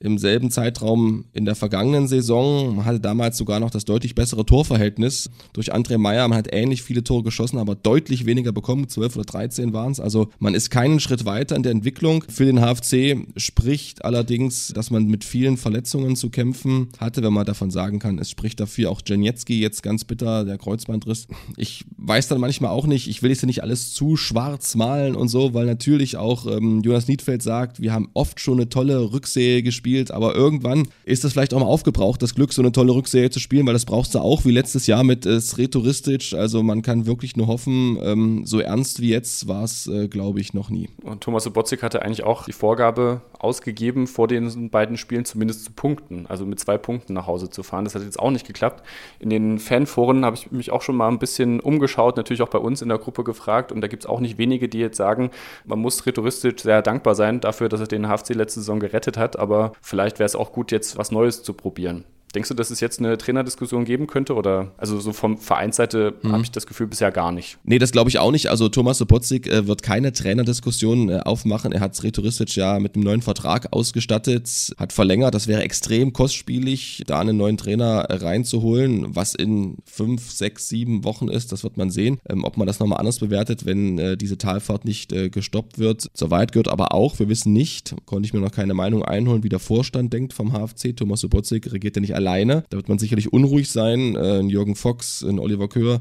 im 0.00 0.16
selben 0.16 0.50
Zeitraum 0.50 1.26
in 1.34 1.44
der 1.44 1.54
vergangenen 1.54 2.08
Saison. 2.08 2.76
Man 2.76 2.86
hatte 2.86 3.00
damals 3.00 3.36
sogar 3.36 3.60
noch 3.60 3.70
das 3.70 3.84
deutlich 3.84 4.14
bessere 4.14 4.46
Torverhältnis 4.46 5.30
durch 5.52 5.74
André 5.74 5.98
Meyer. 5.98 6.26
Man 6.26 6.38
hat 6.38 6.48
ähnlich 6.52 6.82
viele 6.82 7.04
Tore 7.04 7.22
geschossen, 7.22 7.58
aber 7.58 7.74
deutlich 7.74 8.24
weniger 8.24 8.50
bekommen. 8.50 8.88
12 8.88 9.16
oder 9.16 9.24
13 9.26 9.74
waren 9.74 9.92
es. 9.92 10.00
Also 10.00 10.30
man 10.38 10.54
ist 10.54 10.70
keinen 10.70 11.00
Schritt 11.00 11.26
weiter 11.26 11.54
in 11.54 11.62
der 11.62 11.72
Entwicklung. 11.72 12.24
Für 12.28 12.46
den 12.46 12.60
HFC 12.60 13.26
spricht 13.36 14.02
allerdings, 14.02 14.68
dass 14.68 14.90
man 14.90 15.04
mit 15.04 15.22
vielen 15.22 15.58
Verletzungen 15.58 16.16
zu 16.16 16.30
kämpfen 16.30 16.88
hatte, 16.98 17.22
wenn 17.22 17.34
man 17.34 17.44
davon 17.44 17.70
sagen 17.70 17.98
kann. 17.98 18.18
Es 18.18 18.30
spricht 18.30 18.58
dafür 18.58 18.90
auch 18.90 19.02
Janietzki 19.06 19.60
jetzt 19.60 19.82
ganz 19.82 20.04
bitter, 20.04 20.46
der 20.46 20.56
Kreuzbandriss. 20.56 21.26
Ich 21.58 21.84
weiß 21.98 22.28
dann 22.28 22.40
manchmal 22.40 22.70
auch 22.70 22.86
nicht, 22.86 23.06
ich 23.06 23.22
will 23.22 23.30
jetzt 23.30 23.44
nicht 23.44 23.62
alles 23.62 23.92
zu 23.92 24.16
schwarz 24.16 24.76
malen 24.76 25.14
und 25.14 25.28
so, 25.28 25.52
weil 25.52 25.66
natürlich 25.66 26.16
auch 26.16 26.46
ähm, 26.46 26.80
Jonas 26.80 27.06
Niedfeld 27.06 27.42
sagt, 27.42 27.82
wir 27.82 27.92
haben 27.92 28.08
oft 28.14 28.40
schon 28.40 28.58
eine 28.58 28.70
tolle 28.70 29.12
Rücksehe 29.12 29.62
gespielt 29.62 29.89
gespielt, 29.90 30.10
aber 30.10 30.34
irgendwann 30.34 30.88
ist 31.04 31.24
das 31.24 31.32
vielleicht 31.32 31.54
auch 31.54 31.60
mal 31.60 31.66
aufgebraucht, 31.66 32.22
das 32.22 32.34
Glück, 32.34 32.52
so 32.52 32.62
eine 32.62 32.72
tolle 32.72 32.94
Rückserie 32.94 33.30
zu 33.30 33.40
spielen, 33.40 33.66
weil 33.66 33.72
das 33.72 33.84
brauchst 33.84 34.14
du 34.14 34.20
auch 34.20 34.44
wie 34.44 34.50
letztes 34.50 34.86
Jahr 34.86 35.04
mit 35.04 35.26
äh, 35.26 35.40
Sretoristic. 35.40 36.32
Also 36.34 36.62
man 36.62 36.82
kann 36.82 37.06
wirklich 37.06 37.36
nur 37.36 37.46
hoffen, 37.46 37.98
ähm, 38.02 38.42
so 38.44 38.60
ernst 38.60 39.00
wie 39.00 39.10
jetzt 39.10 39.48
war 39.48 39.64
es, 39.64 39.86
äh, 39.86 40.08
glaube 40.08 40.40
ich, 40.40 40.54
noch 40.54 40.70
nie. 40.70 40.88
Und 41.02 41.22
Thomas 41.22 41.44
Sobotzig 41.44 41.82
hatte 41.82 42.02
eigentlich 42.02 42.24
auch 42.24 42.44
die 42.44 42.52
Vorgabe 42.52 43.22
ausgegeben, 43.42 44.06
vor 44.06 44.28
den 44.28 44.70
beiden 44.70 44.96
Spielen 44.96 45.24
zumindest 45.24 45.64
zu 45.64 45.72
punkten, 45.72 46.26
also 46.28 46.44
mit 46.44 46.60
zwei 46.60 46.76
Punkten 46.78 47.14
nach 47.14 47.26
Hause 47.26 47.50
zu 47.50 47.62
fahren. 47.62 47.84
Das 47.84 47.94
hat 47.94 48.02
jetzt 48.02 48.18
auch 48.18 48.30
nicht 48.30 48.46
geklappt. 48.46 48.84
In 49.18 49.30
den 49.30 49.58
Fanforen 49.58 50.24
habe 50.24 50.36
ich 50.36 50.52
mich 50.52 50.70
auch 50.70 50.82
schon 50.82 50.96
mal 50.96 51.08
ein 51.08 51.18
bisschen 51.18 51.60
umgeschaut, 51.60 52.16
natürlich 52.16 52.42
auch 52.42 52.48
bei 52.48 52.58
uns 52.58 52.82
in 52.82 52.88
der 52.88 52.98
Gruppe 52.98 53.24
gefragt 53.24 53.72
und 53.72 53.80
da 53.80 53.88
gibt 53.88 54.04
es 54.04 54.08
auch 54.08 54.20
nicht 54.20 54.38
wenige, 54.38 54.68
die 54.68 54.78
jetzt 54.78 54.96
sagen, 54.96 55.30
man 55.64 55.78
muss 55.78 56.04
rhetoristisch 56.06 56.62
sehr 56.62 56.82
dankbar 56.82 57.14
sein 57.14 57.40
dafür, 57.40 57.68
dass 57.68 57.80
er 57.80 57.86
den 57.86 58.06
HFC 58.06 58.34
letzte 58.34 58.60
Saison 58.60 58.80
gerettet 58.80 59.16
hat, 59.16 59.38
aber 59.38 59.72
vielleicht 59.80 60.18
wäre 60.18 60.26
es 60.26 60.36
auch 60.36 60.52
gut, 60.52 60.70
jetzt 60.70 60.98
was 60.98 61.10
Neues 61.10 61.42
zu 61.42 61.54
probieren. 61.54 62.04
Denkst 62.34 62.48
du, 62.48 62.54
dass 62.54 62.70
es 62.70 62.80
jetzt 62.80 63.00
eine 63.00 63.18
Trainerdiskussion 63.18 63.84
geben 63.84 64.06
könnte? 64.06 64.34
Oder 64.34 64.72
also 64.76 65.00
so 65.00 65.12
vom 65.12 65.36
Vereinsseite 65.36 66.14
mhm. 66.22 66.32
habe 66.32 66.42
ich 66.42 66.50
das 66.50 66.66
Gefühl 66.66 66.86
bisher 66.86 67.10
gar 67.10 67.32
nicht. 67.32 67.58
Nee, 67.64 67.78
das 67.78 67.90
glaube 67.90 68.08
ich 68.10 68.18
auch 68.18 68.30
nicht. 68.30 68.48
Also 68.48 68.68
Thomas 68.68 68.98
Sopotzig 68.98 69.48
äh, 69.48 69.66
wird 69.66 69.82
keine 69.82 70.12
Trainerdiskussion 70.12 71.08
äh, 71.08 71.20
aufmachen. 71.20 71.72
Er 71.72 71.80
hat 71.80 72.00
Rhetoristisch 72.02 72.56
ja 72.56 72.78
mit 72.78 72.94
einem 72.94 73.04
neuen 73.04 73.22
Vertrag 73.22 73.72
ausgestattet, 73.72 74.74
hat 74.78 74.92
verlängert. 74.92 75.34
Das 75.34 75.48
wäre 75.48 75.62
extrem 75.62 76.12
kostspielig, 76.12 77.02
da 77.06 77.20
einen 77.20 77.36
neuen 77.36 77.56
Trainer 77.56 78.06
äh, 78.08 78.16
reinzuholen. 78.16 79.16
Was 79.16 79.34
in 79.34 79.78
fünf, 79.84 80.30
sechs, 80.30 80.68
sieben 80.68 81.04
Wochen 81.04 81.28
ist, 81.28 81.50
das 81.50 81.64
wird 81.64 81.76
man 81.76 81.90
sehen. 81.90 82.18
Ähm, 82.28 82.44
ob 82.44 82.56
man 82.56 82.66
das 82.66 82.78
nochmal 82.78 83.00
anders 83.00 83.18
bewertet, 83.18 83.66
wenn 83.66 83.98
äh, 83.98 84.16
diese 84.16 84.38
Talfahrt 84.38 84.84
nicht 84.84 85.12
äh, 85.12 85.30
gestoppt 85.30 85.78
wird. 85.78 86.08
Soweit 86.14 86.52
gehört 86.52 86.68
aber 86.68 86.94
auch, 86.94 87.18
wir 87.18 87.28
wissen 87.28 87.52
nicht, 87.52 87.96
konnte 88.06 88.26
ich 88.26 88.32
mir 88.32 88.40
noch 88.40 88.52
keine 88.52 88.74
Meinung 88.74 89.04
einholen, 89.04 89.42
wie 89.42 89.48
der 89.48 89.58
Vorstand 89.58 90.12
denkt 90.12 90.32
vom 90.32 90.52
HFC. 90.52 90.96
Thomas 90.96 91.20
Sopotzig 91.20 91.72
regiert 91.72 91.96
ja 91.96 92.00
nicht 92.00 92.14
alleine. 92.20 92.64
Da 92.70 92.76
wird 92.76 92.88
man 92.88 92.98
sicherlich 92.98 93.32
unruhig 93.32 93.70
sein. 93.70 94.14
Äh, 94.14 94.40
Jürgen 94.42 94.76
Fox, 94.76 95.24
Oliver 95.24 95.68
Köhr, 95.68 96.00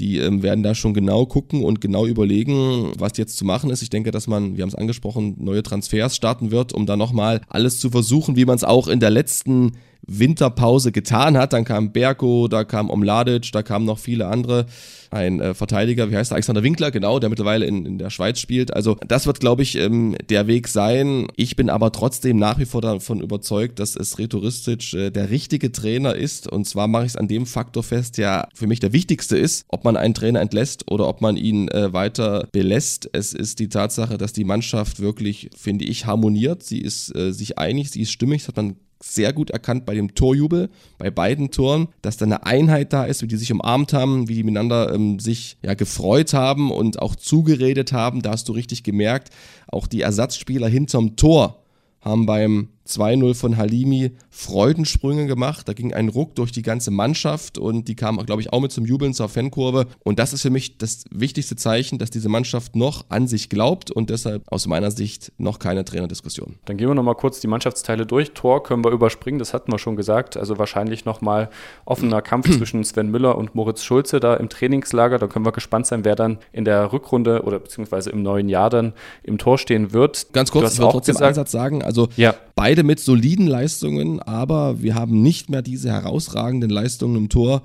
die 0.00 0.18
ähm, 0.18 0.42
werden 0.42 0.62
da 0.62 0.74
schon 0.74 0.94
genau 0.94 1.26
gucken 1.26 1.64
und 1.64 1.80
genau 1.80 2.06
überlegen, 2.06 2.92
was 2.98 3.16
jetzt 3.16 3.36
zu 3.36 3.44
machen 3.44 3.70
ist. 3.70 3.82
Ich 3.82 3.90
denke, 3.90 4.10
dass 4.10 4.26
man, 4.26 4.56
wir 4.56 4.62
haben 4.62 4.68
es 4.68 4.74
angesprochen, 4.74 5.36
neue 5.38 5.62
Transfers 5.62 6.14
starten 6.14 6.50
wird, 6.50 6.72
um 6.72 6.86
da 6.86 6.96
nochmal 6.96 7.40
alles 7.48 7.78
zu 7.78 7.90
versuchen, 7.90 8.36
wie 8.36 8.44
man 8.44 8.56
es 8.56 8.64
auch 8.64 8.88
in 8.88 9.00
der 9.00 9.10
letzten 9.10 9.72
Winterpause 10.06 10.92
getan 10.92 11.36
hat. 11.36 11.52
Dann 11.52 11.64
kam 11.64 11.92
Berko, 11.92 12.48
da 12.48 12.64
kam 12.64 12.90
Omladic, 12.90 13.50
da 13.52 13.62
kamen 13.62 13.84
noch 13.84 13.98
viele 13.98 14.26
andere. 14.28 14.66
Ein 15.10 15.40
äh, 15.40 15.54
Verteidiger, 15.54 16.10
wie 16.10 16.16
heißt 16.16 16.30
der? 16.30 16.36
Alexander 16.36 16.62
Winkler, 16.62 16.90
genau, 16.90 17.18
der 17.18 17.30
mittlerweile 17.30 17.66
in, 17.66 17.86
in 17.86 17.98
der 17.98 18.10
Schweiz 18.10 18.40
spielt. 18.40 18.74
Also 18.74 18.96
das 19.06 19.26
wird, 19.26 19.40
glaube 19.40 19.62
ich, 19.62 19.76
ähm, 19.76 20.16
der 20.28 20.46
Weg 20.46 20.68
sein. 20.68 21.28
Ich 21.36 21.56
bin 21.56 21.70
aber 21.70 21.92
trotzdem 21.92 22.38
nach 22.38 22.58
wie 22.58 22.64
vor 22.64 22.82
davon 22.82 23.20
überzeugt, 23.20 23.78
dass 23.78 23.96
es 23.96 24.18
rhetoristisch 24.18 24.94
äh, 24.94 25.10
der 25.10 25.30
richtige 25.30 25.72
Trainer 25.72 26.14
ist. 26.14 26.50
Und 26.50 26.66
zwar 26.66 26.88
mache 26.88 27.04
ich 27.04 27.12
es 27.12 27.16
an 27.16 27.28
dem 27.28 27.46
Faktor 27.46 27.82
fest, 27.82 28.18
der 28.18 28.48
für 28.54 28.66
mich 28.66 28.80
der 28.80 28.92
wichtigste 28.92 29.38
ist, 29.38 29.64
ob 29.68 29.84
man 29.86 29.96
einen 29.96 30.14
Trainer 30.14 30.40
entlässt 30.40 30.90
oder 30.90 31.08
ob 31.08 31.20
man 31.20 31.36
ihn 31.36 31.68
äh, 31.68 31.92
weiter 31.92 32.48
belässt. 32.52 33.08
Es 33.12 33.32
ist 33.32 33.58
die 33.58 33.68
Tatsache, 33.68 34.18
dass 34.18 34.32
die 34.32 34.44
Mannschaft 34.44 35.00
wirklich, 35.00 35.50
finde 35.56 35.84
ich, 35.84 36.06
harmoniert. 36.06 36.62
Sie 36.62 36.80
ist 36.80 37.14
äh, 37.16 37.32
sich 37.32 37.58
einig, 37.58 37.90
sie 37.90 38.02
ist 38.02 38.12
stimmig. 38.12 38.42
Das 38.42 38.48
hat 38.48 38.56
man 38.56 38.76
sehr 39.02 39.32
gut 39.32 39.50
erkannt 39.50 39.84
bei 39.86 39.94
dem 39.94 40.14
Torjubel, 40.14 40.70
bei 40.98 41.10
beiden 41.10 41.50
Toren, 41.50 41.88
dass 42.02 42.16
da 42.16 42.24
eine 42.24 42.46
Einheit 42.46 42.92
da 42.92 43.04
ist, 43.04 43.22
wie 43.22 43.26
die 43.26 43.36
sich 43.36 43.52
umarmt 43.52 43.92
haben, 43.92 44.28
wie 44.28 44.34
die 44.34 44.42
miteinander 44.42 44.92
ähm, 44.94 45.18
sich 45.18 45.58
ja 45.62 45.74
gefreut 45.74 46.34
haben 46.34 46.70
und 46.70 47.00
auch 47.00 47.14
zugeredet 47.14 47.92
haben. 47.92 48.22
Da 48.22 48.30
hast 48.30 48.48
du 48.48 48.52
richtig 48.52 48.82
gemerkt, 48.82 49.30
auch 49.68 49.86
die 49.86 50.00
Ersatzspieler 50.00 50.68
hinterm 50.68 51.16
Tor 51.16 51.62
haben 52.00 52.26
beim 52.26 52.68
2-0 52.86 53.34
von 53.34 53.56
Halimi 53.56 54.12
Freudensprünge 54.30 55.26
gemacht. 55.26 55.68
Da 55.68 55.72
ging 55.72 55.92
ein 55.94 56.08
Ruck 56.08 56.34
durch 56.34 56.52
die 56.52 56.62
ganze 56.62 56.90
Mannschaft 56.90 57.58
und 57.58 57.88
die 57.88 57.94
kam, 57.94 58.18
glaube 58.24 58.42
ich, 58.42 58.52
auch 58.52 58.60
mit 58.60 58.72
zum 58.72 58.84
Jubeln 58.84 59.14
zur 59.14 59.28
Fankurve. 59.28 59.86
Und 60.04 60.18
das 60.18 60.32
ist 60.32 60.42
für 60.42 60.50
mich 60.50 60.78
das 60.78 61.04
wichtigste 61.10 61.56
Zeichen, 61.56 61.98
dass 61.98 62.10
diese 62.10 62.28
Mannschaft 62.28 62.76
noch 62.76 63.06
an 63.08 63.26
sich 63.26 63.48
glaubt 63.48 63.90
und 63.90 64.10
deshalb 64.10 64.42
aus 64.50 64.66
meiner 64.66 64.90
Sicht 64.90 65.32
noch 65.38 65.58
keine 65.58 65.84
Trainerdiskussion. 65.84 66.56
Dann 66.64 66.76
gehen 66.76 66.88
wir 66.88 66.94
nochmal 66.94 67.14
kurz 67.14 67.40
die 67.40 67.46
Mannschaftsteile 67.46 68.06
durch. 68.06 68.32
Tor 68.32 68.62
können 68.62 68.84
wir 68.84 68.90
überspringen, 68.90 69.38
das 69.38 69.54
hatten 69.54 69.72
wir 69.72 69.78
schon 69.78 69.96
gesagt. 69.96 70.36
Also 70.36 70.58
wahrscheinlich 70.58 71.04
nochmal 71.04 71.50
offener 71.84 72.22
Kampf 72.22 72.50
zwischen 72.56 72.84
Sven 72.84 73.10
Müller 73.10 73.36
und 73.38 73.54
Moritz 73.54 73.82
Schulze 73.82 74.20
da 74.20 74.34
im 74.34 74.48
Trainingslager. 74.48 75.18
Da 75.18 75.26
können 75.26 75.44
wir 75.44 75.52
gespannt 75.52 75.86
sein, 75.86 76.04
wer 76.04 76.14
dann 76.14 76.38
in 76.52 76.64
der 76.64 76.92
Rückrunde 76.92 77.42
oder 77.42 77.58
beziehungsweise 77.58 78.10
im 78.10 78.22
neuen 78.22 78.48
Jahr 78.48 78.70
dann 78.70 78.92
im 79.22 79.38
Tor 79.38 79.58
stehen 79.58 79.92
wird. 79.92 80.26
Ganz 80.32 80.50
kurz, 80.50 80.74
ich 80.74 80.78
will 80.78 80.88
trotzdem 80.90 81.14
gesagt, 81.14 81.28
Einsatz 81.28 81.50
sagen. 81.50 81.82
Also 81.82 82.08
ja. 82.16 82.34
beide 82.54 82.75
beide 82.76 82.86
mit 82.86 83.00
soliden 83.00 83.46
Leistungen, 83.46 84.20
aber 84.20 84.82
wir 84.82 84.94
haben 84.94 85.22
nicht 85.22 85.48
mehr 85.48 85.62
diese 85.62 85.90
herausragenden 85.90 86.68
Leistungen 86.68 87.16
im 87.16 87.28
Tor, 87.30 87.62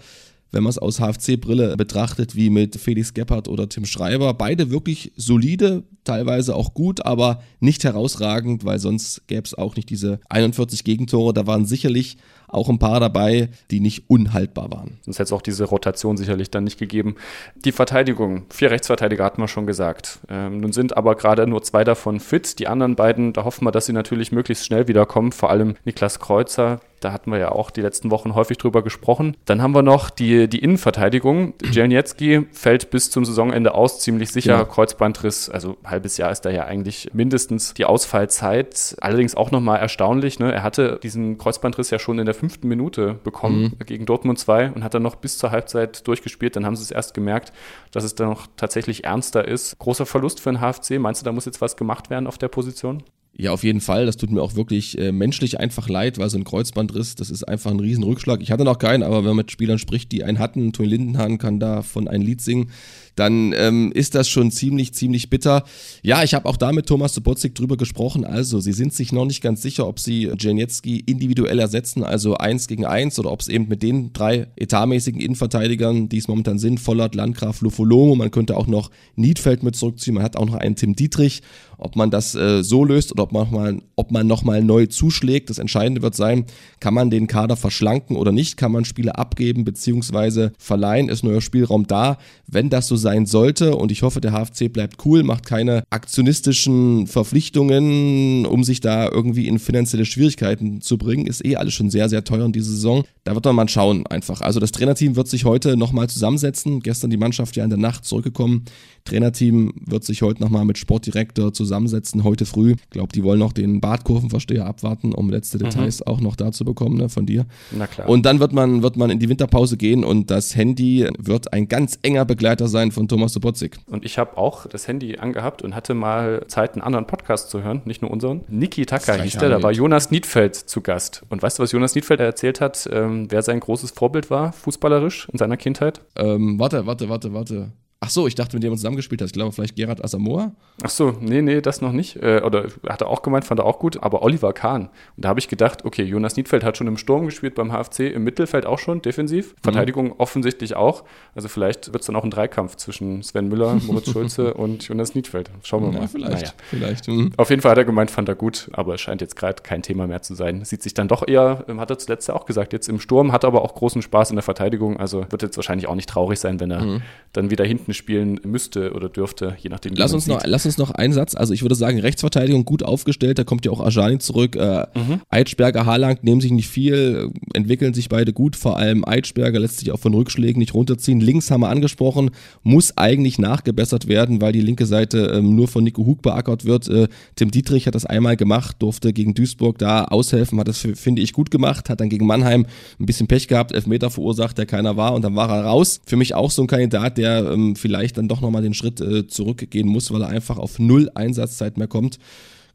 wenn 0.54 0.64
man 0.64 0.70
es 0.70 0.78
aus 0.78 1.02
HFC-Brille 1.02 1.76
betrachtet, 1.76 2.34
wie 2.38 2.50
mit 2.50 2.78
Felix 2.78 3.14
Gebhardt 3.14 3.50
oder 3.50 3.68
Tim 3.68 3.86
Schreiber. 3.86 4.34
Beide 4.34 4.70
wirklich 4.70 5.12
solide, 5.18 5.84
teilweise 6.06 6.56
auch 6.56 6.74
gut, 6.74 7.06
aber 7.06 7.42
nicht 7.60 7.84
herausragend, 7.84 8.64
weil 8.64 8.80
sonst 8.80 9.28
gäbe 9.28 9.44
es 9.44 9.54
auch 9.54 9.76
nicht 9.76 9.90
diese 9.90 10.22
41 10.30 10.86
Gegentore. 10.86 11.34
Da 11.34 11.46
waren 11.46 11.66
sicherlich 11.66 12.16
auch 12.52 12.70
ein 12.70 12.80
paar 12.80 13.00
dabei, 13.00 13.50
die 13.72 13.80
nicht 13.80 14.10
unhaltbar 14.10 14.72
waren. 14.72 15.00
Sonst 15.02 15.20
hätte 15.20 15.28
es 15.28 15.34
auch 15.34 15.42
diese 15.42 15.66
Rotation 15.66 16.18
sicherlich 16.18 16.52
dann 16.52 16.64
nicht 16.64 16.78
gegeben. 16.78 17.16
Die 17.56 17.72
Verteidigung, 17.72 18.46
vier 18.50 18.72
Rechtsverteidiger 18.72 19.24
hatten 19.24 19.42
wir 19.42 19.48
schon 19.48 19.66
gesagt. 19.66 20.20
Ähm, 20.30 20.60
nun 20.60 20.74
sind 20.74 20.98
aber 20.98 21.16
gerade 21.16 21.48
nur 21.48 21.64
zwei 21.64 21.84
davon 21.84 22.20
fit. 22.20 22.60
Die 22.60 22.68
anderen 22.68 22.96
beiden, 22.96 23.34
da 23.34 23.44
hoffen 23.44 23.66
wir, 23.66 23.72
dass 23.72 23.86
sie 23.86 23.94
natürlich 23.94 24.32
möglichst 24.32 24.66
schnell 24.66 24.88
wiederkommen. 24.88 25.32
Vor 25.32 25.50
allem 25.50 25.76
Niklas 25.86 26.20
Kreuzer, 26.20 26.80
da 27.02 27.12
hatten 27.12 27.32
wir 27.32 27.40
ja 27.40 27.52
auch 27.52 27.72
die 27.72 27.82
letzten 27.82 28.12
Wochen 28.12 28.36
häufig 28.36 28.58
drüber 28.58 28.84
gesprochen. 28.84 29.36
Dann 29.46 29.62
haben 29.62 29.74
wir 29.74 29.82
noch 29.82 30.10
die, 30.10 30.48
die 30.48 30.60
Innenverteidigung. 30.60 31.56
Jelniecki 31.72 32.46
fällt 32.52 32.92
bis 32.92 33.10
zum 33.10 33.26
Saisonende 33.26 33.74
aus, 33.74 34.00
ziemlich 34.00 34.32
sicher. 34.32 34.52
Ja. 34.52 34.66
Kreuzbandriss, 34.66 35.50
also 35.50 35.78
ein 35.84 35.90
halbes 35.90 36.18
Jahr 36.18 36.32
ist 36.32 36.42
da 36.42 36.52
ja 36.52 36.66
eigentlich 36.66 37.10
mindestens 37.14 37.74
die 37.74 37.86
Ausfallzeit. 37.86 38.96
Allerdings 39.02 39.36
auch 39.36 39.50
nochmal 39.52 39.80
erstaunlich. 39.80 40.40
Ne? 40.40 40.54
Er 40.54 40.64
hatte 40.64 41.00
diesen 41.02 41.40
Kreuzbandriss 41.40 41.90
ja 41.90 41.98
schon 41.98 42.20
in 42.20 42.26
der 42.26 42.36
fünften 42.42 42.68
Minute 42.68 43.20
bekommen 43.24 43.76
mhm. 43.80 43.86
gegen 43.86 44.08
Dortmund 44.08 44.40
2 44.40 44.72
und 44.72 44.84
hat 44.84 44.96
dann 44.96 45.04
noch 45.04 45.16
bis 45.16 45.38
zur 45.38 45.52
Halbzeit 45.52 46.08
durchgespielt. 46.08 46.56
Dann 46.56 46.66
haben 46.66 46.76
sie 46.76 46.82
es 46.82 46.90
erst 46.90 47.14
gemerkt, 47.14 47.54
dass 47.92 48.04
es 48.04 48.16
dann 48.16 48.30
noch 48.30 48.48
tatsächlich 48.58 49.04
ernster 49.04 49.48
ist. 49.48 49.78
Großer 49.78 50.08
Verlust 50.08 50.40
für 50.40 50.52
den 50.52 50.60
HFC. 50.60 51.00
Meinst 51.00 51.22
du, 51.22 51.26
da 51.26 51.32
muss 51.32 51.46
jetzt 51.46 51.62
was 51.62 51.78
gemacht 51.78 52.10
werden 52.10 52.26
auf 52.26 52.40
der 52.40 52.48
Position? 52.48 53.04
Ja, 53.38 53.52
auf 53.52 53.64
jeden 53.64 53.80
Fall. 53.80 54.08
Das 54.08 54.18
tut 54.18 54.32
mir 54.32 54.42
auch 54.42 54.56
wirklich 54.56 54.98
äh, 54.98 55.12
menschlich 55.12 55.60
einfach 55.60 55.88
leid, 55.88 56.18
weil 56.18 56.30
so 56.30 56.38
ein 56.38 56.44
Kreuzbandriss, 56.44 57.16
das 57.16 57.30
ist 57.30 57.44
einfach 57.44 57.72
ein 57.72 57.80
Riesenrückschlag. 57.80 58.42
Ich 58.42 58.52
hatte 58.52 58.66
noch 58.66 58.80
keinen, 58.80 59.04
aber 59.04 59.20
wenn 59.20 59.28
man 59.28 59.38
mit 59.38 59.52
Spielern 59.52 59.78
spricht, 59.78 60.12
die 60.12 60.24
einen 60.24 60.40
hatten, 60.40 60.74
Tony 60.74 60.90
Lindenhahn 60.90 61.38
kann 61.38 61.60
davon 61.60 62.08
ein 62.08 62.22
Lied 62.22 62.42
singen, 62.42 62.72
dann 63.16 63.54
ähm, 63.56 63.92
ist 63.94 64.16
das 64.16 64.30
schon 64.30 64.52
ziemlich, 64.52 64.94
ziemlich 64.94 65.30
bitter. 65.30 65.64
Ja, 66.02 66.24
ich 66.24 66.34
habe 66.34 66.48
auch 66.48 66.58
da 66.58 66.72
mit 66.72 66.86
Thomas 66.86 67.14
Sobotzig 67.14 67.56
drüber 67.56 67.78
gesprochen. 67.78 68.26
Also, 68.26 68.60
sie 68.60 68.74
sind 68.74 68.94
sich 68.94 69.12
noch 69.12 69.26
nicht 69.26 69.42
ganz 69.42 69.62
sicher, 69.62 69.88
ob 69.88 70.00
sie 70.00 70.32
Janietzki 70.38 71.00
individuell 71.00 71.60
ersetzen, 71.60 72.04
also 72.04 72.36
eins 72.36 72.68
gegen 72.68 72.86
eins, 72.86 73.20
oder 73.20 73.32
ob 73.32 73.42
es 73.42 73.48
eben 73.48 73.68
mit 73.68 73.84
den 73.84 74.14
drei 74.14 74.48
etatmäßigen 74.56 75.20
Innenverteidigern, 75.20 76.10
die 76.10 76.18
es 76.18 76.28
momentan 76.28 76.60
sind, 76.60 76.80
Vollert, 76.80 77.16
Landgraf, 77.16 77.62
Lufolomo, 77.62 78.16
man 78.16 78.32
könnte 78.32 78.58
auch 78.58 78.68
noch 78.68 78.92
Niedfeld 79.16 79.64
mit 79.64 79.76
zurückziehen, 79.76 80.16
man 80.16 80.24
hat 80.24 80.38
auch 80.38 80.46
noch 80.46 80.56
einen 80.56 80.76
Tim 80.76 80.96
Dietrich. 80.96 81.42
Ob 81.82 81.96
man 81.96 82.12
das 82.12 82.36
äh, 82.36 82.64
so 82.64 82.86
löst 82.86 83.12
oder 83.12 83.24
ob 83.24 83.32
man, 83.32 83.52
mal, 83.52 83.82
man 84.12 84.28
nochmal 84.28 84.64
neu 84.64 84.86
zuschlägt, 84.86 85.50
das 85.50 85.58
Entscheidende 85.58 86.04
wird 86.04 86.14
sein, 86.14 86.46
kann 86.80 86.94
man 86.94 87.10
den 87.10 87.26
Kader 87.26 87.56
verschlanken 87.56 88.18
oder 88.18 88.32
nicht, 88.32 88.56
kann 88.56 88.72
man 88.72 88.86
Spiele 88.86 89.18
abgeben 89.18 89.66
bzw. 89.66 90.52
verleihen, 90.60 91.10
ist 91.10 91.24
neuer 91.24 91.42
Spielraum 91.42 91.88
da. 91.88 92.20
Wenn 92.46 92.70
das 92.70 92.88
so 92.88 92.96
sein 92.98 93.11
sollte 93.26 93.76
und 93.76 93.92
ich 93.92 94.02
hoffe, 94.02 94.22
der 94.22 94.32
HFC 94.32 94.72
bleibt 94.72 95.06
cool, 95.06 95.24
macht 95.24 95.46
keine 95.46 95.84
aktionistischen 95.90 97.08
Verpflichtungen, 97.08 98.46
um 98.46 98.64
sich 98.64 98.80
da 98.80 99.10
irgendwie 99.10 99.48
in 99.48 99.60
finanzielle 99.60 100.06
Schwierigkeiten 100.06 100.82
zu 100.82 100.98
bringen, 100.98 101.28
ist 101.28 101.46
eh 101.46 101.56
alles 101.56 101.74
schon 101.74 101.90
sehr, 101.90 102.10
sehr 102.10 102.24
teuer 102.24 102.46
in 102.46 102.52
dieser 102.52 102.72
Saison. 102.72 103.04
Da 103.24 103.36
wird 103.36 103.46
man 103.46 103.56
mal 103.56 103.70
schauen 103.70 104.06
einfach. 104.08 104.42
Also 104.42 104.60
das 104.60 104.72
Trainerteam 104.72 105.16
wird 105.16 105.28
sich 105.28 105.46
heute 105.46 105.78
nochmal 105.78 106.10
zusammensetzen. 106.10 106.80
Gestern 106.80 107.10
die 107.10 107.18
Mannschaft 107.18 107.56
ja 107.56 107.64
in 107.64 107.70
der 107.70 107.80
Nacht 107.80 108.06
zurückgekommen. 108.06 108.66
Trainerteam 109.06 109.74
wird 109.76 110.04
sich 110.04 110.22
heute 110.22 110.42
nochmal 110.42 110.66
mit 110.66 110.78
Sportdirektor 110.78 111.54
zusammensetzen, 111.54 112.24
heute 112.24 112.46
früh. 112.46 112.74
Ich 112.74 112.90
glaube, 112.90 113.14
die 113.14 113.24
wollen 113.24 113.40
noch 113.40 113.54
den 113.54 113.82
Badkurvenversteher 113.82 114.66
abwarten, 114.66 115.14
um 115.14 115.30
letzte 115.30 115.58
mhm. 115.58 115.64
Details 115.64 116.00
mhm. 116.00 116.08
auch 116.08 116.22
noch 116.22 116.36
da 116.36 116.52
zu 116.52 116.66
bekommen 116.66 116.98
ne, 116.98 117.10
von 117.10 117.26
dir. 117.26 117.46
Na 117.72 117.88
klar. 117.88 118.10
Und 118.10 118.26
dann 118.26 118.40
wird 118.40 118.54
man, 118.54 118.84
wird 118.84 118.98
man 118.98 119.10
in 119.10 119.20
die 119.20 119.30
Winterpause 119.30 119.78
gehen 119.78 120.04
und 120.04 120.32
das 120.32 120.56
Handy 120.56 121.08
wird 121.18 121.54
ein 121.54 121.68
ganz 121.68 122.00
enger 122.02 122.26
Begleiter 122.26 122.68
sein 122.68 122.92
von 122.92 123.08
Thomas 123.08 123.34
Sobotzig. 123.34 123.78
Und 123.88 124.06
ich 124.06 124.18
habe 124.18 124.38
auch 124.38 124.68
das 124.68 124.88
Handy 124.88 125.18
angehabt 125.18 125.62
und 125.62 125.76
hatte 125.76 125.94
mal 125.94 126.46
Zeit, 126.48 126.74
einen 126.74 126.82
anderen 126.82 127.08
Podcast 127.08 127.50
zu 127.50 127.64
hören, 127.64 127.82
nicht 127.86 128.02
nur 128.02 128.12
unseren. 128.12 128.42
Niki 128.48 128.86
Taka 128.86 129.14
hieß 129.14 129.38
der, 129.38 129.50
da 129.50 129.64
war 129.64 129.72
Jonas 129.72 130.12
Niedfeld 130.12 130.56
zu 130.56 130.82
Gast. 130.82 131.24
Und 131.30 131.42
weißt 131.42 131.60
du, 131.60 131.64
was 131.64 131.72
Jonas 131.72 131.96
Niedfeld 131.96 132.20
erzählt 132.20 132.62
hat, 132.62 132.90
ähm, 132.92 133.28
wer 133.30 133.42
sein 133.42 133.60
großes 133.60 133.92
Vorbild 133.92 134.30
war, 134.30 134.54
fußballerisch 134.54 135.28
in 135.32 135.38
seiner 135.38 135.58
Kindheit? 135.58 136.02
Ähm, 136.16 136.60
warte, 136.60 136.86
warte, 136.86 137.10
warte, 137.10 137.34
warte. 137.34 137.72
Ach 138.04 138.10
so, 138.10 138.26
ich 138.26 138.34
dachte, 138.34 138.56
mit 138.56 138.64
dem 138.64 138.74
er 138.74 138.78
zusammengespielt 138.78 139.22
hat. 139.22 139.28
Ich 139.28 139.34
glaube, 139.34 139.52
vielleicht 139.52 139.76
Gerard 139.76 140.04
Asamoah. 140.04 140.52
Ach 140.82 140.90
so, 140.90 141.16
nee, 141.22 141.44
nee, 141.44 141.62
das 141.62 141.82
noch 141.82 141.92
nicht. 141.92 142.16
Äh, 142.16 142.42
oder 142.44 142.66
hat 142.90 143.02
er 143.02 143.08
auch 143.08 143.22
gemeint, 143.22 143.46
fand 143.46 143.60
er 143.60 143.66
auch 143.68 143.78
gut. 143.78 144.02
Aber 144.02 144.24
Oliver 144.24 144.54
Kahn. 144.54 144.90
Und 145.16 145.24
da 145.24 145.30
habe 145.30 145.40
ich 145.40 145.48
gedacht, 145.48 145.86
okay, 145.86 146.02
Jonas 146.02 146.36
Niedfeld 146.36 146.64
hat 146.64 146.78
schon 146.78 146.88
im 146.88 146.98
Sturm 146.98 147.28
gespielt 147.28 147.54
beim 147.54 147.72
HFC, 147.72 148.12
im 148.12 148.24
Mittelfeld 148.24 148.66
auch 148.66 148.80
schon, 148.80 149.04
defensiv. 149.04 149.54
Mhm. 149.54 149.58
Verteidigung 149.62 150.16
offensichtlich 150.18 150.76
auch. 150.76 151.04
Also 151.36 151.48
vielleicht 151.48 151.94
wird 151.94 152.02
es 152.02 152.08
dann 152.08 152.16
auch 152.16 152.24
ein 152.24 152.32
Dreikampf 152.32 152.76
zwischen 152.76 153.22
Sven 153.22 153.50
Müller, 153.50 153.76
Moritz 153.86 154.10
Schulze 154.10 154.56
und 154.56 154.88
Jonas 154.88 155.14
Niedfeld. 155.14 155.52
Schauen 155.62 155.84
wir 155.84 155.92
mal. 155.92 156.02
Ja, 156.02 156.08
vielleicht. 156.08 156.42
Naja. 156.42 156.54
vielleicht. 156.72 157.08
Mhm. 157.08 157.34
Auf 157.38 157.52
jeden 157.52 157.62
Fall 157.62 157.70
hat 157.70 157.78
er 157.78 157.86
gemeint, 157.86 158.10
fand 158.10 158.28
er 158.30 158.36
gut. 158.36 158.72
Aber 158.74 158.96
es 158.96 159.02
scheint 159.02 159.22
jetzt 159.22 159.36
gerade 159.36 159.62
kein 159.62 159.84
Thema 159.84 160.08
mehr 160.08 160.24
zu 160.24 160.34
sein. 160.34 160.66
Sieht 160.66 160.82
sich 160.82 160.96
dann 160.96 161.08
doch 161.08 161.28
eher, 161.28 161.66
ähm, 161.68 161.80
hat 161.80 161.92
er 161.92 162.00
zuletzt 162.00 162.28
ja 162.28 162.36
auch 162.36 162.48
gesagt, 162.48 162.74
jetzt 162.74 162.90
im 162.90 163.00
Sturm, 163.00 163.32
hat 163.32 163.46
aber 163.46 163.62
auch 163.62 163.76
großen 163.76 164.02
Spaß 164.02 164.32
in 164.32 164.38
der 164.38 164.44
Verteidigung. 164.44 165.00
Also 165.00 165.28
wird 165.30 165.44
jetzt 165.44 165.56
wahrscheinlich 165.56 165.86
auch 165.86 165.94
nicht 165.94 166.10
traurig 166.10 166.40
sein, 166.40 166.60
wenn 166.60 166.72
er 166.72 166.82
mhm. 166.82 167.02
dann 167.34 167.52
wieder 167.52 167.64
hinten 167.64 167.91
spielen 167.94 168.40
müsste 168.44 168.62
müsste 168.62 168.94
oder 168.94 169.10
dürfte, 169.10 169.56
je 169.60 169.70
nachdem. 169.70 169.94
Lass 169.96 170.14
uns, 170.14 170.28
noch, 170.28 170.42
lass 170.46 170.66
uns 170.66 170.78
noch 170.78 170.92
einen 170.92 171.14
Satz. 171.14 171.36
Also 171.36 171.54
ich 171.54 171.62
würde 171.62 171.76
sagen, 171.76 172.00
Rechtsverteidigung 172.00 172.66
gut 172.66 172.84
aufgestellt. 172.84 173.40
Da 173.40 173.44
kommt 173.44 173.66
ja 173.66 173.72
auch 173.72 173.82
Ajani 173.82 174.20
zurück. 174.20 174.56
Äh, 174.56 174.86
mhm. 174.94 175.22
Eitschberger, 175.30 175.86
Haaland 175.86 176.24
nehmen 176.24 176.42
sich 176.42 176.52
nicht 176.52 176.70
viel, 176.70 177.30
entwickeln 177.54 177.94
sich 177.94 178.10
beide 178.10 178.34
gut. 178.34 178.56
Vor 178.56 178.78
allem 178.78 179.04
Eitschberger 179.06 179.60
lässt 179.60 179.80
sich 179.80 179.92
auch 179.92 180.00
von 180.00 180.14
Rückschlägen 180.14 180.60
nicht 180.60 180.74
runterziehen. 180.74 181.20
Links 181.20 181.52
haben 181.52 181.62
wir 181.62 181.70
angesprochen, 181.70 182.32
muss 182.64 182.98
eigentlich 182.98 183.40
nachgebessert 183.40 184.08
werden, 184.08 184.42
weil 184.42 184.54
die 184.54 184.62
linke 184.62 184.86
Seite 184.86 185.34
ähm, 185.36 185.56
nur 185.56 185.68
von 185.68 185.84
Nico 185.84 186.06
Hug 186.06 186.22
beackert 186.22 186.66
wird. 186.66 186.88
Äh, 186.88 187.08
Tim 187.36 187.52
Dietrich 187.52 187.88
hat 187.88 187.96
das 187.96 188.06
einmal 188.06 188.38
gemacht, 188.38 188.78
durfte 188.80 189.14
gegen 189.14 189.34
Duisburg 189.34 189.78
da 189.78 190.06
aushelfen, 190.06 190.60
hat 190.60 190.68
das, 190.68 190.78
finde 190.78 191.22
ich, 191.22 191.34
gut 191.34 191.52
gemacht, 191.52 191.90
hat 191.90 192.00
dann 192.00 192.10
gegen 192.10 192.26
Mannheim 192.26 192.66
ein 193.00 193.06
bisschen 193.06 193.28
Pech 193.28 193.48
gehabt, 193.48 193.72
Elfmeter 193.72 194.10
verursacht, 194.10 194.58
der 194.58 194.66
keiner 194.66 194.98
war 194.98 195.14
und 195.14 195.24
dann 195.24 195.36
war 195.36 195.50
er 195.50 195.66
raus. 195.66 196.00
Für 196.06 196.16
mich 196.16 196.36
auch 196.36 196.52
so 196.52 196.62
ein 196.62 196.68
Kandidat, 196.68 197.18
der 197.18 197.52
ähm, 197.52 197.76
vielleicht 197.82 198.18
dann 198.18 198.28
doch 198.28 198.42
nochmal 198.42 198.62
den 198.62 198.74
Schritt 198.74 199.02
äh, 199.02 199.28
zurückgehen 199.28 199.88
muss, 199.88 200.12
weil 200.12 200.22
er 200.22 200.30
einfach 200.30 200.58
auf 200.58 200.80
null 200.80 201.10
Einsatzzeit 201.16 201.78
mehr 201.78 201.88
kommt. 201.88 202.20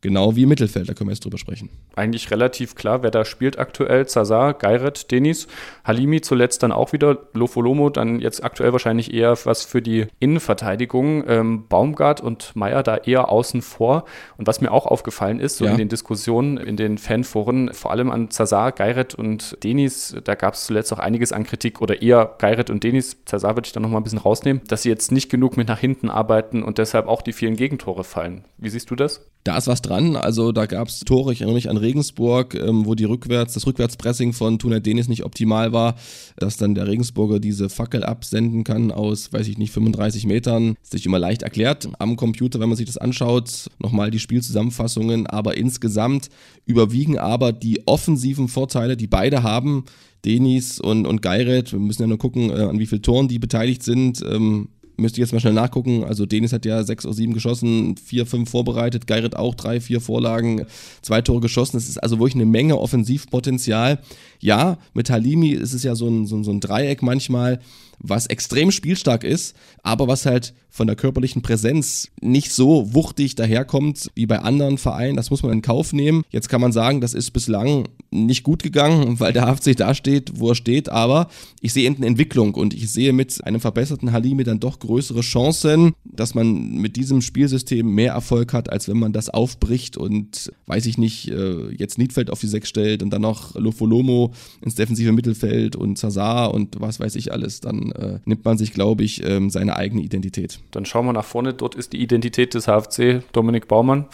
Genau 0.07 0.37
wie 0.37 0.45
im 0.45 0.51
Mittelfeld, 0.51 0.89
da 0.89 0.95
können 0.95 1.11
wir 1.11 1.15
jetzt 1.15 1.25
drüber 1.25 1.37
sprechen. 1.37 1.69
Eigentlich 1.97 2.31
relativ 2.31 2.77
klar, 2.77 3.03
wer 3.03 3.11
da 3.11 3.25
spielt 3.25 3.59
aktuell. 3.59 4.07
Zazar, 4.07 4.55
Geiret, 4.55 5.11
Denis, 5.11 5.49
Halimi 5.85 6.21
zuletzt 6.21 6.63
dann 6.63 6.71
auch 6.71 6.93
wieder, 6.93 7.27
Lofolomo 7.33 7.91
dann 7.91 8.21
jetzt 8.21 8.45
aktuell 8.45 8.71
wahrscheinlich 8.71 9.13
eher 9.13 9.37
was 9.43 9.65
für 9.65 9.83
die 9.83 10.07
Innenverteidigung. 10.21 11.25
Ähm, 11.27 11.67
Baumgart 11.69 12.21
und 12.21 12.55
Meier 12.55 12.85
da 12.85 12.99
eher 12.99 13.31
außen 13.31 13.63
vor. 13.63 14.05
Und 14.37 14.47
was 14.47 14.61
mir 14.61 14.71
auch 14.71 14.87
aufgefallen 14.87 15.41
ist, 15.41 15.57
so 15.57 15.65
ja. 15.65 15.73
in 15.73 15.77
den 15.77 15.89
Diskussionen, 15.89 16.57
in 16.57 16.77
den 16.77 16.99
Fanforen, 16.99 17.75
vor 17.75 17.91
allem 17.91 18.13
an 18.13 18.31
Zazar, 18.31 18.71
Geiret 18.71 19.17
und 19.17 19.59
Denis, 19.65 20.15
da 20.23 20.37
gab 20.37 20.55
es 20.55 20.67
zuletzt 20.67 20.93
auch 20.93 21.01
einiges 21.01 21.33
an 21.33 21.43
Kritik 21.43 21.81
oder 21.81 22.01
eher 22.01 22.37
Geiret 22.39 22.71
und 22.71 22.85
Denis, 22.85 23.25
Zazar 23.25 23.57
würde 23.57 23.67
ich 23.67 23.73
dann 23.73 23.83
nochmal 23.83 24.03
ein 24.03 24.05
bisschen 24.05 24.21
rausnehmen, 24.21 24.63
dass 24.69 24.83
sie 24.83 24.89
jetzt 24.89 25.11
nicht 25.11 25.31
genug 25.33 25.57
mit 25.57 25.67
nach 25.67 25.81
hinten 25.81 26.11
arbeiten 26.11 26.63
und 26.63 26.79
deshalb 26.79 27.09
auch 27.09 27.23
die 27.23 27.33
vielen 27.33 27.57
Gegentore 27.57 28.05
fallen. 28.05 28.45
Wie 28.57 28.69
siehst 28.69 28.89
du 28.89 28.95
das? 28.95 29.29
Da 29.47 29.59
ist 29.59 29.69
was 29.69 29.81
dran. 29.81 30.17
Also 30.17 30.51
da 30.51 30.67
gab 30.67 30.89
es 30.89 30.99
Tore, 30.99 31.33
ich 31.33 31.41
erinnere 31.41 31.55
mich 31.55 31.71
an 31.71 31.77
Regensburg, 31.77 32.57
ähm, 32.57 32.85
wo 32.85 32.97
die 32.97 33.05
Rückwärts, 33.05 33.55
das 33.55 33.65
Rückwärtspressing 33.65 34.33
von 34.33 34.59
Tuna 34.59 34.81
Denis 34.81 35.07
nicht 35.07 35.25
optimal 35.25 35.73
war, 35.73 35.95
dass 36.37 36.57
dann 36.57 36.75
der 36.75 36.89
Regensburger 36.89 37.39
diese 37.39 37.69
Fackel 37.69 38.03
absenden 38.03 38.65
kann 38.65 38.91
aus, 38.91 39.33
weiß 39.33 39.47
ich 39.47 39.57
nicht, 39.57 39.71
35 39.71 40.27
Metern. 40.27 40.75
Ist 40.83 40.91
sich 40.91 41.07
immer 41.07 41.21
leicht 41.21 41.43
erklärt 41.43 41.89
am 42.01 42.17
Computer, 42.17 42.59
wenn 42.59 42.71
man 42.71 42.77
sich 42.77 42.87
das 42.87 42.97
anschaut. 42.97 43.71
Nochmal 43.79 44.11
die 44.11 44.19
Spielzusammenfassungen, 44.19 45.29
aber 45.29 45.57
insgesamt 45.57 46.29
überwiegen 46.65 47.17
aber 47.17 47.53
die 47.53 47.87
offensiven 47.87 48.49
Vorteile, 48.49 48.97
die 48.97 49.07
beide 49.07 49.45
haben. 49.45 49.85
Denis 50.25 50.81
und, 50.81 51.07
und 51.07 51.23
Geiret, 51.23 51.73
wir 51.73 51.79
müssen 51.79 52.03
ja 52.03 52.09
nur 52.09 52.19
gucken, 52.19 52.51
äh, 52.51 52.55
an 52.55 52.81
wie 52.81 52.87
vielen 52.87 53.03
Toren 53.03 53.29
die 53.29 53.39
beteiligt 53.39 53.85
sind. 53.85 54.25
Ähm, 54.29 54.71
müsste 54.97 55.17
ich 55.17 55.23
jetzt 55.23 55.33
mal 55.33 55.41
schnell 55.41 55.53
nachgucken. 55.53 56.05
Also 56.05 56.27
Denis 56.27 56.53
hat 56.53 56.65
ja 56.65 56.83
sechs 56.83 57.05
oder 57.05 57.15
sieben 57.15 57.35
geschossen, 57.35 57.97
vier, 57.97 58.27
fünf 58.27 58.51
vorbereitet, 58.51 59.07
Geiret 59.07 59.37
auch 59.37 59.55
drei, 59.55 59.81
vier 59.81 60.01
Vorlagen, 60.01 60.67
zwei 61.03 61.23
Tore 61.23 61.41
geschossen. 61.41 61.77
Es 61.77 61.89
ist 61.89 61.99
also 61.99 62.19
wirklich 62.19 62.35
eine 62.35 62.47
Menge 62.47 62.79
Offensivpotenzial. 62.79 63.99
Ja, 64.41 64.79
mit 64.95 65.11
Halimi 65.11 65.51
ist 65.51 65.73
es 65.73 65.83
ja 65.83 65.95
so 65.95 66.09
ein, 66.09 66.27
so, 66.27 66.43
so 66.43 66.51
ein 66.51 66.61
Dreieck 66.61 67.03
manchmal, 67.03 67.61
was 67.99 68.27
extrem 68.27 68.71
spielstark 68.71 69.25
ist, 69.25 69.55
aber 69.83 70.09
was 70.09 70.27
halt 70.27 70.55
von 70.77 70.87
der 70.87 70.97
körperlichen 70.97 71.41
Präsenz 71.41 72.11
nicht 72.21 72.53
so 72.53 72.93
wuchtig 72.93 73.35
daherkommt 73.35 74.11
wie 74.15 74.27
bei 74.27 74.41
anderen 74.41 74.77
Vereinen. 74.77 75.17
Das 75.17 75.31
muss 75.31 75.43
man 75.43 75.53
in 75.53 75.63
Kauf 75.63 75.95
nehmen. 75.95 76.23
Jetzt 76.31 76.51
kann 76.51 76.61
man 76.61 76.71
sagen, 76.71 77.01
das 77.01 77.15
ist 77.15 77.31
bislang 77.31 77.89
nicht 78.11 78.43
gut 78.43 78.63
gegangen, 78.63 79.19
weil 79.21 79.33
der 79.33 79.47
HFC 79.47 79.75
da 79.75 79.95
steht, 79.95 80.39
wo 80.39 80.51
er 80.51 80.55
steht, 80.55 80.91
aber 80.91 81.29
ich 81.63 81.73
sehe 81.73 81.89
eine 81.89 82.07
Entwicklung 82.07 82.55
und 82.55 82.75
ich 82.75 82.91
sehe 82.91 83.15
mit 83.15 83.43
einem 83.45 83.61
verbesserten 83.61 84.13
Halimi 84.13 84.45
dann 84.45 84.61
doch 84.61 84.79
größere 84.79 85.23
Chancen, 85.23 85.95
dass 86.05 86.35
man 86.35 86.73
mit 86.75 86.97
diesem 86.97 87.23
Spielsystem 87.23 87.89
mehr 87.89 88.13
Erfolg 88.13 88.53
hat, 88.53 88.71
als 88.71 88.87
wenn 88.87 88.99
man 88.99 89.13
das 89.13 89.31
aufbricht 89.31 89.97
und, 89.97 90.53
weiß 90.67 90.85
ich 90.85 90.99
nicht, 90.99 91.31
äh, 91.31 91.71
jetzt 91.71 91.97
Niedfeld 91.97 92.31
auf 92.31 92.41
die 92.41 92.49
Sechs 92.49 92.69
stellt 92.69 93.03
und 93.03 93.11
dann 93.11 93.23
noch 93.23 93.55
Lofolomo 93.55 94.35
ins 94.61 94.75
defensive 94.75 95.13
Mittelfeld 95.13 95.75
und 95.75 95.97
Zazar 95.97 96.53
und 96.53 96.81
was 96.81 97.01
weiß 97.01 97.17
ich 97.17 97.33
alles, 97.33 97.61
dann 97.61 97.86
äh, 97.93 98.19
nimmt 98.25 98.45
man 98.45 98.59
sich, 98.59 98.73
glaube 98.73 99.03
ich, 99.03 99.25
ähm, 99.25 99.51
seine 99.51 99.77
eigene 99.77 100.03
Identität. 100.03 100.61
Dann 100.71 100.85
schauen 100.85 101.07
wir 101.07 101.13
nach 101.13 101.25
vorne. 101.25 101.55
Dort 101.55 101.75
ist 101.75 101.93
die 101.93 102.03
Identität 102.03 102.55
des 102.55 102.67
HFC 102.67 103.23
Dominik 103.33 103.69
Baumann. 103.69 104.07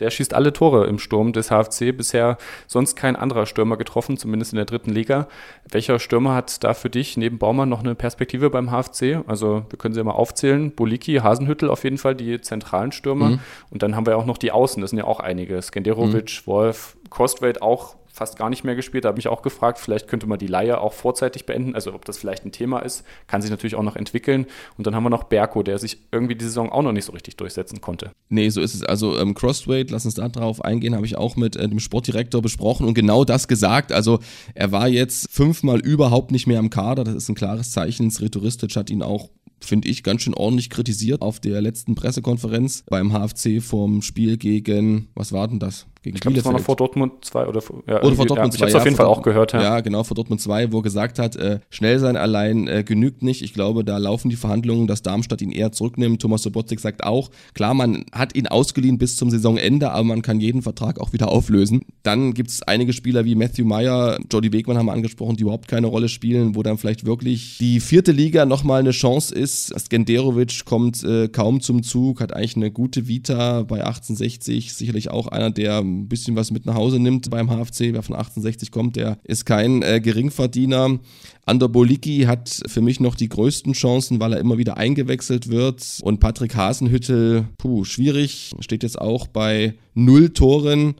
Der 0.00 0.10
schießt 0.10 0.34
alle 0.34 0.52
Tore 0.52 0.86
im 0.86 0.98
Sturm 0.98 1.32
des 1.32 1.50
HFC. 1.50 1.94
Bisher 1.96 2.38
sonst 2.66 2.96
kein 2.96 3.16
anderer 3.16 3.46
Stürmer 3.46 3.76
getroffen, 3.76 4.16
zumindest 4.16 4.52
in 4.52 4.56
der 4.56 4.64
dritten 4.64 4.90
Liga. 4.90 5.28
Welcher 5.70 5.98
Stürmer 5.98 6.34
hat 6.34 6.64
da 6.64 6.74
für 6.74 6.90
dich 6.90 7.16
neben 7.16 7.38
Baumann 7.38 7.68
noch 7.68 7.80
eine 7.80 7.94
Perspektive 7.94 8.50
beim 8.50 8.70
HFC? 8.70 9.22
Also 9.26 9.64
wir 9.68 9.78
können 9.78 9.94
sie 9.94 10.00
ja 10.00 10.04
mal 10.04 10.12
aufzählen. 10.12 10.72
Boliki, 10.72 11.16
Hasenhüttel 11.16 11.68
auf 11.68 11.84
jeden 11.84 11.98
Fall, 11.98 12.14
die 12.14 12.40
zentralen 12.40 12.92
Stürmer. 12.92 13.30
Mhm. 13.30 13.40
Und 13.70 13.82
dann 13.82 13.94
haben 13.94 14.06
wir 14.06 14.16
auch 14.16 14.26
noch 14.26 14.38
die 14.38 14.52
Außen, 14.52 14.80
das 14.80 14.90
sind 14.90 14.98
ja 14.98 15.04
auch 15.04 15.20
einige. 15.20 15.60
Skenderovic, 15.60 16.42
mhm. 16.42 16.46
Wolf, 16.46 16.96
Kostwait 17.10 17.60
auch 17.60 17.96
fast 18.20 18.36
gar 18.36 18.50
nicht 18.50 18.64
mehr 18.64 18.74
gespielt. 18.74 19.06
Da 19.06 19.08
habe 19.08 19.18
ich 19.18 19.28
auch 19.28 19.40
gefragt, 19.40 19.78
vielleicht 19.78 20.06
könnte 20.06 20.26
man 20.26 20.38
die 20.38 20.46
Leihe 20.46 20.78
auch 20.78 20.92
vorzeitig 20.92 21.46
beenden, 21.46 21.74
also 21.74 21.94
ob 21.94 22.04
das 22.04 22.18
vielleicht 22.18 22.44
ein 22.44 22.52
Thema 22.52 22.80
ist. 22.80 23.02
Kann 23.26 23.40
sich 23.40 23.50
natürlich 23.50 23.76
auch 23.76 23.82
noch 23.82 23.96
entwickeln. 23.96 24.44
Und 24.76 24.86
dann 24.86 24.94
haben 24.94 25.04
wir 25.04 25.08
noch 25.08 25.24
Berko, 25.24 25.62
der 25.62 25.78
sich 25.78 25.96
irgendwie 26.12 26.34
die 26.34 26.44
Saison 26.44 26.70
auch 26.70 26.82
noch 26.82 26.92
nicht 26.92 27.06
so 27.06 27.12
richtig 27.12 27.38
durchsetzen 27.38 27.80
konnte. 27.80 28.10
Nee, 28.28 28.50
so 28.50 28.60
ist 28.60 28.74
es. 28.74 28.82
Also 28.82 29.18
ähm, 29.18 29.32
Crossweight, 29.32 29.90
lass 29.90 30.04
uns 30.04 30.16
da 30.16 30.28
drauf 30.28 30.62
eingehen, 30.62 30.94
habe 30.94 31.06
ich 31.06 31.16
auch 31.16 31.36
mit 31.36 31.56
äh, 31.56 31.66
dem 31.66 31.80
Sportdirektor 31.80 32.42
besprochen 32.42 32.86
und 32.86 32.92
genau 32.92 33.24
das 33.24 33.48
gesagt. 33.48 33.90
Also 33.90 34.18
er 34.54 34.70
war 34.70 34.86
jetzt 34.86 35.30
fünfmal 35.30 35.80
überhaupt 35.80 36.30
nicht 36.30 36.46
mehr 36.46 36.58
am 36.58 36.68
Kader. 36.68 37.04
Das 37.04 37.14
ist 37.14 37.30
ein 37.30 37.34
klares 37.34 37.70
Zeichen. 37.70 38.10
Sretoristic 38.10 38.76
hat 38.76 38.90
ihn 38.90 39.02
auch 39.02 39.30
finde 39.64 39.88
ich, 39.88 40.02
ganz 40.02 40.22
schön 40.22 40.34
ordentlich 40.34 40.70
kritisiert 40.70 41.22
auf 41.22 41.38
der 41.40 41.60
letzten 41.60 41.94
Pressekonferenz 41.94 42.82
beim 42.88 43.12
HFC 43.12 43.62
vom 43.62 44.00
Spiel 44.00 44.38
gegen, 44.38 45.08
was 45.14 45.32
war 45.32 45.48
denn 45.48 45.58
das? 45.58 45.86
Gegen 46.02 46.16
ich 46.16 46.22
glaube, 46.22 46.36
das 46.36 46.46
war 46.46 46.52
noch 46.52 46.60
vor 46.60 46.76
Dortmund 46.76 47.24
2 47.24 47.46
oder, 47.46 47.62
ja, 47.86 48.02
oder 48.02 48.16
vor 48.16 48.24
Dortmund 48.24 48.54
2. 48.54 48.60
Ja, 48.60 48.68
ich 48.68 48.74
habe 48.74 48.80
auf 48.80 48.84
jeden 48.86 48.96
Fall 48.96 49.06
auch 49.06 49.20
gehört. 49.20 49.52
Ja. 49.52 49.62
ja, 49.62 49.80
genau, 49.80 50.02
vor 50.02 50.14
Dortmund 50.14 50.40
2, 50.40 50.72
wo 50.72 50.78
er 50.78 50.82
gesagt 50.82 51.18
hat, 51.18 51.36
äh, 51.36 51.60
schnell 51.68 51.98
sein 51.98 52.16
allein 52.16 52.68
äh, 52.68 52.82
genügt 52.84 53.22
nicht. 53.22 53.42
Ich 53.42 53.52
glaube, 53.52 53.84
da 53.84 53.98
laufen 53.98 54.30
die 54.30 54.36
Verhandlungen, 54.36 54.86
dass 54.86 55.02
Darmstadt 55.02 55.42
ihn 55.42 55.52
eher 55.52 55.72
zurücknimmt. 55.72 56.22
Thomas 56.22 56.42
Sobotzig 56.42 56.80
sagt 56.80 57.04
auch, 57.04 57.30
klar, 57.52 57.74
man 57.74 58.06
hat 58.12 58.34
ihn 58.34 58.46
ausgeliehen 58.46 58.96
bis 58.96 59.16
zum 59.16 59.28
Saisonende, 59.28 59.90
aber 59.90 60.04
man 60.04 60.22
kann 60.22 60.40
jeden 60.40 60.62
Vertrag 60.62 60.98
auch 60.98 61.12
wieder 61.12 61.28
auflösen. 61.28 61.82
Dann 62.02 62.32
gibt 62.32 62.48
es 62.48 62.62
einige 62.62 62.94
Spieler 62.94 63.26
wie 63.26 63.34
Matthew 63.34 63.66
Meyer, 63.66 64.18
Jody 64.32 64.54
Wegmann 64.54 64.78
haben 64.78 64.86
wir 64.86 64.92
angesprochen, 64.92 65.36
die 65.36 65.42
überhaupt 65.42 65.68
keine 65.68 65.86
Rolle 65.86 66.08
spielen, 66.08 66.56
wo 66.56 66.62
dann 66.62 66.78
vielleicht 66.78 67.04
wirklich 67.04 67.58
die 67.58 67.78
vierte 67.78 68.12
Liga 68.12 68.46
nochmal 68.46 68.80
eine 68.80 68.92
Chance 68.92 69.34
ist. 69.34 69.78
Skenderovic 69.78 70.64
kommt 70.64 71.04
äh, 71.04 71.28
kaum 71.28 71.60
zum 71.60 71.82
Zug, 71.82 72.22
hat 72.22 72.32
eigentlich 72.32 72.56
eine 72.56 72.70
gute 72.70 73.06
Vita 73.06 73.64
bei 73.64 73.84
1860, 73.84 74.72
sicherlich 74.72 75.10
auch 75.10 75.26
einer, 75.26 75.50
der 75.50 75.82
ein 75.90 76.08
bisschen 76.08 76.36
was 76.36 76.50
mit 76.50 76.66
nach 76.66 76.74
Hause 76.74 76.98
nimmt 76.98 77.30
beim 77.30 77.48
HFC. 77.48 77.92
Wer 77.92 78.02
von 78.02 78.16
1860 78.16 78.70
kommt, 78.70 78.96
der 78.96 79.18
ist 79.24 79.44
kein 79.44 79.82
äh, 79.82 80.00
Geringverdiener. 80.00 80.98
Ander 81.46 81.68
Bolicki 81.68 82.22
hat 82.22 82.60
für 82.66 82.80
mich 82.80 83.00
noch 83.00 83.14
die 83.14 83.28
größten 83.28 83.72
Chancen, 83.72 84.20
weil 84.20 84.32
er 84.32 84.40
immer 84.40 84.58
wieder 84.58 84.76
eingewechselt 84.76 85.48
wird. 85.48 85.98
Und 86.02 86.20
Patrick 86.20 86.54
Hasenhüttel, 86.54 87.48
puh, 87.58 87.84
schwierig, 87.84 88.52
steht 88.60 88.82
jetzt 88.82 89.00
auch 89.00 89.26
bei 89.26 89.74
null 89.94 90.30
Toren 90.30 90.94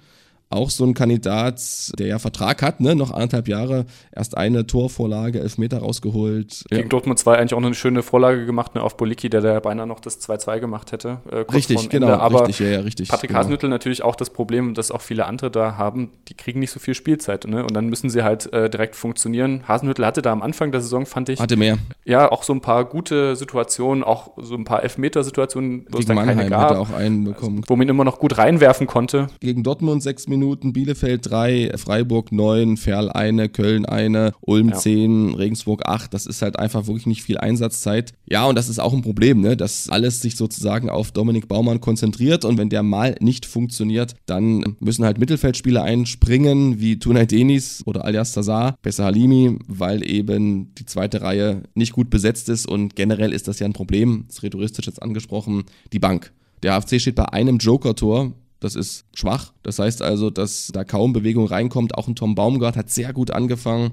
auch 0.50 0.70
so 0.70 0.84
ein 0.84 0.94
Kandidat, 0.94 1.92
der 1.96 2.08
ja 2.08 2.18
Vertrag 2.18 2.60
hat, 2.60 2.80
ne? 2.80 2.96
noch 2.96 3.12
anderthalb 3.12 3.46
Jahre, 3.46 3.86
erst 4.10 4.36
eine 4.36 4.66
Torvorlage, 4.66 5.38
elf 5.38 5.58
Meter 5.58 5.78
rausgeholt. 5.78 6.64
Gegen 6.68 6.82
ja. 6.82 6.88
Dortmund 6.88 7.20
2 7.20 7.38
eigentlich 7.38 7.54
auch 7.54 7.62
eine 7.62 7.72
schöne 7.72 8.02
Vorlage 8.02 8.46
gemacht, 8.46 8.74
ne? 8.74 8.82
auf 8.82 8.96
Boliki, 8.96 9.30
der 9.30 9.42
da 9.42 9.60
beinahe 9.60 9.86
noch 9.86 10.00
das 10.00 10.20
2-2 10.20 10.58
gemacht 10.58 10.90
hätte. 10.90 11.20
Äh, 11.30 11.52
richtig, 11.52 11.88
genau. 11.88 12.08
Aber 12.08 12.48
richtig, 12.48 12.66
ja, 12.66 12.72
ja, 12.72 12.80
richtig, 12.80 13.10
Patrick 13.10 13.28
genau. 13.28 13.40
Hasenhüttl 13.40 13.68
natürlich 13.68 14.02
auch 14.02 14.16
das 14.16 14.30
Problem, 14.30 14.74
das 14.74 14.90
auch 14.90 15.02
viele 15.02 15.26
andere 15.26 15.52
da 15.52 15.76
haben, 15.76 16.10
die 16.26 16.34
kriegen 16.34 16.58
nicht 16.58 16.72
so 16.72 16.80
viel 16.80 16.94
Spielzeit. 16.94 17.46
Ne? 17.46 17.62
Und 17.62 17.74
dann 17.74 17.86
müssen 17.86 18.10
sie 18.10 18.24
halt 18.24 18.52
äh, 18.52 18.68
direkt 18.68 18.96
funktionieren. 18.96 19.62
Hasenhüttl 19.68 20.04
hatte 20.04 20.20
da 20.20 20.32
am 20.32 20.42
Anfang 20.42 20.72
der 20.72 20.80
Saison, 20.80 21.06
fand 21.06 21.28
ich. 21.28 21.38
Hatte 21.38 21.56
mehr. 21.56 21.78
Ja, 22.04 22.30
auch 22.30 22.42
so 22.42 22.52
ein 22.52 22.60
paar 22.60 22.86
gute 22.86 23.36
Situationen, 23.36 24.02
auch 24.02 24.32
so 24.36 24.56
ein 24.56 24.64
paar 24.64 24.82
Elfmeter-Situationen, 24.82 25.86
wo 25.90 25.98
es 25.98 26.06
dann 26.06 26.16
Mannheim 26.16 26.38
keine 26.38 26.50
gab. 26.50 26.62
Hat 26.62 26.70
er 26.72 26.80
auch 26.80 26.90
einen 26.90 27.22
bekommen. 27.22 27.62
Wo 27.68 27.76
man 27.76 27.86
ihn 27.86 27.90
immer 27.90 28.04
noch 28.04 28.18
gut 28.18 28.36
reinwerfen 28.36 28.88
konnte. 28.88 29.28
Gegen 29.38 29.62
Dortmund 29.62 30.02
sechs 30.02 30.26
Minuten 30.26 30.39
Minuten, 30.40 30.72
Bielefeld 30.72 31.30
3, 31.30 31.72
Freiburg 31.76 32.32
9, 32.32 32.76
Ferl 32.76 33.10
eine, 33.10 33.48
Köln 33.48 33.86
eine, 33.86 34.32
Ulm 34.40 34.70
ja. 34.70 34.76
10, 34.76 35.34
Regensburg 35.34 35.86
8. 35.86 36.12
Das 36.12 36.26
ist 36.26 36.42
halt 36.42 36.58
einfach 36.58 36.86
wirklich 36.86 37.06
nicht 37.06 37.22
viel 37.22 37.38
Einsatzzeit. 37.38 38.12
Ja, 38.26 38.46
und 38.46 38.56
das 38.56 38.68
ist 38.68 38.80
auch 38.80 38.92
ein 38.92 39.02
Problem, 39.02 39.40
ne? 39.40 39.56
dass 39.56 39.88
alles 39.88 40.20
sich 40.20 40.36
sozusagen 40.36 40.90
auf 40.90 41.12
Dominik 41.12 41.46
Baumann 41.46 41.80
konzentriert 41.80 42.44
und 42.44 42.58
wenn 42.58 42.70
der 42.70 42.82
mal 42.82 43.14
nicht 43.20 43.46
funktioniert, 43.46 44.14
dann 44.26 44.76
müssen 44.80 45.04
halt 45.04 45.18
Mittelfeldspieler 45.18 45.82
einspringen, 45.82 46.80
wie 46.80 46.98
Tunay 46.98 47.26
Denis 47.26 47.82
oder 47.86 48.04
Alias 48.04 48.32
Tazar, 48.32 48.76
besser 48.82 49.04
Halimi, 49.04 49.58
weil 49.68 50.08
eben 50.08 50.74
die 50.74 50.86
zweite 50.86 51.22
Reihe 51.22 51.62
nicht 51.74 51.92
gut 51.92 52.10
besetzt 52.10 52.48
ist 52.48 52.66
und 52.66 52.96
generell 52.96 53.32
ist 53.32 53.46
das 53.46 53.58
ja 53.58 53.66
ein 53.66 53.72
Problem, 53.72 54.24
das 54.26 54.38
ist 54.38 54.42
rhetoristisch 54.42 54.86
jetzt 54.86 55.02
angesprochen, 55.02 55.64
die 55.92 55.98
Bank. 55.98 56.32
Der 56.62 56.74
AFC 56.74 57.00
steht 57.00 57.14
bei 57.14 57.24
einem 57.32 57.58
Joker-Tor. 57.58 58.32
Das 58.60 58.74
ist 58.74 59.06
schwach. 59.14 59.52
Das 59.62 59.78
heißt 59.78 60.02
also, 60.02 60.30
dass 60.30 60.70
da 60.72 60.84
kaum 60.84 61.12
Bewegung 61.12 61.46
reinkommt. 61.46 61.96
Auch 61.96 62.08
ein 62.08 62.14
Tom 62.14 62.34
Baumgart 62.34 62.76
hat 62.76 62.90
sehr 62.90 63.12
gut 63.12 63.30
angefangen 63.30 63.92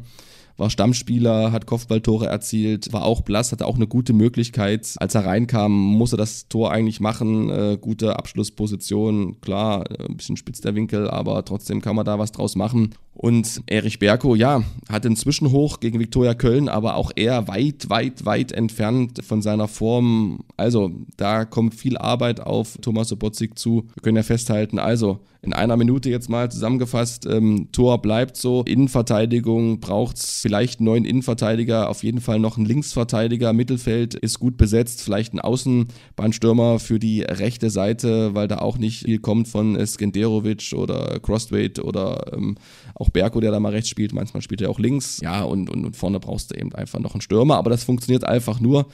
war 0.57 0.69
Stammspieler, 0.69 1.51
hat 1.51 1.67
Kopfballtore 1.67 2.25
erzielt, 2.25 2.91
war 2.91 3.05
auch 3.05 3.21
blass, 3.21 3.51
hatte 3.51 3.65
auch 3.65 3.75
eine 3.75 3.87
gute 3.87 4.13
Möglichkeit. 4.13 4.95
Als 4.97 5.15
er 5.15 5.25
reinkam, 5.25 5.71
musste 5.71 6.17
das 6.17 6.47
Tor 6.47 6.71
eigentlich 6.71 6.99
machen. 6.99 7.49
Äh, 7.49 7.77
gute 7.79 8.17
Abschlussposition, 8.17 9.39
klar, 9.39 9.89
äh, 9.91 10.05
ein 10.05 10.17
bisschen 10.17 10.37
spitz 10.37 10.61
der 10.61 10.75
Winkel, 10.75 11.09
aber 11.09 11.45
trotzdem 11.45 11.81
kann 11.81 11.95
man 11.95 12.05
da 12.05 12.19
was 12.19 12.31
draus 12.31 12.55
machen. 12.55 12.95
Und 13.19 13.63
Erich 13.65 13.97
Berko, 13.97 14.35
ja, 14.35 14.61
hatte 14.89 15.07
einen 15.07 15.15
Zwischenhoch 15.15 15.79
gegen 15.79 15.99
Viktoria 15.99 16.35
Köln, 16.35 16.69
aber 16.69 16.95
auch 16.95 17.11
er 17.15 17.47
weit, 17.47 17.89
weit, 17.89 18.25
weit 18.25 18.51
entfernt 18.51 19.23
von 19.25 19.41
seiner 19.41 19.67
Form. 19.67 20.41
Also, 20.55 20.91
da 21.17 21.43
kommt 21.43 21.73
viel 21.73 21.97
Arbeit 21.97 22.39
auf 22.41 22.77
Thomas 22.79 23.07
Sobotzik 23.07 23.57
zu. 23.57 23.87
Wir 23.95 24.03
können 24.03 24.17
ja 24.17 24.23
festhalten, 24.23 24.77
also 24.77 25.19
in 25.41 25.53
einer 25.53 25.77
Minute 25.77 26.09
jetzt 26.09 26.29
mal 26.29 26.51
zusammengefasst, 26.51 27.25
ähm, 27.25 27.69
Tor 27.71 28.01
bleibt 28.01 28.37
so. 28.37 28.63
Innenverteidigung 28.63 29.79
braucht 29.79 30.17
es 30.17 30.41
vielleicht 30.41 30.79
einen 30.79 30.85
neuen 30.85 31.05
Innenverteidiger, 31.05 31.89
auf 31.89 32.03
jeden 32.03 32.21
Fall 32.21 32.39
noch 32.39 32.57
einen 32.57 32.65
Linksverteidiger. 32.65 33.53
Mittelfeld 33.53 34.13
ist 34.13 34.39
gut 34.39 34.57
besetzt, 34.57 35.01
vielleicht 35.01 35.33
ein 35.33 35.39
Außenbahnstürmer 35.39 36.79
für 36.79 36.99
die 36.99 37.21
rechte 37.21 37.69
Seite, 37.69 38.35
weil 38.35 38.47
da 38.47 38.57
auch 38.57 38.77
nicht 38.77 39.05
viel 39.05 39.19
kommt 39.19 39.47
von 39.47 39.77
Skenderovic 39.85 40.73
oder 40.75 41.19
Crossweight 41.21 41.79
oder 41.79 42.33
ähm, 42.33 42.57
auch 42.95 43.06
Berko, 43.11 43.39
der 43.39 43.51
da 43.51 43.59
mal 43.59 43.71
rechts 43.71 43.89
spielt. 43.89 44.13
Manchmal 44.13 44.41
spielt 44.41 44.61
er 44.61 44.69
auch 44.69 44.79
links. 44.79 45.19
Ja, 45.21 45.43
und, 45.43 45.69
und, 45.69 45.85
und 45.85 45.95
vorne 45.95 46.19
brauchst 46.19 46.51
du 46.51 46.55
eben 46.59 46.73
einfach 46.73 46.99
noch 46.99 47.13
einen 47.13 47.21
Stürmer, 47.21 47.57
aber 47.57 47.69
das 47.69 47.83
funktioniert 47.83 48.23
einfach 48.23 48.59
nur, 48.59 48.87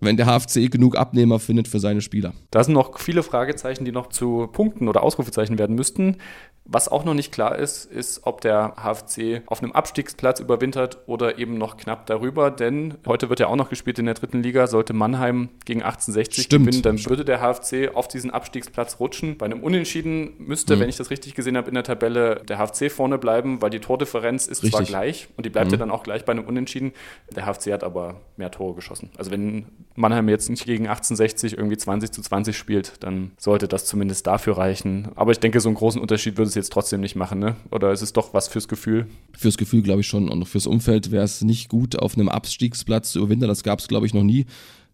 wenn 0.00 0.16
der 0.16 0.26
HFC 0.26 0.70
genug 0.70 0.96
Abnehmer 0.96 1.40
findet 1.40 1.68
für 1.68 1.80
seine 1.80 2.00
Spieler. 2.00 2.32
Da 2.50 2.62
sind 2.62 2.74
noch 2.74 2.98
viele 3.00 3.22
Fragezeichen, 3.22 3.84
die 3.84 3.92
noch 3.92 4.08
zu 4.08 4.48
Punkten 4.52 4.88
oder 4.88 5.02
Ausrufezeichen 5.02 5.58
werden 5.58 5.74
müssten. 5.74 6.16
Was 6.72 6.88
auch 6.88 7.04
noch 7.04 7.14
nicht 7.14 7.32
klar 7.32 7.58
ist, 7.58 7.86
ist, 7.86 8.20
ob 8.24 8.42
der 8.42 8.74
HFC 8.76 9.42
auf 9.46 9.60
einem 9.60 9.72
Abstiegsplatz 9.72 10.38
überwintert 10.38 10.98
oder 11.06 11.38
eben 11.38 11.58
noch 11.58 11.76
knapp 11.76 12.06
darüber. 12.06 12.52
Denn 12.52 12.94
heute 13.08 13.28
wird 13.28 13.40
ja 13.40 13.48
auch 13.48 13.56
noch 13.56 13.70
gespielt 13.70 13.98
in 13.98 14.04
der 14.04 14.14
dritten 14.14 14.40
Liga. 14.40 14.68
Sollte 14.68 14.92
Mannheim 14.92 15.48
gegen 15.64 15.82
1860 15.82 16.44
Stimmt. 16.44 16.66
gewinnen, 16.66 16.82
dann 16.82 17.04
würde 17.06 17.24
der 17.24 17.40
HFC 17.40 17.92
auf 17.94 18.06
diesen 18.06 18.30
Abstiegsplatz 18.30 19.00
rutschen. 19.00 19.36
Bei 19.36 19.46
einem 19.46 19.64
Unentschieden 19.64 20.34
müsste, 20.38 20.76
mhm. 20.76 20.80
wenn 20.80 20.88
ich 20.88 20.96
das 20.96 21.10
richtig 21.10 21.34
gesehen 21.34 21.56
habe, 21.56 21.66
in 21.66 21.74
der 21.74 21.82
Tabelle 21.82 22.42
der 22.48 22.58
HFC 22.58 22.88
vorne 22.92 23.18
bleiben, 23.18 23.60
weil 23.60 23.70
die 23.70 23.80
Tordifferenz 23.80 24.46
ist 24.46 24.62
richtig. 24.62 24.70
zwar 24.70 24.84
gleich 24.84 25.28
und 25.36 25.46
die 25.46 25.50
bleibt 25.50 25.68
mhm. 25.68 25.72
ja 25.72 25.78
dann 25.78 25.90
auch 25.90 26.04
gleich 26.04 26.24
bei 26.24 26.32
einem 26.32 26.44
Unentschieden. 26.44 26.92
Der 27.34 27.46
HFC 27.46 27.72
hat 27.72 27.82
aber 27.82 28.20
mehr 28.36 28.52
Tore 28.52 28.76
geschossen. 28.76 29.10
Also 29.16 29.32
wenn 29.32 29.66
Mannheim 29.94 30.28
jetzt 30.28 30.48
nicht 30.50 30.64
gegen 30.64 30.86
1860 30.86 31.56
irgendwie 31.56 31.76
20 31.76 32.10
zu 32.10 32.22
20 32.22 32.56
spielt, 32.56 32.94
dann 33.00 33.32
sollte 33.38 33.68
das 33.68 33.84
zumindest 33.84 34.26
dafür 34.26 34.56
reichen. 34.56 35.08
Aber 35.14 35.32
ich 35.32 35.40
denke, 35.40 35.60
so 35.60 35.68
einen 35.68 35.76
großen 35.76 36.00
Unterschied 36.00 36.36
würde 36.38 36.48
es 36.48 36.54
jetzt 36.54 36.72
trotzdem 36.72 37.00
nicht 37.00 37.16
machen, 37.16 37.38
ne? 37.38 37.56
Oder 37.70 37.92
ist 37.92 38.02
es 38.02 38.12
doch 38.12 38.34
was 38.34 38.48
fürs 38.48 38.68
Gefühl? 38.68 39.06
Fürs 39.36 39.58
Gefühl 39.58 39.82
glaube 39.82 40.00
ich 40.00 40.06
schon. 40.06 40.28
Und 40.28 40.44
fürs 40.46 40.66
Umfeld 40.66 41.10
wäre 41.10 41.24
es 41.24 41.42
nicht 41.42 41.68
gut, 41.68 41.98
auf 41.98 42.14
einem 42.14 42.28
Abstiegsplatz 42.28 43.12
zu 43.12 43.20
überwintern. 43.20 43.48
Das 43.48 43.62
gab 43.62 43.78
es, 43.78 43.88
glaube 43.88 44.06
ich, 44.06 44.14
noch 44.14 44.22
nie 44.22 44.46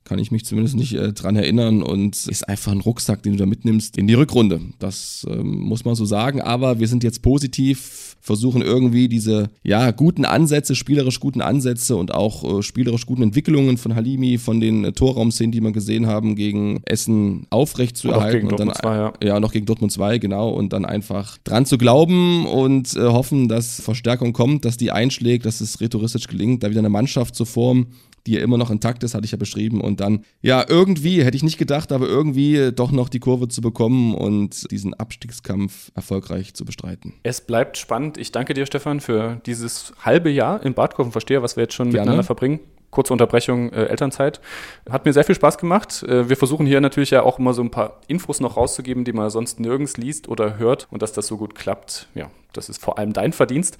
kann 0.07 0.19
ich 0.19 0.31
mich 0.31 0.45
zumindest 0.45 0.77
nicht 0.77 0.95
äh, 0.95 1.13
dran 1.13 1.37
erinnern 1.37 1.83
und 1.83 2.27
ist 2.27 2.49
einfach 2.49 2.73
ein 2.73 2.81
Rucksack, 2.81 3.23
den 3.23 3.33
du 3.33 3.39
da 3.39 3.47
mitnimmst 3.47 3.99
in 3.99 4.07
die 4.07 4.15
Rückrunde. 4.15 4.61
Das 4.79 5.27
ähm, 5.29 5.59
muss 5.59 5.85
man 5.85 5.95
so 5.95 6.05
sagen, 6.05 6.41
aber 6.41 6.79
wir 6.79 6.89
sind 6.89 7.05
jetzt 7.05 7.23
positiv, 7.23 8.17
versuchen 8.21 8.63
irgendwie 8.63 9.09
diese 9.09 9.51
ja 9.63 9.91
guten 9.91 10.25
Ansätze, 10.25 10.75
spielerisch 10.75 11.21
guten 11.21 11.41
Ansätze 11.41 11.97
und 11.97 12.15
auch 12.15 12.59
äh, 12.59 12.63
spielerisch 12.63 13.07
guten 13.07 13.23
Entwicklungen 13.23 13.79
von 13.79 13.95
Halimi, 13.95 14.39
von 14.39 14.61
den 14.61 14.85
äh, 14.85 14.93
Torraumszenen, 14.93 15.53
die 15.53 15.61
wir 15.61 15.73
gesehen 15.73 16.07
haben 16.07 16.37
gegen 16.37 16.83
Essen 16.85 17.47
aufrecht 17.51 17.97
zu 17.97 18.11
erhalten 18.11 18.49
und 18.49 18.59
dann 18.59 18.73
2, 18.73 18.97
ja. 18.97 19.13
ja. 19.23 19.41
noch 19.41 19.53
gegen 19.53 19.67
Dortmund 19.67 19.93
2, 19.93 20.19
genau 20.19 20.51
und 20.51 20.73
dann 20.73 20.85
einfach 20.85 21.39
dran 21.45 21.67
zu 21.67 21.79
glauben 21.79 22.47
und 22.47 22.95
äh, 22.95 23.01
hoffen, 23.01 23.49
dass 23.49 23.81
Verstärkung 23.81 24.33
kommt, 24.33 24.65
dass 24.65 24.77
die 24.77 24.93
einschlägt, 24.93 25.47
dass 25.47 25.61
es 25.61 25.81
rhetoristisch 25.81 26.29
gelingt, 26.29 26.63
da 26.63 26.71
wieder 26.71 26.81
eine 26.81 26.89
Mannschaft 26.89 27.35
zu 27.35 27.45
formen, 27.45 27.89
die 28.27 28.35
ja 28.35 28.41
immer 28.41 28.59
noch 28.59 28.71
intakt 28.71 29.03
ist, 29.03 29.15
hatte 29.15 29.25
ich 29.25 29.33
ja 29.33 29.39
beschrieben. 29.39 29.81
Und 29.81 30.01
dann, 30.01 30.25
ja, 30.43 30.65
irgendwie, 30.69 31.25
hätte 31.25 31.37
ich 31.37 31.43
nicht 31.43 31.59
gedacht, 31.59 31.93
aber 31.93 32.07
irgendwie 32.07 32.73
doch 32.73 32.91
noch 32.91 33.09
die 33.09 33.21
Kurve 33.21 33.49
zu 33.49 33.61
bekommen 33.61 34.15
und 34.15 34.71
diesen 34.71 34.95
Abstiegskampf 34.95 35.93
erfolgreich 35.95 36.55
zu 36.55 36.65
bestreiten. 36.65 37.15
Es 37.23 37.41
bleibt 37.41 37.79
spannend. 37.79 38.19
Ich 38.19 38.33
danke 38.33 38.55
dir, 38.55 38.67
Stefan, 38.67 39.01
für 39.01 39.41
dieses 39.47 39.93
halbe 40.01 40.31
Jahr 40.31 40.65
in 40.65 40.75
Badkurven. 40.75 41.13
Verstehe, 41.13 41.43
was 41.43 41.57
wir 41.57 41.63
jetzt 41.63 41.75
schon 41.75 41.91
Gerne. 41.91 42.01
miteinander 42.01 42.25
verbringen 42.25 42.61
kurze 42.91 43.13
Unterbrechung, 43.13 43.71
äh, 43.73 43.87
Elternzeit. 43.87 44.41
Hat 44.89 45.05
mir 45.05 45.13
sehr 45.13 45.25
viel 45.25 45.35
Spaß 45.35 45.59
gemacht. 45.59 46.03
Äh, 46.05 46.31
wir 46.31 46.37
versuchen 46.37 46.65
hier 46.67 46.81
natürlich 46.81 47.11
ja 47.11 47.23
auch 47.23 47.39
immer 47.39 47.53
so 47.53 47.61
ein 47.61 47.71
paar 47.71 48.01
Infos 48.07 48.41
noch 48.41 48.57
rauszugeben, 48.57 49.05
die 49.05 49.13
man 49.13 49.29
sonst 49.29 49.61
nirgends 49.61 49.99
liest 49.99 50.29
oder 50.29 50.57
hört. 50.57 50.89
Und 50.91 51.03
dass 51.03 51.13
das 51.13 51.27
so 51.27 51.37
gut 51.37 51.55
klappt, 51.55 52.09
ja, 52.15 52.31
das 52.55 52.71
ist 52.71 52.81
vor 52.81 52.99
allem 52.99 53.13
dein 53.13 53.33
Verdienst. 53.33 53.77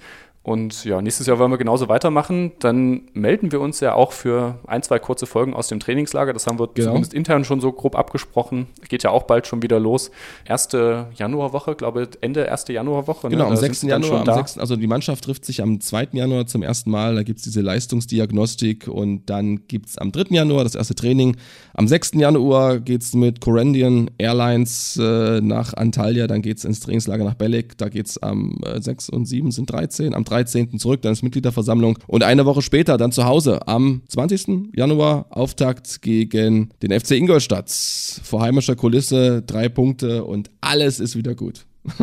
Und 0.47 0.85
ja, 0.85 1.01
nächstes 1.01 1.27
Jahr 1.27 1.39
wollen 1.39 1.51
wir 1.51 1.57
genauso 1.57 1.89
weitermachen. 1.89 2.53
Dann 2.59 3.01
melden 3.11 3.51
wir 3.51 3.59
uns 3.59 3.81
ja 3.81 3.95
auch 3.95 4.13
für 4.13 4.57
ein, 4.65 4.81
zwei 4.81 4.97
kurze 4.97 5.25
Folgen 5.25 5.53
aus 5.53 5.67
dem 5.67 5.81
Trainingslager. 5.81 6.31
Das 6.31 6.47
haben 6.47 6.57
wir 6.57 6.69
genau. 6.73 6.87
zumindest 6.87 7.13
intern 7.13 7.43
schon 7.43 7.59
so 7.59 7.73
grob 7.73 7.97
abgesprochen. 7.97 8.67
Geht 8.87 9.03
ja 9.03 9.09
auch 9.09 9.23
bald 9.23 9.45
schon 9.45 9.61
wieder 9.61 9.77
los. 9.77 10.09
Erste 10.45 11.07
Januarwoche, 11.15 11.75
glaube 11.75 12.07
Ende 12.21 12.45
erste 12.45 12.71
Januarwoche. 12.71 13.27
Ne? 13.27 13.31
Genau, 13.31 13.49
ne? 13.49 13.49
am 13.49 13.57
6. 13.57 13.81
Januar. 13.81 14.25
Am 14.25 14.35
6., 14.35 14.57
also 14.57 14.77
die 14.77 14.87
Mannschaft 14.87 15.25
trifft 15.25 15.43
sich 15.43 15.61
am 15.61 15.81
2. 15.81 16.09
Januar 16.13 16.47
zum 16.47 16.63
ersten 16.63 16.91
Mal. 16.91 17.15
Da 17.15 17.23
gibt 17.23 17.39
es 17.39 17.43
diese 17.43 17.59
Leistungsdiagnostik 17.59 18.87
und 18.87 19.29
dann 19.29 19.67
gibt 19.67 19.89
es 19.89 19.97
am 19.97 20.13
3. 20.13 20.27
Januar 20.29 20.63
das 20.63 20.75
erste 20.75 20.95
Training. 20.95 21.35
Am 21.73 21.89
6. 21.89 22.11
Januar 22.13 22.79
geht 22.79 23.01
es 23.01 23.13
mit 23.13 23.41
Corandian 23.41 24.11
Airlines 24.17 24.97
äh, 24.97 25.41
nach 25.41 25.73
Antalya. 25.73 26.25
Dann 26.27 26.41
geht 26.41 26.59
es 26.59 26.63
ins 26.63 26.79
Trainingslager 26.79 27.25
nach 27.25 27.35
Belek. 27.35 27.77
Da 27.77 27.89
geht 27.89 28.05
es 28.05 28.23
am 28.23 28.61
äh, 28.63 28.81
6 28.81 29.09
und 29.09 29.25
7 29.25 29.51
sind 29.51 29.69
13. 29.69 30.13
Am 30.13 30.23
13. 30.23 30.36
zurück, 30.45 31.01
dann 31.01 31.13
ist 31.13 31.23
Mitgliederversammlung 31.23 31.97
und 32.07 32.23
eine 32.23 32.45
Woche 32.45 32.61
später 32.61 32.97
dann 32.97 33.11
zu 33.11 33.25
Hause 33.25 33.67
am 33.67 34.01
20. 34.07 34.75
Januar 34.75 35.25
Auftakt 35.29 36.01
gegen 36.01 36.69
den 36.81 36.97
FC 36.97 37.11
Ingolstadt. 37.11 37.69
Vor 38.23 38.41
heimischer 38.41 38.75
Kulisse 38.75 39.41
drei 39.41 39.69
Punkte 39.69 40.23
und 40.23 40.49
alles 40.61 40.99
ist 40.99 41.15
wieder 41.15 41.35
gut. 41.35 41.65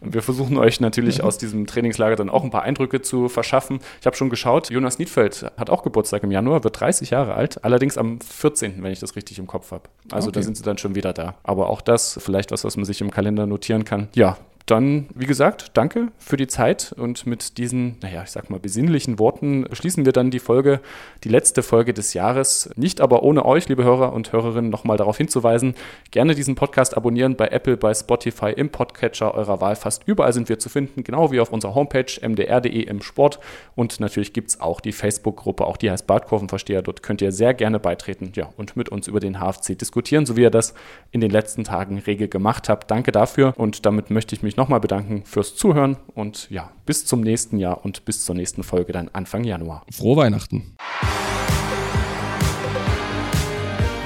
und 0.00 0.14
wir 0.14 0.22
versuchen 0.22 0.56
euch 0.58 0.80
natürlich 0.80 1.22
aus 1.22 1.38
diesem 1.38 1.66
Trainingslager 1.66 2.16
dann 2.16 2.28
auch 2.28 2.42
ein 2.42 2.50
paar 2.50 2.62
Eindrücke 2.62 3.02
zu 3.02 3.28
verschaffen. 3.28 3.80
Ich 4.00 4.06
habe 4.06 4.16
schon 4.16 4.30
geschaut, 4.30 4.70
Jonas 4.70 4.98
Niedfeld 4.98 5.46
hat 5.56 5.70
auch 5.70 5.82
Geburtstag 5.82 6.22
im 6.24 6.30
Januar, 6.30 6.64
wird 6.64 6.80
30 6.80 7.10
Jahre 7.10 7.34
alt, 7.34 7.64
allerdings 7.64 7.98
am 7.98 8.20
14., 8.20 8.82
wenn 8.82 8.92
ich 8.92 8.98
das 8.98 9.16
richtig 9.16 9.38
im 9.38 9.46
Kopf 9.46 9.70
habe. 9.70 9.84
Also 10.10 10.28
okay. 10.28 10.40
da 10.40 10.42
sind 10.42 10.56
sie 10.56 10.62
dann 10.62 10.78
schon 10.78 10.94
wieder 10.94 11.12
da. 11.12 11.36
Aber 11.44 11.70
auch 11.70 11.80
das 11.80 12.18
vielleicht 12.20 12.50
was, 12.50 12.64
was 12.64 12.76
man 12.76 12.84
sich 12.84 13.00
im 13.00 13.10
Kalender 13.10 13.46
notieren 13.46 13.84
kann. 13.84 14.08
Ja, 14.14 14.38
dann, 14.66 15.06
wie 15.14 15.26
gesagt, 15.26 15.70
danke 15.74 16.08
für 16.18 16.36
die 16.36 16.48
Zeit 16.48 16.92
und 16.98 17.24
mit 17.24 17.56
diesen, 17.56 17.98
naja, 18.02 18.24
ich 18.24 18.30
sag 18.30 18.50
mal, 18.50 18.58
besinnlichen 18.58 19.20
Worten 19.20 19.64
schließen 19.70 20.04
wir 20.04 20.12
dann 20.12 20.32
die 20.32 20.40
Folge, 20.40 20.80
die 21.22 21.28
letzte 21.28 21.62
Folge 21.62 21.94
des 21.94 22.14
Jahres. 22.14 22.68
Nicht 22.74 23.00
aber 23.00 23.22
ohne 23.22 23.44
euch, 23.44 23.68
liebe 23.68 23.84
Hörer 23.84 24.12
und 24.12 24.32
Hörerinnen, 24.32 24.68
nochmal 24.68 24.96
darauf 24.96 25.18
hinzuweisen, 25.18 25.76
gerne 26.10 26.34
diesen 26.34 26.56
Podcast 26.56 26.96
abonnieren 26.96 27.36
bei 27.36 27.46
Apple, 27.46 27.76
bei 27.76 27.94
Spotify, 27.94 28.50
im 28.50 28.70
Podcatcher 28.70 29.34
eurer 29.34 29.60
Wahl. 29.60 29.76
Fast 29.76 30.02
überall 30.06 30.32
sind 30.32 30.48
wir 30.48 30.58
zu 30.58 30.68
finden, 30.68 31.04
genau 31.04 31.30
wie 31.30 31.38
auf 31.38 31.52
unserer 31.52 31.76
Homepage 31.76 32.06
mdr.de 32.20 32.82
im 32.82 33.02
Sport. 33.02 33.38
Und 33.76 34.00
natürlich 34.00 34.32
gibt 34.32 34.50
es 34.50 34.60
auch 34.60 34.80
die 34.80 34.92
Facebook-Gruppe, 34.92 35.64
auch 35.64 35.76
die 35.76 35.92
heißt 35.92 36.08
Badkurvenversteher. 36.08 36.82
Dort 36.82 37.04
könnt 37.04 37.22
ihr 37.22 37.30
sehr 37.30 37.54
gerne 37.54 37.78
beitreten 37.78 38.32
ja, 38.34 38.48
und 38.56 38.76
mit 38.76 38.88
uns 38.88 39.06
über 39.06 39.20
den 39.20 39.38
HFC 39.38 39.78
diskutieren, 39.78 40.26
so 40.26 40.36
wie 40.36 40.42
ihr 40.42 40.50
das 40.50 40.74
in 41.12 41.20
den 41.20 41.30
letzten 41.30 41.62
Tagen 41.62 41.98
rege 41.98 42.26
gemacht 42.26 42.68
habt. 42.68 42.90
Danke 42.90 43.12
dafür 43.12 43.54
und 43.56 43.86
damit 43.86 44.10
möchte 44.10 44.34
ich 44.34 44.42
mich 44.42 44.55
mich 44.56 44.62
nochmal 44.62 44.80
bedanken 44.80 45.22
fürs 45.24 45.54
Zuhören 45.54 45.96
und 46.14 46.48
ja, 46.50 46.70
bis 46.86 47.04
zum 47.04 47.20
nächsten 47.20 47.58
Jahr 47.58 47.84
und 47.84 48.04
bis 48.04 48.24
zur 48.24 48.34
nächsten 48.34 48.62
Folge 48.62 48.92
dann 48.92 49.10
Anfang 49.12 49.44
Januar. 49.44 49.84
Frohe 49.92 50.16
Weihnachten. 50.16 50.74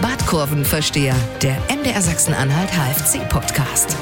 Badkurvenversteher, 0.03 1.15
der 1.43 1.57
MDR 1.75 2.03
Sachsen-Anhalt 2.03 2.71
HFC-Podcast. 2.73 3.97